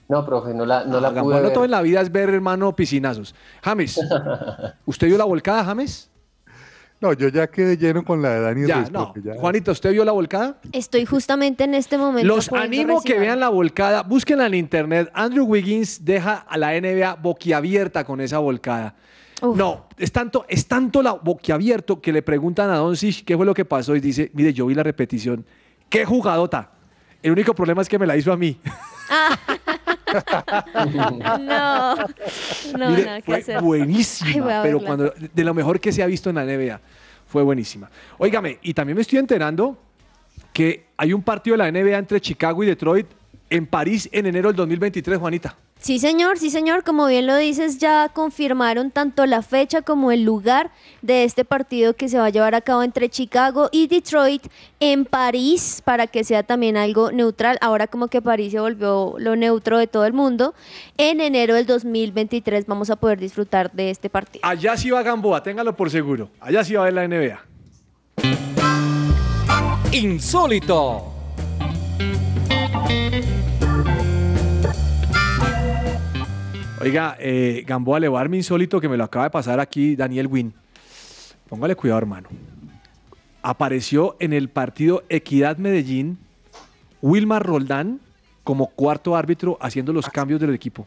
No, 0.08 0.24
profe, 0.24 0.54
no 0.54 0.64
la, 0.64 0.84
no 0.84 1.00
la 1.00 1.08
Ah, 1.08 1.10
pude 1.10 1.14
Gamboa 1.16 1.36
no 1.36 1.42
ver. 1.44 1.52
todo 1.52 1.64
en 1.64 1.70
la 1.70 1.82
vida 1.82 2.00
es 2.00 2.10
ver, 2.10 2.30
hermano, 2.30 2.74
piscinazos. 2.74 3.34
James, 3.62 4.00
¿usted 4.86 5.06
vio 5.06 5.18
la 5.18 5.24
volcada, 5.24 5.64
James? 5.64 6.10
No, 7.00 7.12
yo 7.12 7.28
ya 7.28 7.46
quedé 7.46 7.76
lleno 7.76 8.04
con 8.04 8.20
la 8.20 8.30
de 8.30 8.40
Dani 8.40 8.66
Ya, 8.66 8.76
Ruiz, 8.78 8.90
no. 8.90 9.14
ya- 9.22 9.34
Juanita, 9.36 9.70
¿usted 9.70 9.92
vio 9.92 10.04
la 10.04 10.10
volcada? 10.12 10.58
Estoy 10.72 11.04
justamente 11.04 11.62
en 11.62 11.74
este 11.74 11.96
momento. 11.96 12.26
Los 12.26 12.50
animo 12.52 13.00
que 13.02 13.18
vean 13.20 13.38
la 13.38 13.50
volcada. 13.50 14.02
Búsquenla 14.02 14.46
en 14.46 14.54
internet. 14.54 15.08
Andrew 15.14 15.44
Wiggins 15.46 16.04
deja 16.04 16.38
a 16.48 16.58
la 16.58 16.72
NBA 16.72 17.14
boquiabierta 17.16 18.02
con 18.04 18.20
esa 18.20 18.38
volcada. 18.38 18.96
No, 19.42 19.86
es 19.96 20.10
tanto, 20.10 20.44
es 20.48 20.66
tanto 20.66 21.02
la 21.02 21.12
boquiabierto 21.12 22.00
que 22.00 22.12
le 22.12 22.22
preguntan 22.22 22.70
a 22.70 22.76
Doncic 22.76 23.24
qué 23.24 23.36
fue 23.36 23.46
lo 23.46 23.54
que 23.54 23.64
pasó 23.64 23.94
y 23.94 24.00
dice, 24.00 24.30
mire, 24.34 24.52
yo 24.52 24.66
vi 24.66 24.74
la 24.74 24.82
repetición. 24.82 25.44
¡Qué 25.88 26.04
jugadota! 26.04 26.72
El 27.22 27.32
único 27.32 27.54
problema 27.54 27.82
es 27.82 27.88
que 27.88 27.98
me 27.98 28.06
la 28.06 28.16
hizo 28.16 28.32
a 28.32 28.36
mí. 28.36 28.58
No, 31.38 31.94
no, 32.76 32.90
Mire, 32.90 33.04
nada 33.04 33.20
que 33.20 33.26
fue 33.26 33.36
hacer. 33.36 33.60
buenísima, 33.60 34.30
Ay, 34.30 34.40
voy 34.40 34.52
a 34.52 34.62
pero 34.62 34.80
cuando 34.80 35.12
de 35.34 35.44
lo 35.44 35.52
mejor 35.54 35.78
que 35.80 35.92
se 35.92 36.02
ha 36.02 36.06
visto 36.06 36.30
en 36.30 36.36
la 36.36 36.44
NBA. 36.44 36.80
Fue 37.26 37.42
buenísima. 37.42 37.90
Óigame, 38.16 38.58
y 38.62 38.72
también 38.72 38.96
me 38.96 39.02
estoy 39.02 39.18
enterando 39.18 39.76
que 40.52 40.86
hay 40.96 41.12
un 41.12 41.22
partido 41.22 41.56
de 41.56 41.70
la 41.70 41.70
NBA 41.70 41.98
entre 41.98 42.20
Chicago 42.20 42.62
y 42.64 42.66
Detroit 42.66 43.06
en 43.50 43.66
París 43.66 44.08
en 44.12 44.26
enero 44.26 44.48
del 44.48 44.56
2023, 44.56 45.18
Juanita. 45.18 45.56
Sí, 45.80 45.98
señor, 46.00 46.38
sí, 46.38 46.50
señor. 46.50 46.82
Como 46.82 47.06
bien 47.06 47.26
lo 47.26 47.36
dices, 47.36 47.78
ya 47.78 48.08
confirmaron 48.08 48.90
tanto 48.90 49.26
la 49.26 49.42
fecha 49.42 49.82
como 49.82 50.10
el 50.10 50.24
lugar 50.24 50.70
de 51.02 51.24
este 51.24 51.44
partido 51.44 51.94
que 51.94 52.08
se 52.08 52.18
va 52.18 52.26
a 52.26 52.30
llevar 52.30 52.54
a 52.54 52.60
cabo 52.60 52.82
entre 52.82 53.08
Chicago 53.08 53.68
y 53.70 53.86
Detroit 53.86 54.42
en 54.80 55.04
París, 55.04 55.80
para 55.84 56.06
que 56.06 56.24
sea 56.24 56.42
también 56.42 56.76
algo 56.76 57.12
neutral. 57.12 57.58
Ahora 57.60 57.86
como 57.86 58.08
que 58.08 58.20
París 58.20 58.52
se 58.52 58.60
volvió 58.60 59.14
lo 59.18 59.36
neutro 59.36 59.78
de 59.78 59.86
todo 59.86 60.04
el 60.04 60.12
mundo. 60.12 60.54
En 60.96 61.20
enero 61.20 61.54
del 61.54 61.66
2023 61.66 62.66
vamos 62.66 62.90
a 62.90 62.96
poder 62.96 63.20
disfrutar 63.20 63.70
de 63.72 63.90
este 63.90 64.10
partido. 64.10 64.40
Allá 64.44 64.76
sí 64.76 64.90
va 64.90 65.02
Gamboa, 65.02 65.42
téngalo 65.42 65.76
por 65.76 65.90
seguro. 65.90 66.30
Allá 66.40 66.64
sí 66.64 66.74
va 66.74 66.82
a 66.82 66.84
ver 66.90 66.94
la 66.94 67.06
NBA. 67.06 67.40
Insólito. 69.92 71.17
Oiga, 76.80 77.16
eh, 77.18 77.64
Gamboa, 77.66 78.00
le 78.00 78.08
voy 78.08 78.16
a 78.16 78.20
dar 78.20 78.28
mi 78.28 78.36
insólito 78.36 78.80
que 78.80 78.88
me 78.88 78.96
lo 78.96 79.04
acaba 79.04 79.24
de 79.24 79.30
pasar 79.30 79.60
aquí 79.60 79.96
Daniel 79.96 80.26
Wynn. 80.28 80.54
Póngale 81.48 81.74
cuidado, 81.74 81.98
hermano. 81.98 82.28
Apareció 83.42 84.16
en 84.20 84.32
el 84.32 84.48
partido 84.48 85.02
Equidad 85.08 85.56
Medellín 85.58 86.18
Wilmar 87.00 87.44
Roldán 87.44 88.00
como 88.44 88.68
cuarto 88.68 89.16
árbitro 89.16 89.58
haciendo 89.60 89.92
los 89.92 90.08
cambios 90.08 90.40
del 90.40 90.54
equipo. 90.54 90.86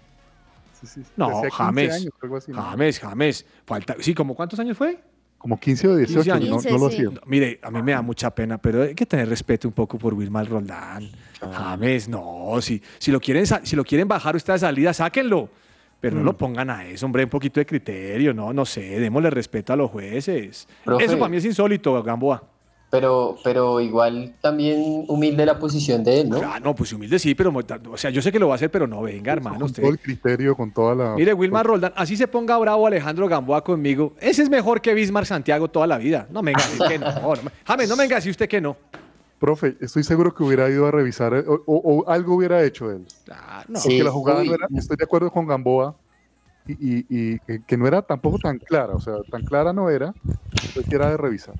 No, 1.15 1.27
Hacía 1.27 1.49
15 1.49 1.55
James. 1.57 1.93
años, 1.93 2.13
así, 2.37 2.51
¿no? 2.51 2.61
James, 2.61 2.99
James. 2.99 3.45
Falta, 3.65 3.95
sí, 3.99 4.13
¿como 4.13 4.33
cuántos 4.33 4.59
años 4.59 4.77
fue? 4.77 4.99
Como 5.37 5.59
15 5.59 5.87
o 5.87 5.95
18, 5.95 6.23
15 6.23 6.29
no, 6.49 6.55
años. 6.55 6.65
no 6.65 6.77
lo 6.77 6.87
hacía. 6.87 7.03
No, 7.03 7.21
mire, 7.25 7.59
a 7.61 7.69
mí 7.69 7.81
me 7.81 7.91
da 7.91 8.01
mucha 8.01 8.33
pena, 8.33 8.57
pero 8.57 8.83
hay 8.83 8.95
que 8.95 9.05
tener 9.05 9.29
respeto 9.29 9.67
un 9.67 9.73
poco 9.73 9.97
por 9.97 10.13
Wilmar 10.13 10.47
Roldán. 10.47 11.09
James, 11.39 12.07
no, 12.07 12.57
si, 12.61 12.81
si, 12.99 13.11
lo 13.11 13.19
quieren, 13.19 13.45
si 13.45 13.75
lo 13.75 13.83
quieren 13.83 14.07
bajar 14.07 14.35
usted 14.35 14.53
de 14.53 14.59
salida, 14.59 14.93
sáquenlo. 14.93 15.49
Pero 16.01 16.15
no 16.15 16.23
Mm. 16.23 16.25
lo 16.25 16.37
pongan 16.37 16.69
a 16.71 16.85
eso, 16.85 17.05
hombre, 17.05 17.23
un 17.23 17.29
poquito 17.29 17.59
de 17.59 17.65
criterio, 17.65 18.33
no, 18.33 18.51
no 18.51 18.65
sé, 18.65 18.81
démosle 18.99 19.29
respeto 19.29 19.71
a 19.71 19.75
los 19.75 19.89
jueces. 19.91 20.67
Profe. 20.83 21.05
Eso 21.05 21.17
para 21.19 21.29
mí 21.29 21.37
es 21.37 21.45
insólito, 21.45 22.01
Gamboa. 22.03 22.43
Pero, 22.89 23.37
pero 23.41 23.79
igual 23.79 24.33
también 24.41 25.05
humilde 25.07 25.45
la 25.45 25.57
posición 25.57 26.03
de 26.03 26.21
él, 26.21 26.29
¿no? 26.29 26.41
Ah, 26.43 26.59
no, 26.59 26.75
pues 26.75 26.91
humilde 26.91 27.19
sí, 27.19 27.35
pero, 27.35 27.53
o 27.89 27.97
sea, 27.97 28.09
yo 28.09 28.21
sé 28.21 28.33
que 28.33 28.39
lo 28.39 28.47
va 28.49 28.55
a 28.55 28.57
hacer, 28.57 28.69
pero 28.69 28.85
no, 28.85 29.01
venga, 29.01 29.31
hermano, 29.31 29.55
Con 29.59 29.65
usted. 29.67 29.81
todo 29.83 29.91
el 29.93 29.99
criterio, 29.99 30.57
con 30.57 30.73
toda 30.73 30.93
la... 30.95 31.15
Mire, 31.15 31.33
Wilmar 31.33 31.65
Roldán, 31.65 31.93
así 31.95 32.17
se 32.17 32.27
ponga 32.27 32.57
bravo 32.57 32.85
Alejandro 32.87 33.29
Gamboa 33.29 33.63
conmigo. 33.63 34.13
Ese 34.19 34.41
es 34.43 34.49
mejor 34.49 34.81
que 34.81 34.93
Bismar 34.93 35.25
Santiago 35.25 35.69
toda 35.69 35.87
la 35.87 35.97
vida. 35.99 36.27
No 36.31 36.41
me 36.43 36.51
venga 36.51 36.87
que 36.89 36.99
no. 36.99 37.05
no 37.13 37.29
me- 37.43 37.51
James, 37.63 37.87
no 37.89 37.95
me 37.95 38.03
venga 38.03 38.15
decir 38.17 38.31
usted 38.31 38.49
que 38.49 38.59
no. 38.59 38.75
Profe, 39.41 39.75
estoy 39.81 40.03
seguro 40.03 40.35
que 40.35 40.43
hubiera 40.43 40.69
ido 40.69 40.85
a 40.85 40.91
revisar 40.91 41.33
eh, 41.33 41.43
o, 41.47 41.55
o- 41.65 41.95
o 42.03 42.09
algo 42.09 42.35
hubiera 42.35 42.63
hecho 42.63 42.91
él. 42.91 43.07
no. 43.67 43.73
Porque 43.73 43.79
Sí, 43.97 44.03
la 44.03 44.11
jugada 44.11 44.41
uy. 44.41 44.49
no 44.49 44.53
era, 44.53 44.67
estoy 44.77 44.97
de 44.97 45.03
acuerdo 45.03 45.31
con 45.31 45.47
Gamboa, 45.47 45.95
y, 46.67 46.73
y- 46.73 47.05
y 47.09 47.39
que, 47.39 47.63
que 47.65 47.75
no 47.75 47.87
era 47.87 48.03
tampoco 48.03 48.37
tan 48.37 48.59
clara, 48.59 48.93
o 48.93 48.99
sea, 49.01 49.15
tan 49.31 49.43
clara 49.43 49.73
no 49.73 49.89
era, 49.89 50.13
entonces 50.53 50.85
que 50.87 50.95
era 50.95 51.09
de 51.09 51.17
revisar. 51.17 51.55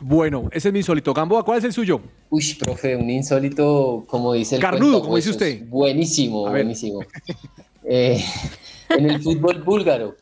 Bueno, 0.00 0.48
ese 0.50 0.68
es 0.68 0.72
mi 0.72 0.78
insólito. 0.80 1.12
Gamboa, 1.12 1.44
¿cuál 1.44 1.58
es 1.58 1.64
el 1.64 1.72
suyo? 1.74 2.00
Uy, 2.30 2.54
profe, 2.58 2.96
un 2.96 3.10
insólito, 3.10 4.06
como 4.08 4.32
dice 4.32 4.56
el 4.56 4.62
Carnudo, 4.62 5.02
como 5.02 5.16
dice 5.16 5.30
cuentahuesos. 5.32 5.58
usted. 5.58 5.68
Buenísimo, 5.68 6.48
buenísimo. 6.48 7.00
Eh, 7.90 8.22
en 8.90 9.06
el 9.06 9.22
fútbol 9.22 9.62
búlgaro. 9.62 10.16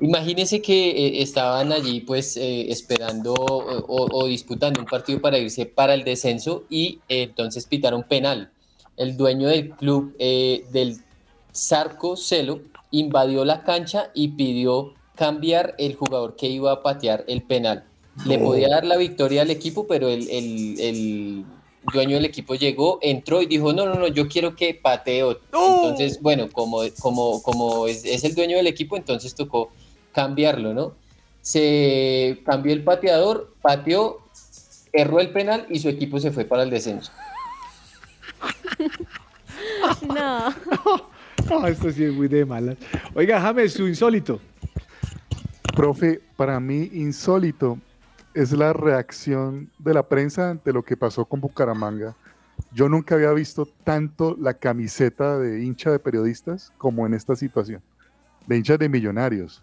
Imagínense 0.00 0.62
que 0.62 0.90
eh, 0.90 1.22
estaban 1.22 1.72
allí 1.72 2.00
pues 2.00 2.36
eh, 2.38 2.70
esperando 2.70 3.34
o, 3.34 4.08
o 4.10 4.26
disputando 4.26 4.80
un 4.80 4.86
partido 4.86 5.20
para 5.20 5.38
irse 5.38 5.66
para 5.66 5.92
el 5.92 6.04
descenso 6.04 6.64
y 6.70 7.00
eh, 7.08 7.24
entonces 7.24 7.66
pitaron 7.66 8.04
penal. 8.04 8.50
El 8.96 9.16
dueño 9.16 9.48
del 9.48 9.70
club 9.76 10.14
eh, 10.18 10.64
del 10.72 10.96
Sarco 11.52 12.16
Celo 12.16 12.62
invadió 12.90 13.44
la 13.44 13.62
cancha 13.62 14.10
y 14.14 14.28
pidió 14.28 14.94
cambiar 15.14 15.74
el 15.78 15.96
jugador 15.96 16.34
que 16.34 16.48
iba 16.48 16.72
a 16.72 16.82
patear 16.82 17.24
el 17.28 17.42
penal. 17.42 17.84
Le 18.24 18.38
podía 18.38 18.68
dar 18.70 18.86
la 18.86 18.96
victoria 18.96 19.42
al 19.42 19.50
equipo, 19.50 19.86
pero 19.86 20.08
el, 20.08 20.28
el- 20.30 20.80
el 20.80 21.44
dueño 21.82 22.16
del 22.16 22.24
equipo 22.24 22.54
llegó, 22.54 22.98
entró 23.02 23.42
y 23.42 23.46
dijo, 23.46 23.72
no, 23.72 23.86
no, 23.86 23.94
no, 23.96 24.08
yo 24.08 24.28
quiero 24.28 24.56
que 24.56 24.74
patee 24.74 25.22
otro". 25.22 25.42
Entonces, 25.82 26.20
bueno, 26.22 26.50
como, 26.50 26.82
como, 27.00 27.42
como 27.42 27.86
es, 27.86 28.04
es 28.04 28.24
el 28.24 28.34
dueño 28.34 28.56
del 28.56 28.66
equipo, 28.66 28.96
entonces 28.96 29.34
tocó 29.34 29.70
cambiarlo, 30.12 30.74
¿no? 30.74 30.94
Se 31.40 32.42
cambió 32.44 32.72
el 32.72 32.84
pateador, 32.84 33.54
pateó, 33.62 34.20
erró 34.92 35.20
el 35.20 35.30
penal 35.30 35.66
y 35.68 35.78
su 35.78 35.88
equipo 35.88 36.20
se 36.20 36.30
fue 36.30 36.44
para 36.44 36.62
el 36.62 36.70
descenso. 36.70 37.12
No. 40.06 40.54
No, 41.48 41.66
esto 41.66 41.90
sí 41.90 42.04
es 42.04 42.12
muy 42.12 42.28
de 42.28 42.44
malas. 42.44 42.76
Oiga, 43.14 43.40
James, 43.40 43.72
su 43.72 43.86
insólito. 43.86 44.40
Profe, 45.74 46.20
para 46.36 46.60
mí 46.60 46.90
insólito 46.92 47.78
es 48.34 48.52
la 48.52 48.72
reacción 48.72 49.70
de 49.78 49.94
la 49.94 50.02
prensa 50.02 50.50
ante 50.50 50.72
lo 50.72 50.82
que 50.82 50.96
pasó 50.96 51.24
con 51.24 51.40
Bucaramanga. 51.40 52.14
Yo 52.72 52.88
nunca 52.88 53.14
había 53.14 53.32
visto 53.32 53.66
tanto 53.84 54.36
la 54.38 54.54
camiseta 54.54 55.38
de 55.38 55.64
hincha 55.64 55.90
de 55.90 55.98
periodistas 55.98 56.72
como 56.78 57.06
en 57.06 57.14
esta 57.14 57.34
situación, 57.34 57.82
de 58.46 58.58
hinchas 58.58 58.78
de 58.78 58.88
millonarios. 58.88 59.62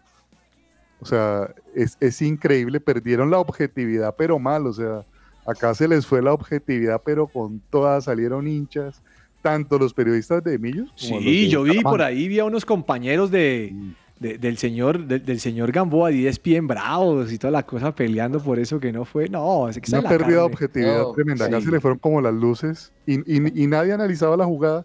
O 0.99 1.05
sea, 1.05 1.49
es, 1.75 1.97
es 1.99 2.21
increíble, 2.21 2.79
perdieron 2.79 3.29
la 3.29 3.39
objetividad, 3.39 4.15
pero 4.17 4.39
mal, 4.39 4.65
o 4.67 4.73
sea, 4.73 5.05
acá 5.45 5.73
se 5.75 5.87
les 5.87 6.05
fue 6.07 6.21
la 6.21 6.33
objetividad, 6.33 7.01
pero 7.05 7.27
con 7.27 7.61
todas 7.69 8.05
salieron 8.05 8.47
hinchas, 8.47 9.01
tanto 9.41 9.77
los 9.77 9.93
periodistas 9.93 10.43
de 10.43 10.57
Millos 10.57 10.91
como 10.99 11.15
los 11.17 11.23
Sí, 11.23 11.43
de 11.45 11.49
yo 11.49 11.63
vi 11.63 11.69
por 11.75 11.77
Bucaramanga. 11.83 12.05
ahí, 12.07 12.27
vi 12.27 12.39
a 12.39 12.45
unos 12.45 12.65
compañeros 12.65 13.29
de, 13.29 13.73
de- 14.19 14.39
del 14.39 14.57
señor 14.57 15.05
del, 15.05 15.23
del 15.23 15.39
señor 15.39 15.71
Gamboa 15.71 16.09
de 16.09 16.27
ESPN 16.27 16.65
bravos 16.67 17.31
y 17.31 17.37
toda 17.37 17.51
la 17.51 17.63
cosa 17.63 17.93
peleando 17.93 18.39
por 18.41 18.57
eso 18.57 18.79
que 18.79 18.91
no 18.91 19.05
fue. 19.05 19.29
No, 19.29 19.69
es 19.69 19.79
que 19.79 19.91
Una 19.95 20.09
pérdida 20.09 20.37
de 20.37 20.43
objetividad 20.43 20.97
No, 21.03 21.11
tremenda. 21.11 21.45
Acá 21.45 21.59
sí. 21.59 21.65
se 21.67 21.71
le 21.71 21.79
fueron 21.79 21.99
como 21.99 22.19
las 22.19 22.33
luces 22.33 22.91
y, 23.05 23.19
y- 23.19 23.63
y 23.63 23.67
nadie 23.67 23.93
analizaba 23.93 24.35
la 24.35 24.45
jugada. 24.45 24.83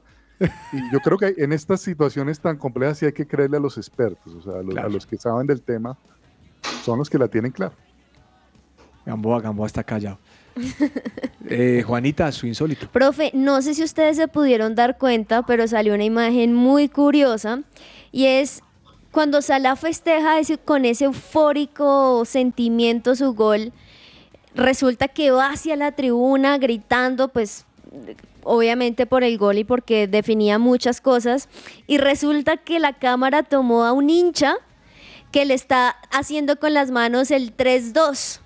Y 0.73 0.93
yo 0.93 1.01
creo 1.01 1.19
que 1.19 1.35
en 1.39 1.53
estas 1.53 1.81
situaciones 1.81 2.41
tan 2.41 2.57
complejas 2.57 2.99
sí 2.99 3.07
hay 3.07 3.13
que 3.13 3.27
creerle 3.27 3.57
a 3.57 3.61
los 3.61 3.77
expertos, 3.79 4.35
o 4.35 4.43
sea, 4.43 4.61
a 4.61 4.63
los, 4.63 4.77
a 4.77 4.89
los 4.89 5.07
que 5.07 5.17
saben 5.17 5.47
del 5.47 5.61
tema, 5.63 5.97
son 6.85 6.99
los 6.99 7.09
que 7.11 7.19
la 7.19 7.29
tienen 7.29 7.53
clara. 7.53 7.75
Gamboa, 9.07 9.41
Gamboa 9.41 9.67
está 9.67 9.83
callado. 9.85 10.19
Eh, 11.55 11.83
Juanita, 11.85 12.31
su 12.33 12.47
insólito. 12.47 12.89
Profe, 12.89 13.31
no 13.35 13.61
sé 13.63 13.75
si 13.75 13.83
ustedes 13.83 14.17
se 14.17 14.29
pudieron 14.29 14.75
dar 14.77 14.97
cuenta, 14.97 15.43
pero 15.43 15.67
salió 15.69 15.93
una 15.93 16.05
imagen 16.05 16.55
muy 16.55 16.89
curiosa 16.89 17.61
y 18.13 18.25
es 18.27 18.63
cuando 19.11 19.43
Salah 19.43 19.75
festeja 19.77 20.39
ese- 20.39 20.57
con 20.57 20.85
ese 20.87 21.05
eufórico 21.07 22.25
sentimiento 22.25 23.15
su 23.17 23.35
gol. 23.35 23.73
resulta 24.55 25.09
que 25.09 25.31
va 25.33 25.51
hacia 25.51 25.77
la 25.77 25.93
tribuna 25.93 26.57
gritando, 26.59 27.29
pues 27.29 27.67
obviamente 28.43 29.07
por 29.07 29.25
el 29.25 29.39
gol 29.39 29.59
y 29.59 29.65
porque 29.65 30.07
definía 30.07 30.59
muchas 30.59 31.01
cosas, 31.01 31.49
y 31.87 31.99
resulta 31.99 32.57
que 32.57 32.79
la 32.79 32.93
cámara 32.95 33.43
tomó 33.43 33.85
a 33.85 33.93
un 33.93 34.11
hincha 34.11 34.57
que 35.31 35.45
le 35.45 35.55
está 35.55 35.97
haciendo 36.11 36.59
con 36.59 36.75
las 36.75 36.91
manos 36.91 37.31
el 37.31 37.57
3-2 37.57 38.41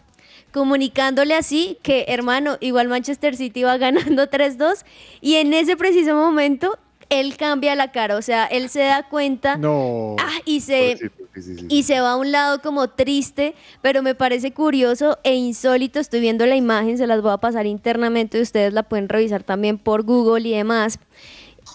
comunicándole 0.53 1.35
así 1.35 1.77
que, 1.83 2.07
hermano, 2.09 2.57
igual 2.61 2.89
Manchester 2.89 3.37
City 3.37 3.63
va 3.63 3.77
ganando 3.77 4.27
3-2 4.31 4.87
y 5.21 5.35
en 5.35 5.53
ese 5.53 5.77
preciso 5.77 6.15
momento 6.15 6.79
él 7.11 7.37
cambia 7.37 7.75
la 7.75 7.93
cara, 7.93 8.17
o 8.17 8.23
sea, 8.23 8.47
él 8.47 8.69
se 8.69 8.81
da 8.81 9.09
cuenta. 9.09 9.57
No. 9.57 10.17
ah, 10.19 10.41
y 10.45 10.61
se 10.61 10.99
y 11.69 11.83
se 11.83 12.01
va 12.01 12.13
a 12.13 12.17
un 12.17 12.33
lado 12.33 12.61
como 12.63 12.89
triste, 12.89 13.55
pero 13.83 14.03
me 14.03 14.15
parece 14.15 14.53
curioso 14.53 15.19
e 15.25 15.35
insólito. 15.35 15.99
Estoy 16.01 16.21
viendo 16.21 16.47
la 16.47 16.57
imagen, 16.57 16.99
se 16.99 17.07
las 17.07 17.21
voy 17.23 17.33
a 17.33 17.39
pasar 17.39 17.67
internamente 17.67 18.39
y 18.39 18.43
ustedes 18.43 18.73
la 18.73 18.83
pueden 18.83 19.09
revisar 19.09 19.43
también 19.43 19.79
por 19.79 20.03
Google 20.05 20.49
y 20.49 20.53
demás. 20.53 20.99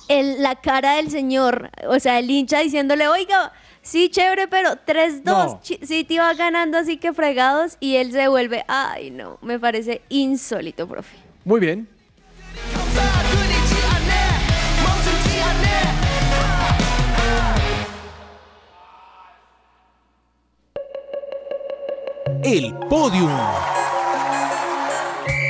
El- 0.07 0.41
la 0.41 0.55
cara 0.55 0.95
del 0.95 1.09
señor, 1.09 1.69
o 1.87 1.99
sea, 1.99 2.19
el 2.19 2.29
hincha 2.29 2.59
diciéndole, 2.59 3.07
oiga, 3.07 3.51
sí, 3.81 4.09
chévere, 4.09 4.47
pero 4.47 4.71
3-2, 4.85 5.23
No. 5.23 5.59
City 5.63 6.17
va 6.17 6.33
ganando 6.33 6.77
así 6.77 6.97
que 6.97 7.13
fregados 7.13 7.77
y 7.79 7.95
él 7.95 8.11
se 8.11 8.27
vuelve, 8.27 8.63
ay 8.67 9.11
no, 9.11 9.37
me 9.41 9.59
parece 9.59 10.01
insólito, 10.09 10.87
profe. 10.87 11.15
Muy 11.45 11.59
bien. 11.59 11.87
El 22.43 22.73
podium. 22.89 23.29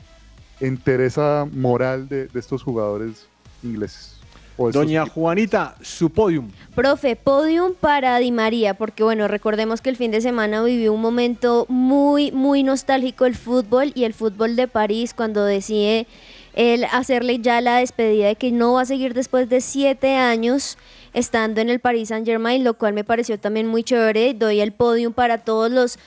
entereza 0.61 1.47
moral 1.53 2.09
de, 2.09 2.29
de 2.29 2.41
estos 2.41 2.63
jugadores 2.63 3.27
ingleses. 3.63 4.18
Doña 4.59 5.07
Juanita, 5.07 5.77
su 5.81 6.11
podium. 6.11 6.51
Profe, 6.75 7.15
podium 7.15 7.75
para 7.75 8.19
Di 8.19 8.33
María, 8.33 8.75
porque 8.75 9.05
bueno, 9.05 9.29
recordemos 9.29 9.81
que 9.81 9.91
el 9.91 9.97
fin 9.97 10.11
de 10.11 10.21
semana 10.21 10.63
vivió 10.65 10.93
un 10.93 11.01
momento 11.01 11.65
muy, 11.69 12.33
muy 12.33 12.65
nostálgico 12.65 13.25
el 13.25 13.37
fútbol 13.37 13.93
y 13.95 14.05
el 14.05 14.15
fútbol 14.15 14.57
de 14.57 14.67
París 14.67 15.15
cuando 15.15 15.45
decide 15.45 16.07
él 16.55 16.85
hacerle 16.91 17.39
ya 17.39 17.61
la 17.61 17.77
despedida 17.77 18.27
de 18.27 18.35
que 18.35 18.51
no 18.51 18.73
va 18.73 18.83
a 18.83 18.85
seguir 18.85 19.15
después 19.15 19.49
de 19.49 19.61
siete 19.61 20.17
años 20.17 20.77
estando 21.15 21.61
en 21.61 21.71
el 21.71 21.79
Paris 21.79 22.09
Saint 22.09 22.27
Germain, 22.27 22.65
lo 22.65 22.75
cual 22.75 22.95
me 22.95 23.05
pareció 23.05 23.39
también 23.39 23.69
muy 23.69 23.85
chévere. 23.85 24.35
Doy 24.35 24.61
el 24.61 24.73
podium 24.73 25.13
para 25.13 25.39
todos 25.39 25.71
los 25.71 25.99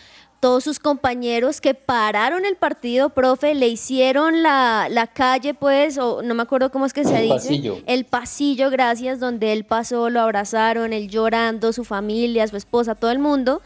todos 0.41 0.63
sus 0.63 0.79
compañeros 0.79 1.61
que 1.61 1.75
pararon 1.75 2.45
el 2.45 2.55
partido, 2.55 3.11
profe, 3.11 3.53
le 3.53 3.67
hicieron 3.67 4.41
la, 4.41 4.87
la 4.89 5.05
calle, 5.05 5.53
pues, 5.53 5.99
o 5.99 6.23
no 6.23 6.33
me 6.33 6.41
acuerdo 6.41 6.71
cómo 6.71 6.87
es 6.87 6.93
que 6.93 7.05
se 7.05 7.15
El 7.15 7.21
dice. 7.23 7.35
pasillo. 7.35 7.77
El 7.85 8.05
pasillo, 8.05 8.71
gracias, 8.71 9.19
donde 9.19 9.53
él 9.53 9.65
pasó, 9.65 10.09
lo 10.09 10.19
abrazaron, 10.19 10.93
él 10.93 11.09
llorando, 11.09 11.71
su 11.71 11.83
familia, 11.85 12.47
su 12.47 12.57
esposa, 12.57 12.95
todo 12.95 13.11
el 13.11 13.19
mundo. 13.19 13.61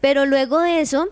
Pero 0.00 0.26
luego 0.26 0.58
de 0.58 0.80
eso, 0.80 1.08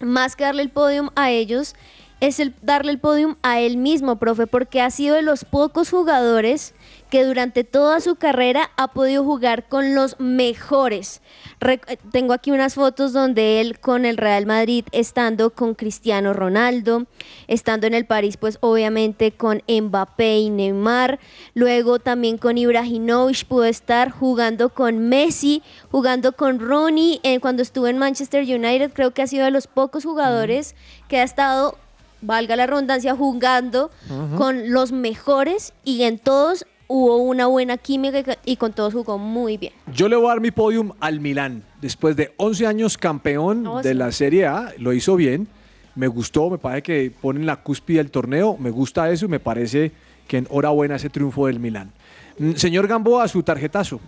más 0.00 0.34
que 0.34 0.44
darle 0.44 0.62
el 0.62 0.70
podium 0.70 1.10
a 1.14 1.30
ellos, 1.30 1.74
es 2.20 2.40
el 2.40 2.54
darle 2.62 2.92
el 2.92 2.98
podium 2.98 3.36
a 3.42 3.60
él 3.60 3.76
mismo, 3.76 4.16
profe, 4.16 4.46
porque 4.46 4.80
ha 4.80 4.90
sido 4.90 5.14
de 5.14 5.20
los 5.22 5.44
pocos 5.44 5.90
jugadores 5.90 6.74
que 7.14 7.24
durante 7.24 7.62
toda 7.62 8.00
su 8.00 8.16
carrera 8.16 8.72
ha 8.76 8.88
podido 8.88 9.22
jugar 9.22 9.68
con 9.68 9.94
los 9.94 10.18
mejores. 10.18 11.22
Re- 11.60 11.80
eh, 11.86 11.96
tengo 12.10 12.32
aquí 12.32 12.50
unas 12.50 12.74
fotos 12.74 13.12
donde 13.12 13.60
él 13.60 13.78
con 13.78 14.04
el 14.04 14.16
Real 14.16 14.46
Madrid 14.46 14.84
estando 14.90 15.50
con 15.50 15.76
Cristiano 15.76 16.32
Ronaldo, 16.32 17.06
estando 17.46 17.86
en 17.86 17.94
el 17.94 18.04
París 18.04 18.36
pues 18.36 18.58
obviamente 18.62 19.30
con 19.30 19.62
Mbappé 19.68 20.38
y 20.40 20.50
Neymar, 20.50 21.20
luego 21.54 22.00
también 22.00 22.36
con 22.36 22.58
Ibrahimovic 22.58 23.44
pudo 23.44 23.62
estar 23.66 24.10
jugando 24.10 24.70
con 24.70 25.08
Messi, 25.08 25.62
jugando 25.92 26.32
con 26.32 26.58
Ronnie, 26.58 27.20
eh, 27.22 27.38
cuando 27.38 27.62
estuvo 27.62 27.86
en 27.86 27.96
Manchester 27.96 28.42
United 28.42 28.90
creo 28.92 29.12
que 29.12 29.22
ha 29.22 29.28
sido 29.28 29.44
de 29.44 29.52
los 29.52 29.68
pocos 29.68 30.02
jugadores 30.02 30.74
que 31.06 31.20
ha 31.20 31.22
estado 31.22 31.78
valga 32.22 32.56
la 32.56 32.66
redundancia, 32.66 33.14
jugando 33.14 33.92
con 34.36 34.72
los 34.72 34.90
mejores 34.90 35.74
y 35.84 36.02
en 36.02 36.18
todos 36.18 36.66
hubo 36.88 37.16
una 37.18 37.46
buena 37.46 37.76
química 37.76 38.38
y- 38.44 38.56
con 38.56 38.72
todos 38.72 38.92
jugó 38.92 39.18
muy 39.18 39.56
bien. 39.56 39.72
Yo 39.94 40.08
le 40.08 40.16
voy 40.16 40.26
a 40.26 40.28
dar 40.30 40.40
mi 40.40 40.50
podium 40.50 40.92
al 41.00 41.20
Milán. 41.20 41.62
Después 41.80 42.16
de 42.16 42.32
11 42.36 42.66
años 42.66 42.96
campeón 42.98 43.66
Oh, 43.66 43.82
de 43.82 43.92
sí. 43.92 43.94
la 43.98 44.12
Serie 44.12 44.46
A, 44.46 44.72
lo 44.78 44.92
hizo 44.92 45.16
bien. 45.16 45.48
Me 45.94 46.08
gustó, 46.08 46.50
me 46.50 46.58
parece 46.58 46.82
que 46.82 47.12
ponen 47.20 47.46
la 47.46 47.62
cúspide 47.62 47.98
del 47.98 48.10
torneo. 48.10 48.56
Me 48.58 48.70
gusta 48.70 49.10
eso 49.10 49.26
y 49.26 49.28
me 49.28 49.40
parece 49.40 49.92
que 50.26 50.38
enhorabuena 50.38 50.96
ese 50.96 51.08
triunfo 51.10 51.46
del 51.46 51.60
Milán. 51.60 51.92
Mm, 52.38 52.52
Señor 52.54 52.88
Gamboa, 52.88 53.28
su 53.28 53.42
tarjetazo. 53.42 54.00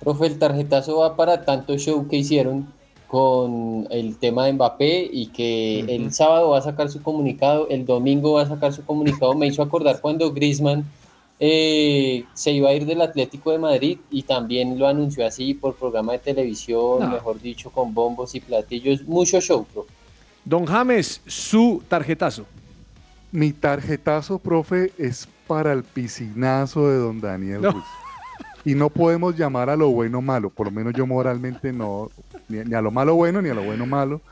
Profe, 0.00 0.26
el 0.26 0.38
tarjetazo 0.38 0.98
va 0.98 1.14
para 1.16 1.44
tanto 1.44 1.78
show 1.78 2.08
que 2.08 2.16
hicieron 2.16 2.66
con 3.06 3.86
el 3.90 4.16
tema 4.18 4.46
de 4.46 4.54
Mbappé 4.54 5.08
y 5.12 5.26
que 5.28 5.80
el 5.80 6.12
sábado 6.12 6.50
va 6.50 6.58
a 6.58 6.62
sacar 6.62 6.90
su 6.90 7.00
comunicado, 7.00 7.68
el 7.68 7.86
domingo 7.86 8.32
va 8.34 8.42
a 8.42 8.46
sacar 8.48 8.72
su 8.72 8.84
comunicado. 8.84 9.34
Me 9.34 9.46
hizo 9.46 9.62
acordar 9.62 10.00
cuando 10.00 10.32
Griezmann 10.32 10.84
eh, 11.40 12.24
se 12.34 12.52
iba 12.52 12.68
a 12.70 12.72
ir 12.74 12.86
del 12.86 13.00
Atlético 13.02 13.50
de 13.50 13.58
Madrid 13.58 13.98
y 14.10 14.22
también 14.22 14.78
lo 14.78 14.86
anunció 14.86 15.26
así 15.26 15.54
por 15.54 15.74
programa 15.74 16.12
de 16.12 16.18
televisión, 16.20 17.00
No. 17.00 17.08
mejor 17.10 17.40
dicho, 17.40 17.70
con 17.70 17.92
bombos 17.92 18.34
y 18.34 18.40
platillos. 18.40 19.02
Mucho 19.04 19.40
show, 19.40 19.64
profe. 19.72 19.90
Don 20.44 20.64
James, 20.66 21.20
su 21.26 21.82
tarjetazo. 21.88 22.44
Mi 23.32 23.52
tarjetazo, 23.52 24.38
profe, 24.38 24.92
es 24.96 25.26
para 25.46 25.72
el 25.72 25.82
piscinazo 25.82 26.88
de 26.88 26.96
don 26.98 27.20
Daniel 27.20 27.62
No. 27.62 27.70
Ruiz. 27.72 27.84
Y 28.64 28.74
no 28.74 28.88
podemos 28.88 29.36
llamar 29.36 29.68
a 29.68 29.76
lo 29.76 29.90
bueno 29.90 30.22
malo, 30.22 30.48
por 30.48 30.66
lo 30.68 30.70
menos 30.70 30.94
yo 30.94 31.06
moralmente 31.06 31.70
no, 31.72 32.10
ni, 32.48 32.58
ni 32.58 32.74
a 32.74 32.80
lo 32.80 32.90
malo 32.90 33.14
bueno 33.14 33.42
ni 33.42 33.50
a 33.50 33.54
lo 33.54 33.62
bueno 33.62 33.84
malo. 33.84 34.22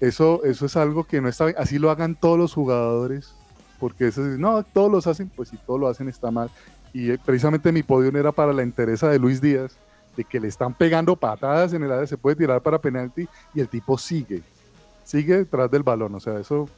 Eso, 0.00 0.44
eso 0.44 0.66
es 0.66 0.76
algo 0.76 1.02
que 1.02 1.20
no 1.20 1.28
está 1.28 1.46
bien. 1.46 1.56
Así 1.58 1.76
lo 1.78 1.90
hagan 1.90 2.14
todos 2.14 2.38
los 2.38 2.54
jugadores, 2.54 3.34
porque 3.78 4.08
eso 4.08 4.26
es- 4.26 4.38
no, 4.38 4.62
todos 4.62 4.90
los 4.90 5.06
hacen, 5.06 5.30
pues 5.34 5.48
si 5.50 5.56
todos 5.58 5.78
lo 5.80 5.88
hacen 5.88 6.08
está 6.08 6.30
mal. 6.30 6.50
Y 6.92 7.10
eh, 7.10 7.18
precisamente 7.24 7.70
mi 7.72 7.82
podio 7.82 8.08
era 8.18 8.32
para 8.32 8.52
la 8.52 8.62
entereza 8.62 9.08
de 9.08 9.18
Luis 9.18 9.40
Díaz, 9.40 9.76
de 10.16 10.24
que 10.24 10.40
le 10.40 10.48
están 10.48 10.74
pegando 10.74 11.14
patadas 11.16 11.72
en 11.72 11.82
el 11.84 11.92
área, 11.92 12.06
se 12.06 12.16
puede 12.16 12.36
tirar 12.36 12.60
para 12.62 12.80
penalti 12.80 13.28
y 13.54 13.60
el 13.60 13.68
tipo 13.68 13.96
sigue, 13.98 14.42
sigue 15.04 15.36
detrás 15.38 15.70
del 15.70 15.82
balón. 15.84 16.14
O 16.14 16.20
sea, 16.20 16.38
eso 16.40 16.68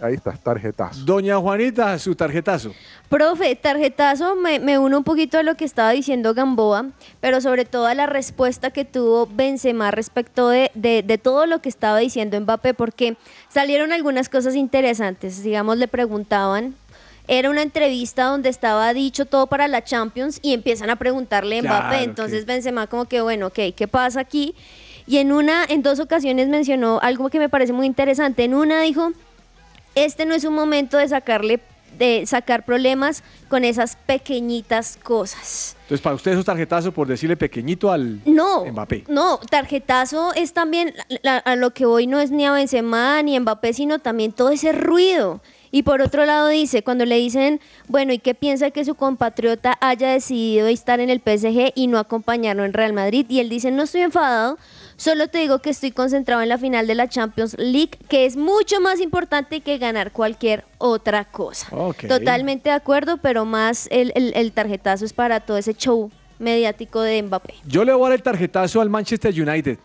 Ahí 0.00 0.14
está, 0.14 0.32
tarjetazo. 0.32 1.04
Doña 1.04 1.36
Juanita, 1.38 1.96
su 1.98 2.14
tarjetazo. 2.14 2.72
Profe, 3.08 3.54
tarjetazo, 3.54 4.34
me, 4.34 4.58
me 4.58 4.78
uno 4.78 4.98
un 4.98 5.04
poquito 5.04 5.38
a 5.38 5.42
lo 5.42 5.54
que 5.54 5.64
estaba 5.64 5.90
diciendo 5.90 6.34
Gamboa, 6.34 6.86
pero 7.20 7.40
sobre 7.40 7.64
todo 7.64 7.86
a 7.86 7.94
la 7.94 8.06
respuesta 8.06 8.70
que 8.70 8.84
tuvo 8.84 9.26
Benzema 9.26 9.90
respecto 9.90 10.48
de, 10.48 10.70
de, 10.74 11.02
de 11.02 11.18
todo 11.18 11.46
lo 11.46 11.60
que 11.60 11.68
estaba 11.68 11.98
diciendo 11.98 12.40
Mbappé, 12.40 12.74
porque 12.74 13.16
salieron 13.48 13.92
algunas 13.92 14.28
cosas 14.28 14.56
interesantes. 14.56 15.42
Digamos, 15.42 15.76
le 15.76 15.86
preguntaban, 15.88 16.74
era 17.28 17.50
una 17.50 17.62
entrevista 17.62 18.24
donde 18.24 18.48
estaba 18.48 18.92
dicho 18.94 19.26
todo 19.26 19.46
para 19.46 19.68
la 19.68 19.84
Champions 19.84 20.40
y 20.42 20.54
empiezan 20.54 20.90
a 20.90 20.96
preguntarle 20.96 21.58
a 21.58 21.62
Mbappé. 21.62 21.88
Claro, 21.88 22.04
Entonces 22.04 22.42
ok. 22.42 22.48
Benzema 22.48 22.86
como 22.88 23.04
que, 23.04 23.20
bueno, 23.20 23.48
ok, 23.48 23.58
¿qué 23.76 23.86
pasa 23.88 24.20
aquí? 24.20 24.54
Y 25.06 25.18
en 25.18 25.32
una, 25.32 25.64
en 25.68 25.82
dos 25.82 26.00
ocasiones 26.00 26.48
mencionó 26.48 26.98
algo 27.02 27.30
que 27.30 27.38
me 27.38 27.48
parece 27.48 27.72
muy 27.72 27.86
interesante. 27.86 28.44
En 28.44 28.54
una 28.54 28.82
dijo, 28.82 29.12
este 29.94 30.24
no 30.26 30.34
es 30.34 30.44
un 30.44 30.54
momento 30.54 30.96
de 30.98 31.08
sacarle 31.08 31.60
de 31.98 32.24
sacar 32.26 32.64
problemas 32.64 33.22
con 33.50 33.64
esas 33.64 33.96
pequeñitas 34.06 34.98
cosas. 35.02 35.76
Entonces, 35.82 36.00
para 36.00 36.14
usted, 36.16 36.34
su 36.34 36.42
tarjetazo 36.42 36.90
por 36.90 37.06
decirle 37.06 37.36
pequeñito 37.36 37.92
al 37.92 38.20
No, 38.24 38.64
Mbappé. 38.64 39.04
no, 39.08 39.36
tarjetazo 39.38 40.32
es 40.34 40.54
también 40.54 40.94
la- 41.22 41.36
a 41.36 41.54
lo 41.54 41.72
que 41.74 41.84
hoy 41.84 42.06
no 42.06 42.18
es 42.18 42.30
ni 42.30 42.46
a 42.46 42.52
Benzema 42.52 43.22
ni 43.22 43.36
a 43.36 43.40
Mbappé, 43.40 43.74
sino 43.74 43.98
también 43.98 44.32
todo 44.32 44.48
ese 44.50 44.72
ruido. 44.72 45.42
Y 45.74 45.84
por 45.84 46.02
otro 46.02 46.26
lado 46.26 46.48
dice, 46.48 46.82
cuando 46.84 47.06
le 47.06 47.16
dicen, 47.16 47.58
bueno, 47.88 48.12
¿y 48.12 48.18
qué 48.18 48.34
piensa 48.34 48.70
que 48.70 48.84
su 48.84 48.94
compatriota 48.94 49.78
haya 49.80 50.10
decidido 50.10 50.66
estar 50.68 51.00
en 51.00 51.08
el 51.08 51.20
PSG 51.20 51.72
y 51.74 51.86
no 51.86 51.98
acompañarlo 51.98 52.64
en 52.66 52.74
Real 52.74 52.92
Madrid? 52.92 53.24
Y 53.30 53.40
él 53.40 53.48
dice, 53.48 53.70
no 53.70 53.84
estoy 53.84 54.02
enfadado, 54.02 54.58
solo 54.96 55.28
te 55.28 55.38
digo 55.38 55.60
que 55.60 55.70
estoy 55.70 55.90
concentrado 55.90 56.42
en 56.42 56.50
la 56.50 56.58
final 56.58 56.86
de 56.86 56.94
la 56.94 57.08
Champions 57.08 57.56
League, 57.58 57.92
que 58.08 58.26
es 58.26 58.36
mucho 58.36 58.82
más 58.82 59.00
importante 59.00 59.62
que 59.62 59.78
ganar 59.78 60.12
cualquier 60.12 60.64
otra 60.76 61.24
cosa. 61.24 61.68
Totalmente 62.06 62.68
de 62.68 62.74
acuerdo, 62.76 63.16
pero 63.16 63.46
más 63.46 63.88
el, 63.90 64.12
el- 64.14 64.34
el 64.36 64.52
tarjetazo 64.52 65.06
es 65.06 65.14
para 65.14 65.40
todo 65.40 65.56
ese 65.56 65.72
show 65.72 66.10
mediático 66.38 67.00
de 67.00 67.22
Mbappé. 67.22 67.54
Yo 67.66 67.84
le 67.86 67.94
voy 67.94 68.02
a 68.02 68.08
dar 68.10 68.18
el 68.18 68.22
tarjetazo 68.22 68.82
al 68.82 68.90
Manchester 68.90 69.32
United. 69.32 69.78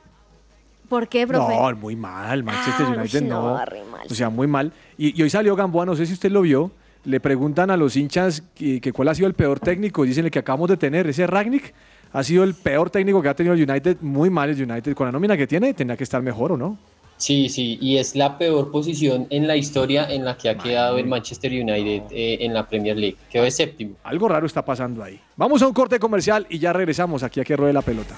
¿Por 0.89 1.07
qué, 1.09 1.27
profe? 1.27 1.53
No, 1.53 1.75
muy 1.75 1.95
mal, 1.95 2.43
Manchester 2.43 2.85
Ah, 2.89 2.95
United 2.97 3.21
no. 3.23 3.57
no, 3.57 3.65
re 3.65 3.83
mal. 3.83 4.07
O 4.09 4.13
sea, 4.13 4.29
muy 4.29 4.47
mal. 4.47 4.71
Y, 4.97 5.19
y 5.19 5.23
hoy 5.23 5.29
salió 5.29 5.55
Gamboa, 5.55 5.85
no 5.85 5.95
sé 5.95 6.05
si 6.05 6.13
usted 6.13 6.31
lo 6.31 6.41
vio, 6.41 6.71
le 7.05 7.19
preguntan 7.19 7.69
a 7.71 7.77
los 7.77 7.95
hinchas 7.95 8.43
que, 8.55 8.81
que 8.81 8.91
cuál 8.91 9.07
ha 9.07 9.15
sido 9.15 9.27
el 9.27 9.33
peor 9.33 9.59
técnico, 9.59 10.03
dicen 10.03 10.25
el 10.25 10.31
que 10.31 10.39
acabamos 10.39 10.69
de 10.69 10.77
tener, 10.77 11.07
ese 11.07 11.27
Ragnick 11.27 11.73
ha 12.11 12.23
sido 12.23 12.43
el 12.43 12.53
peor 12.53 12.89
técnico 12.89 13.21
que 13.21 13.29
ha 13.29 13.35
tenido 13.35 13.53
el 13.53 13.69
United, 13.69 13.97
muy 14.01 14.29
mal 14.29 14.49
el 14.49 14.69
United, 14.69 14.93
con 14.93 15.05
la 15.05 15.11
nómina 15.11 15.37
que 15.37 15.47
tiene, 15.47 15.73
tendría 15.73 15.97
que 15.97 16.03
estar 16.03 16.21
mejor, 16.21 16.51
¿o 16.51 16.57
no? 16.57 16.77
Sí, 17.17 17.49
sí, 17.49 17.79
y 17.81 17.97
es 17.97 18.15
la 18.15 18.37
peor 18.37 18.71
posición 18.71 19.25
en 19.31 19.47
la 19.47 19.55
historia 19.55 20.07
en 20.09 20.23
la 20.23 20.37
que 20.37 20.49
ha 20.49 20.57
quedado 20.57 20.99
el 20.99 21.07
Manchester 21.07 21.51
United 21.51 22.03
eh, 22.11 22.37
en 22.41 22.53
la 22.53 22.67
Premier 22.67 22.95
League. 22.95 23.17
Quedó 23.31 23.43
de 23.43 23.51
séptimo. 23.51 23.95
Algo 24.03 24.27
raro 24.27 24.45
está 24.45 24.63
pasando 24.63 25.03
ahí. 25.03 25.19
Vamos 25.35 25.61
a 25.63 25.67
un 25.67 25.73
corte 25.73 25.97
comercial 25.97 26.45
y 26.47 26.59
ya 26.59 26.73
regresamos 26.73 27.23
aquí 27.23 27.39
a 27.39 27.43
que 27.43 27.55
ruede 27.55 27.73
la 27.73 27.81
pelota. 27.81 28.15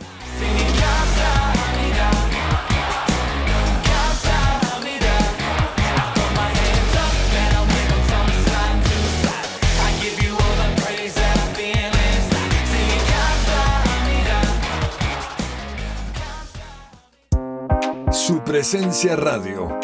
Su 18.30 18.44
presencia 18.44 19.16
radio. 19.16 19.76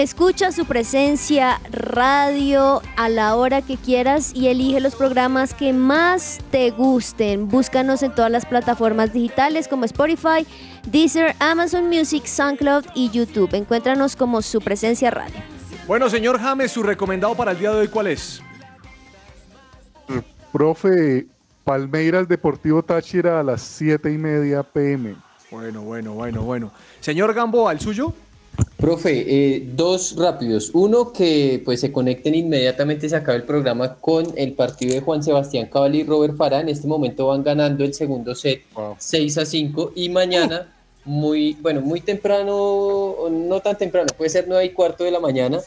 Escucha 0.00 0.50
su 0.50 0.64
presencia 0.64 1.60
radio 1.70 2.80
a 2.96 3.10
la 3.10 3.36
hora 3.36 3.60
que 3.60 3.76
quieras 3.76 4.32
y 4.34 4.48
elige 4.48 4.80
los 4.80 4.94
programas 4.94 5.52
que 5.52 5.74
más 5.74 6.38
te 6.50 6.70
gusten. 6.70 7.48
Búscanos 7.48 8.02
en 8.02 8.14
todas 8.14 8.30
las 8.30 8.46
plataformas 8.46 9.12
digitales 9.12 9.68
como 9.68 9.84
Spotify, 9.84 10.46
Deezer, 10.86 11.34
Amazon 11.38 11.88
Music, 11.88 12.24
SoundCloud 12.24 12.86
y 12.94 13.10
YouTube. 13.10 13.52
Encuéntranos 13.52 14.16
como 14.16 14.40
su 14.40 14.62
presencia 14.62 15.10
radio. 15.10 15.36
Bueno, 15.86 16.08
señor 16.08 16.40
James, 16.40 16.72
su 16.72 16.82
recomendado 16.82 17.34
para 17.34 17.50
el 17.50 17.58
día 17.58 17.70
de 17.72 17.80
hoy, 17.80 17.88
¿cuál 17.88 18.06
es? 18.06 18.40
Profe, 20.50 21.26
Palmeiras 21.62 22.26
Deportivo 22.26 22.82
Táchira 22.82 23.40
a 23.40 23.42
las 23.42 23.60
7 23.60 24.10
y 24.10 24.16
media 24.16 24.62
pm. 24.62 25.14
Bueno, 25.50 25.82
bueno, 25.82 26.14
bueno, 26.14 26.40
bueno. 26.40 26.72
Señor 27.00 27.34
Gambo, 27.34 27.68
¿al 27.68 27.80
suyo? 27.80 28.14
Profe, 28.76 29.24
eh, 29.28 29.68
dos 29.74 30.16
rápidos. 30.16 30.70
Uno, 30.72 31.12
que 31.12 31.60
pues 31.64 31.80
se 31.80 31.92
conecten 31.92 32.34
inmediatamente, 32.34 33.08
se 33.10 33.16
acaba 33.16 33.36
el 33.36 33.42
programa 33.44 33.96
con 33.96 34.26
el 34.36 34.54
partido 34.54 34.94
de 34.94 35.02
Juan 35.02 35.22
Sebastián 35.22 35.66
Cabal 35.66 35.94
y 35.94 36.02
Robert 36.02 36.34
Farah. 36.34 36.60
En 36.60 36.70
este 36.70 36.86
momento 36.88 37.26
van 37.26 37.42
ganando 37.42 37.84
el 37.84 37.92
segundo 37.92 38.34
set 38.34 38.62
6 38.98 39.36
a 39.38 39.44
5 39.44 39.92
y 39.94 40.08
mañana, 40.08 40.66
muy, 41.04 41.58
bueno, 41.60 41.82
muy 41.82 42.00
temprano, 42.00 43.16
no 43.30 43.60
tan 43.60 43.76
temprano, 43.76 44.08
puede 44.16 44.30
ser 44.30 44.46
9 44.48 44.64
y 44.64 44.70
cuarto 44.70 45.04
de 45.04 45.10
la 45.10 45.20
mañana. 45.20 45.58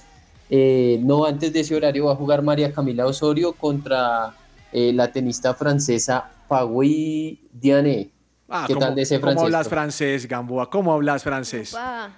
eh, 0.49 0.99
no 1.03 1.25
antes 1.25 1.53
de 1.53 1.61
ese 1.61 1.75
horario 1.75 2.05
va 2.05 2.13
a 2.13 2.15
jugar 2.15 2.41
María 2.41 2.71
Camila 2.73 3.05
Osorio 3.05 3.53
contra 3.53 4.35
eh, 4.71 4.91
la 4.93 5.11
tenista 5.11 5.53
francesa 5.53 6.31
Pagui 6.47 7.39
Diane. 7.51 8.09
Ah, 8.55 8.65
¿Qué 8.67 8.73
¿cómo- 8.75 8.85
tal 8.85 8.93
de 8.95 9.01
ese 9.01 9.15
¿Cómo 9.15 9.31
francés? 9.31 9.43
hablas 9.45 9.67
profe? 9.67 9.75
francés, 9.75 10.27
Gamboa? 10.27 10.69
¿Cómo 10.69 10.93
hablas 10.93 11.23
francés? 11.23 11.75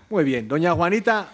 Muy 0.10 0.26
bien. 0.26 0.50
Doña 0.50 0.74
Juanita, 0.74 1.30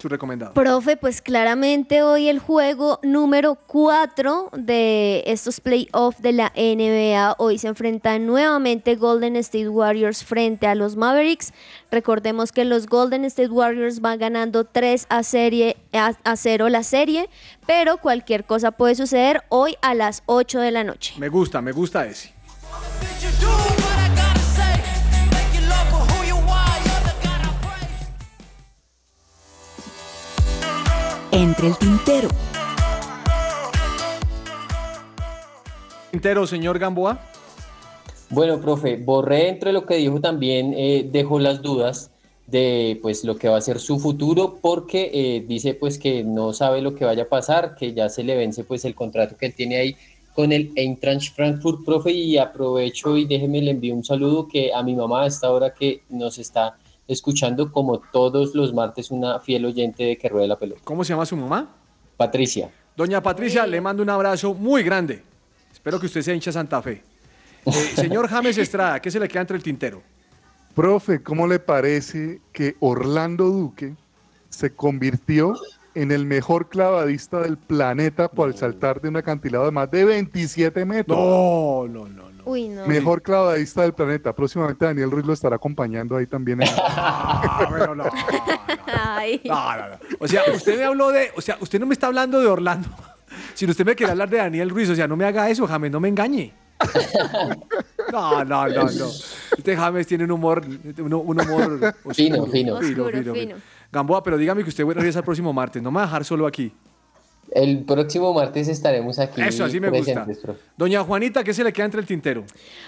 su 0.00 0.08
recomendado. 0.08 0.54
Profe, 0.54 0.96
pues 0.96 1.20
claramente 1.20 2.02
hoy 2.02 2.28
el 2.28 2.38
juego 2.38 3.00
número 3.02 3.56
4 3.66 4.48
de 4.56 5.22
estos 5.26 5.60
playoffs 5.60 6.22
de 6.22 6.32
la 6.32 6.52
NBA. 6.56 7.34
Hoy 7.38 7.58
se 7.58 7.68
enfrentan 7.68 8.24
nuevamente 8.26 8.96
Golden 8.96 9.36
State 9.36 9.68
Warriors 9.68 10.24
frente 10.24 10.66
a 10.66 10.74
los 10.74 10.96
Mavericks. 10.96 11.52
Recordemos 11.90 12.50
que 12.50 12.64
los 12.64 12.86
Golden 12.86 13.26
State 13.26 13.50
Warriors 13.50 14.00
van 14.00 14.18
ganando 14.18 14.64
3 14.64 15.06
a, 15.10 15.22
serie, 15.22 15.76
a, 15.92 16.14
a 16.24 16.36
0 16.36 16.70
la 16.70 16.82
serie, 16.82 17.28
pero 17.66 17.98
cualquier 17.98 18.44
cosa 18.44 18.70
puede 18.70 18.94
suceder 18.94 19.42
hoy 19.50 19.76
a 19.82 19.94
las 19.94 20.22
8 20.24 20.60
de 20.60 20.70
la 20.70 20.82
noche. 20.82 21.12
Me 21.18 21.28
gusta, 21.28 21.60
me 21.60 21.72
gusta 21.72 22.06
ese. 22.06 22.32
Entre 31.34 31.66
el 31.66 31.76
tintero. 31.76 32.28
Entero, 36.12 36.46
señor 36.46 36.78
Gamboa. 36.78 37.18
Bueno, 38.30 38.60
profe, 38.60 38.96
borré 38.96 39.48
entre 39.48 39.72
lo 39.72 39.84
que 39.84 39.96
dijo 39.96 40.20
también, 40.20 40.74
eh, 40.76 41.08
dejó 41.10 41.40
las 41.40 41.60
dudas 41.60 42.12
de 42.46 43.00
pues 43.02 43.24
lo 43.24 43.36
que 43.36 43.48
va 43.48 43.56
a 43.56 43.60
ser 43.60 43.80
su 43.80 43.98
futuro 43.98 44.58
porque 44.60 45.10
eh, 45.12 45.44
dice 45.44 45.74
pues 45.74 45.98
que 45.98 46.22
no 46.22 46.52
sabe 46.52 46.80
lo 46.80 46.94
que 46.94 47.04
vaya 47.04 47.24
a 47.24 47.28
pasar, 47.28 47.74
que 47.74 47.92
ya 47.92 48.08
se 48.08 48.22
le 48.22 48.36
vence 48.36 48.62
pues 48.62 48.84
el 48.84 48.94
contrato 48.94 49.36
que 49.36 49.46
él 49.46 49.54
tiene 49.54 49.78
ahí 49.78 49.96
con 50.36 50.52
el 50.52 50.70
Eintracht 50.76 51.34
Frankfurt, 51.34 51.84
profe, 51.84 52.12
y 52.12 52.38
aprovecho 52.38 53.16
y 53.16 53.24
déjeme 53.24 53.60
le 53.60 53.72
envío 53.72 53.96
un 53.96 54.04
saludo 54.04 54.46
que 54.46 54.72
a 54.72 54.84
mi 54.84 54.94
mamá 54.94 55.24
a 55.24 55.26
esta 55.26 55.50
hora 55.50 55.74
que 55.74 56.02
nos 56.10 56.38
está 56.38 56.76
escuchando 57.06 57.70
como 57.70 57.98
todos 57.98 58.54
los 58.54 58.72
martes 58.72 59.10
una 59.10 59.40
fiel 59.40 59.64
oyente 59.66 60.04
de 60.04 60.18
que 60.18 60.28
ruede 60.28 60.48
la 60.48 60.58
pelota. 60.58 60.80
¿Cómo 60.84 61.04
se 61.04 61.12
llama 61.12 61.26
su 61.26 61.36
mamá? 61.36 61.74
Patricia. 62.16 62.70
Doña 62.96 63.22
Patricia, 63.22 63.66
le 63.66 63.80
mando 63.80 64.02
un 64.02 64.10
abrazo 64.10 64.54
muy 64.54 64.82
grande. 64.82 65.22
Espero 65.72 65.98
que 65.98 66.06
usted 66.06 66.22
sea 66.22 66.34
hincha 66.34 66.52
Santa 66.52 66.80
Fe. 66.80 67.02
Eh, 67.66 67.70
señor 67.96 68.28
James 68.28 68.56
Estrada, 68.56 69.00
¿qué 69.00 69.10
se 69.10 69.18
le 69.18 69.28
queda 69.28 69.42
entre 69.42 69.56
el 69.56 69.62
tintero? 69.62 70.02
Profe, 70.74 71.22
¿cómo 71.22 71.46
le 71.46 71.58
parece 71.58 72.40
que 72.52 72.76
Orlando 72.80 73.46
Duque 73.46 73.94
se 74.48 74.74
convirtió 74.74 75.54
en 75.94 76.10
el 76.10 76.26
mejor 76.26 76.68
clavadista 76.68 77.40
del 77.40 77.56
planeta 77.56 78.28
por 78.28 78.52
saltar 78.56 79.00
de 79.00 79.08
un 79.08 79.16
acantilado 79.16 79.66
de 79.66 79.70
más 79.70 79.90
de 79.90 80.04
27 80.04 80.84
metros? 80.84 81.18
No, 81.18 81.86
no, 81.88 82.08
no. 82.08 82.33
Uy, 82.44 82.68
no. 82.68 82.86
Mejor 82.86 83.22
clavadista 83.22 83.82
del 83.82 83.92
planeta. 83.94 84.34
Próximamente 84.34 84.84
Daniel 84.84 85.10
Ruiz 85.10 85.24
lo 85.26 85.32
estará 85.32 85.56
acompañando 85.56 86.16
ahí 86.16 86.26
también. 86.26 86.62
en- 86.62 86.68
bueno, 87.70 87.94
no. 87.94 88.04
Ay. 88.86 89.40
No, 89.44 89.76
no, 89.76 89.88
no. 89.88 89.96
O 90.20 90.28
sea, 90.28 90.42
usted 90.54 90.76
me 90.78 90.84
habló 90.84 91.10
de. 91.10 91.30
O 91.36 91.40
sea, 91.40 91.56
usted 91.60 91.78
no 91.80 91.86
me 91.86 91.94
está 91.94 92.06
hablando 92.08 92.40
de 92.40 92.46
Orlando. 92.46 92.88
Si 93.54 93.66
usted 93.66 93.84
me 93.84 93.96
quiere 93.96 94.12
hablar 94.12 94.28
de 94.30 94.36
Daniel 94.36 94.70
Ruiz, 94.70 94.88
o 94.90 94.94
sea, 94.94 95.08
no 95.08 95.16
me 95.16 95.24
haga 95.24 95.48
eso, 95.50 95.66
James, 95.66 95.90
no 95.90 95.98
me 95.98 96.08
engañe. 96.08 96.52
No, 98.12 98.44
no, 98.44 98.68
no, 98.68 98.84
no. 98.84 99.06
Este 99.56 99.76
James 99.76 100.06
tiene 100.06 100.24
un 100.24 100.30
humor, 100.32 100.62
un, 100.64 101.12
un 101.14 101.40
humor 101.40 101.94
oscuro, 102.04 102.14
Fino, 102.14 102.46
fino. 103.34 103.56
Gamboa, 103.90 104.22
pero 104.22 104.36
dígame 104.36 104.62
que 104.62 104.68
usted 104.68 104.84
regresa 104.84 105.20
el 105.20 105.24
próximo 105.24 105.52
martes, 105.52 105.82
no 105.82 105.90
me 105.90 105.96
va 105.96 106.02
a 106.02 106.06
dejar 106.06 106.24
solo 106.24 106.46
aquí. 106.46 106.72
El 107.52 107.84
próximo 107.84 108.32
martes 108.32 108.68
estaremos 108.68 109.18
aquí. 109.18 109.40
Eso, 109.42 109.64
así 109.64 109.78
me 109.80 109.90
gusta. 109.90 110.24
profe. 110.24 110.60
Doña 110.76 111.02
Juanita, 111.04 111.44
¿qué 111.44 111.54
se 111.54 111.62
le 111.62 111.72
queda 111.72 111.86
entre 111.86 112.00
el 112.00 112.06
tintero? 112.06 112.44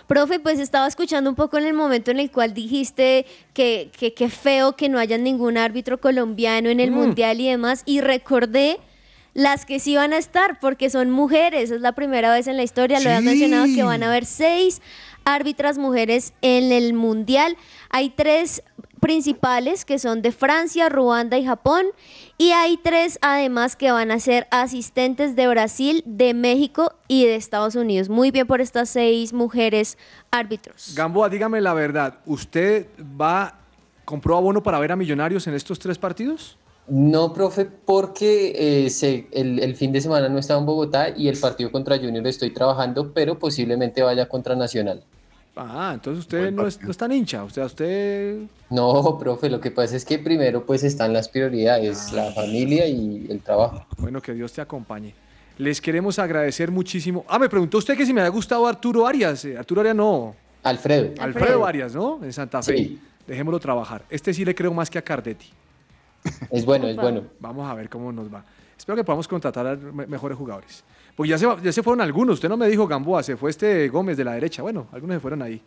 Profe, 0.06 0.40
pues 0.40 0.58
estaba 0.58 0.86
escuchando 0.86 1.30
un 1.30 1.36
poco 1.36 1.58
en 1.58 1.66
el 1.66 1.72
momento 1.74 2.10
en 2.10 2.18
el 2.20 2.30
cual 2.30 2.52
dijiste 2.54 3.26
que 3.54 3.90
que 3.96 4.14
qué 4.14 4.28
feo 4.28 4.74
que 4.76 4.88
no 4.88 4.98
haya 4.98 5.18
ningún 5.18 5.56
árbitro 5.58 6.00
colombiano 6.00 6.68
en 6.70 6.80
el 6.80 6.90
Mm. 6.90 6.94
mundial 6.94 7.40
y 7.40 7.48
demás, 7.48 7.82
y 7.86 8.00
recordé 8.00 8.78
las 9.34 9.66
que 9.66 9.78
sí 9.80 9.94
van 9.96 10.12
a 10.14 10.18
estar, 10.18 10.58
porque 10.60 10.88
son 10.90 11.10
mujeres, 11.10 11.70
es 11.70 11.80
la 11.82 11.92
primera 11.92 12.32
vez 12.32 12.46
en 12.46 12.56
la 12.56 12.62
historia, 12.62 12.98
lo 13.00 13.10
habían 13.10 13.22
Sí. 13.22 13.28
mencionado 13.28 13.66
que 13.74 13.82
van 13.82 14.02
a 14.02 14.08
haber 14.08 14.24
seis 14.24 14.80
árbitras 15.24 15.76
mujeres 15.76 16.32
en 16.40 16.72
el 16.72 16.94
mundial. 16.94 17.56
Hay 17.90 18.10
tres 18.10 18.62
principales 19.10 19.84
que 19.84 20.00
son 20.00 20.20
de 20.20 20.32
Francia, 20.32 20.88
Ruanda 20.88 21.38
y 21.38 21.44
Japón, 21.44 21.86
y 22.38 22.50
hay 22.50 22.76
tres 22.76 23.20
además 23.22 23.76
que 23.76 23.92
van 23.92 24.10
a 24.10 24.18
ser 24.18 24.48
asistentes 24.50 25.36
de 25.36 25.46
Brasil, 25.46 26.02
de 26.04 26.34
México 26.34 26.92
y 27.06 27.24
de 27.24 27.36
Estados 27.36 27.76
Unidos. 27.76 28.08
Muy 28.08 28.32
bien 28.32 28.48
por 28.48 28.60
estas 28.60 28.88
seis 28.88 29.32
mujeres 29.32 29.96
árbitros. 30.32 30.92
Gamboa, 30.96 31.28
dígame 31.28 31.60
la 31.60 31.72
verdad, 31.72 32.18
¿usted 32.26 32.88
va, 33.00 33.60
compró 34.04 34.36
abono 34.38 34.60
para 34.60 34.80
ver 34.80 34.90
a 34.90 34.96
Millonarios 34.96 35.46
en 35.46 35.54
estos 35.54 35.78
tres 35.78 35.98
partidos? 35.98 36.58
No, 36.88 37.32
profe, 37.32 37.64
porque 37.64 38.86
eh, 38.86 38.90
se- 38.90 39.28
el, 39.30 39.60
el 39.60 39.76
fin 39.76 39.92
de 39.92 40.00
semana 40.00 40.28
no 40.28 40.38
estaba 40.40 40.58
en 40.58 40.66
Bogotá 40.66 41.10
y 41.16 41.28
el 41.28 41.38
partido 41.38 41.70
contra 41.70 41.96
Junior 41.96 42.26
estoy 42.26 42.50
trabajando, 42.52 43.12
pero 43.12 43.38
posiblemente 43.38 44.02
vaya 44.02 44.28
contra 44.28 44.56
Nacional. 44.56 45.04
Ah, 45.58 45.92
entonces 45.94 46.20
usted 46.20 46.52
no 46.52 46.66
es, 46.66 46.80
no 46.82 46.90
es 46.90 46.96
tan 46.98 47.10
hincha, 47.12 47.42
o 47.42 47.48
sea, 47.48 47.64
usted... 47.64 48.42
No, 48.68 49.18
profe, 49.18 49.48
lo 49.48 49.58
que 49.58 49.70
pasa 49.70 49.96
es 49.96 50.04
que 50.04 50.18
primero 50.18 50.66
pues 50.66 50.84
están 50.84 51.14
las 51.14 51.28
prioridades, 51.30 52.12
la 52.12 52.30
familia 52.32 52.86
y 52.86 53.26
el 53.30 53.40
trabajo. 53.40 53.86
Bueno, 53.96 54.20
que 54.20 54.34
Dios 54.34 54.52
te 54.52 54.60
acompañe. 54.60 55.14
Les 55.56 55.80
queremos 55.80 56.18
agradecer 56.18 56.70
muchísimo. 56.70 57.24
Ah, 57.26 57.38
me 57.38 57.48
preguntó 57.48 57.78
usted 57.78 57.96
que 57.96 58.04
si 58.04 58.12
me 58.12 58.20
había 58.20 58.30
gustado 58.30 58.66
Arturo 58.66 59.06
Arias. 59.06 59.46
Eh, 59.46 59.56
Arturo 59.56 59.80
Arias 59.80 59.96
no. 59.96 60.36
Alfredo. 60.62 61.14
Alfredo 61.18 61.64
Arias, 61.64 61.94
¿no? 61.94 62.20
En 62.22 62.30
Santa 62.34 62.62
Fe. 62.62 62.76
Sí. 62.76 63.00
Dejémoslo 63.26 63.58
trabajar. 63.58 64.04
Este 64.10 64.34
sí 64.34 64.44
le 64.44 64.54
creo 64.54 64.74
más 64.74 64.90
que 64.90 64.98
a 64.98 65.02
Cardetti. 65.02 65.46
Es 66.50 66.66
bueno, 66.66 66.86
es 66.86 66.96
bueno. 66.96 67.22
Vamos 67.40 67.66
a 67.70 67.72
ver 67.72 67.88
cómo 67.88 68.12
nos 68.12 68.32
va. 68.32 68.44
Espero 68.76 68.94
que 68.96 69.04
podamos 69.04 69.26
contratar 69.26 69.66
a 69.66 69.76
me- 69.76 70.06
mejores 70.06 70.36
jugadores. 70.36 70.84
Porque 71.16 71.30
ya 71.30 71.38
se, 71.38 71.46
ya 71.62 71.72
se 71.72 71.82
fueron 71.82 72.00
algunos. 72.02 72.34
Usted 72.34 72.48
no 72.48 72.56
me 72.56 72.68
dijo 72.68 72.86
Gamboa, 72.86 73.22
se 73.22 73.36
fue 73.36 73.50
este 73.50 73.88
Gómez 73.88 74.16
de 74.16 74.24
la 74.24 74.34
derecha. 74.34 74.62
Bueno, 74.62 74.86
algunos 74.92 75.16
se 75.16 75.20
fueron 75.20 75.42
ahí. 75.42 75.60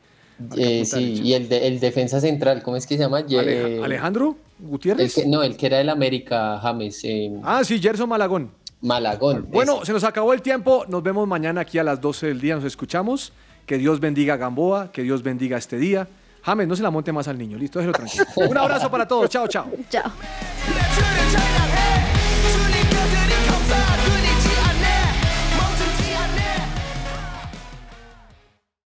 Eh, 0.56 0.86
sí, 0.86 1.22
y 1.24 1.34
el, 1.34 1.50
de- 1.50 1.68
el 1.68 1.80
defensa 1.82 2.22
central, 2.22 2.64
¿cómo 2.64 2.78
es 2.78 2.88
que 2.88 2.95
se 2.95 3.02
llama? 3.04 3.22
Eh, 3.30 3.82
Alejandro 3.84 4.38
el 4.62 4.68
Gutiérrez. 4.70 5.14
que- 5.16 5.26
no, 5.26 5.43
el 5.43 5.58
que 5.58 5.66
era 5.66 5.80
del 5.80 5.89
América, 5.89 6.60
James. 6.62 7.02
eh, 7.04 7.32
Ah, 7.43 7.62
sí, 7.66 7.80
Gerson 7.80 8.08
Malagón. 8.08 8.50
Malagón. 8.82 9.47
Bueno, 9.52 9.84
se 9.84 9.91
nos 9.91 10.06
acabó 10.06 10.32
el 10.32 10.41
tiempo. 10.41 10.86
Nos 10.88 11.04
vemos 11.04 11.28
mañana 11.28 11.60
aquí 11.62 11.78
a 11.78 11.84
las 11.84 12.00
12 12.00 12.28
del 12.28 12.39
día. 12.39 12.56
Nos 12.56 12.64
escuchamos. 12.64 13.34
Que 13.66 13.78
Dios 13.78 14.00
bendiga 14.00 14.36
a 14.36 14.38
Gamboa. 14.38 14.91
Que 14.93 15.04
Dios 15.04 15.22
bendiga 15.24 15.58
este 15.58 15.78
día. 15.78 16.08
James, 16.43 16.68
no 16.70 16.76
se 16.78 16.84
la 16.84 16.89
monte 16.89 17.12
más 17.12 17.28
al 17.28 17.38
niño. 17.38 17.58
Listo, 17.58 17.80
déjelo 17.80 17.93
tranquilo. 17.93 18.24
Un 18.50 18.58
abrazo 18.58 18.89
para 18.89 19.06
todos. 19.06 19.30
Chao, 19.30 19.47
chao. 19.50 19.68
Chao. 19.89 20.10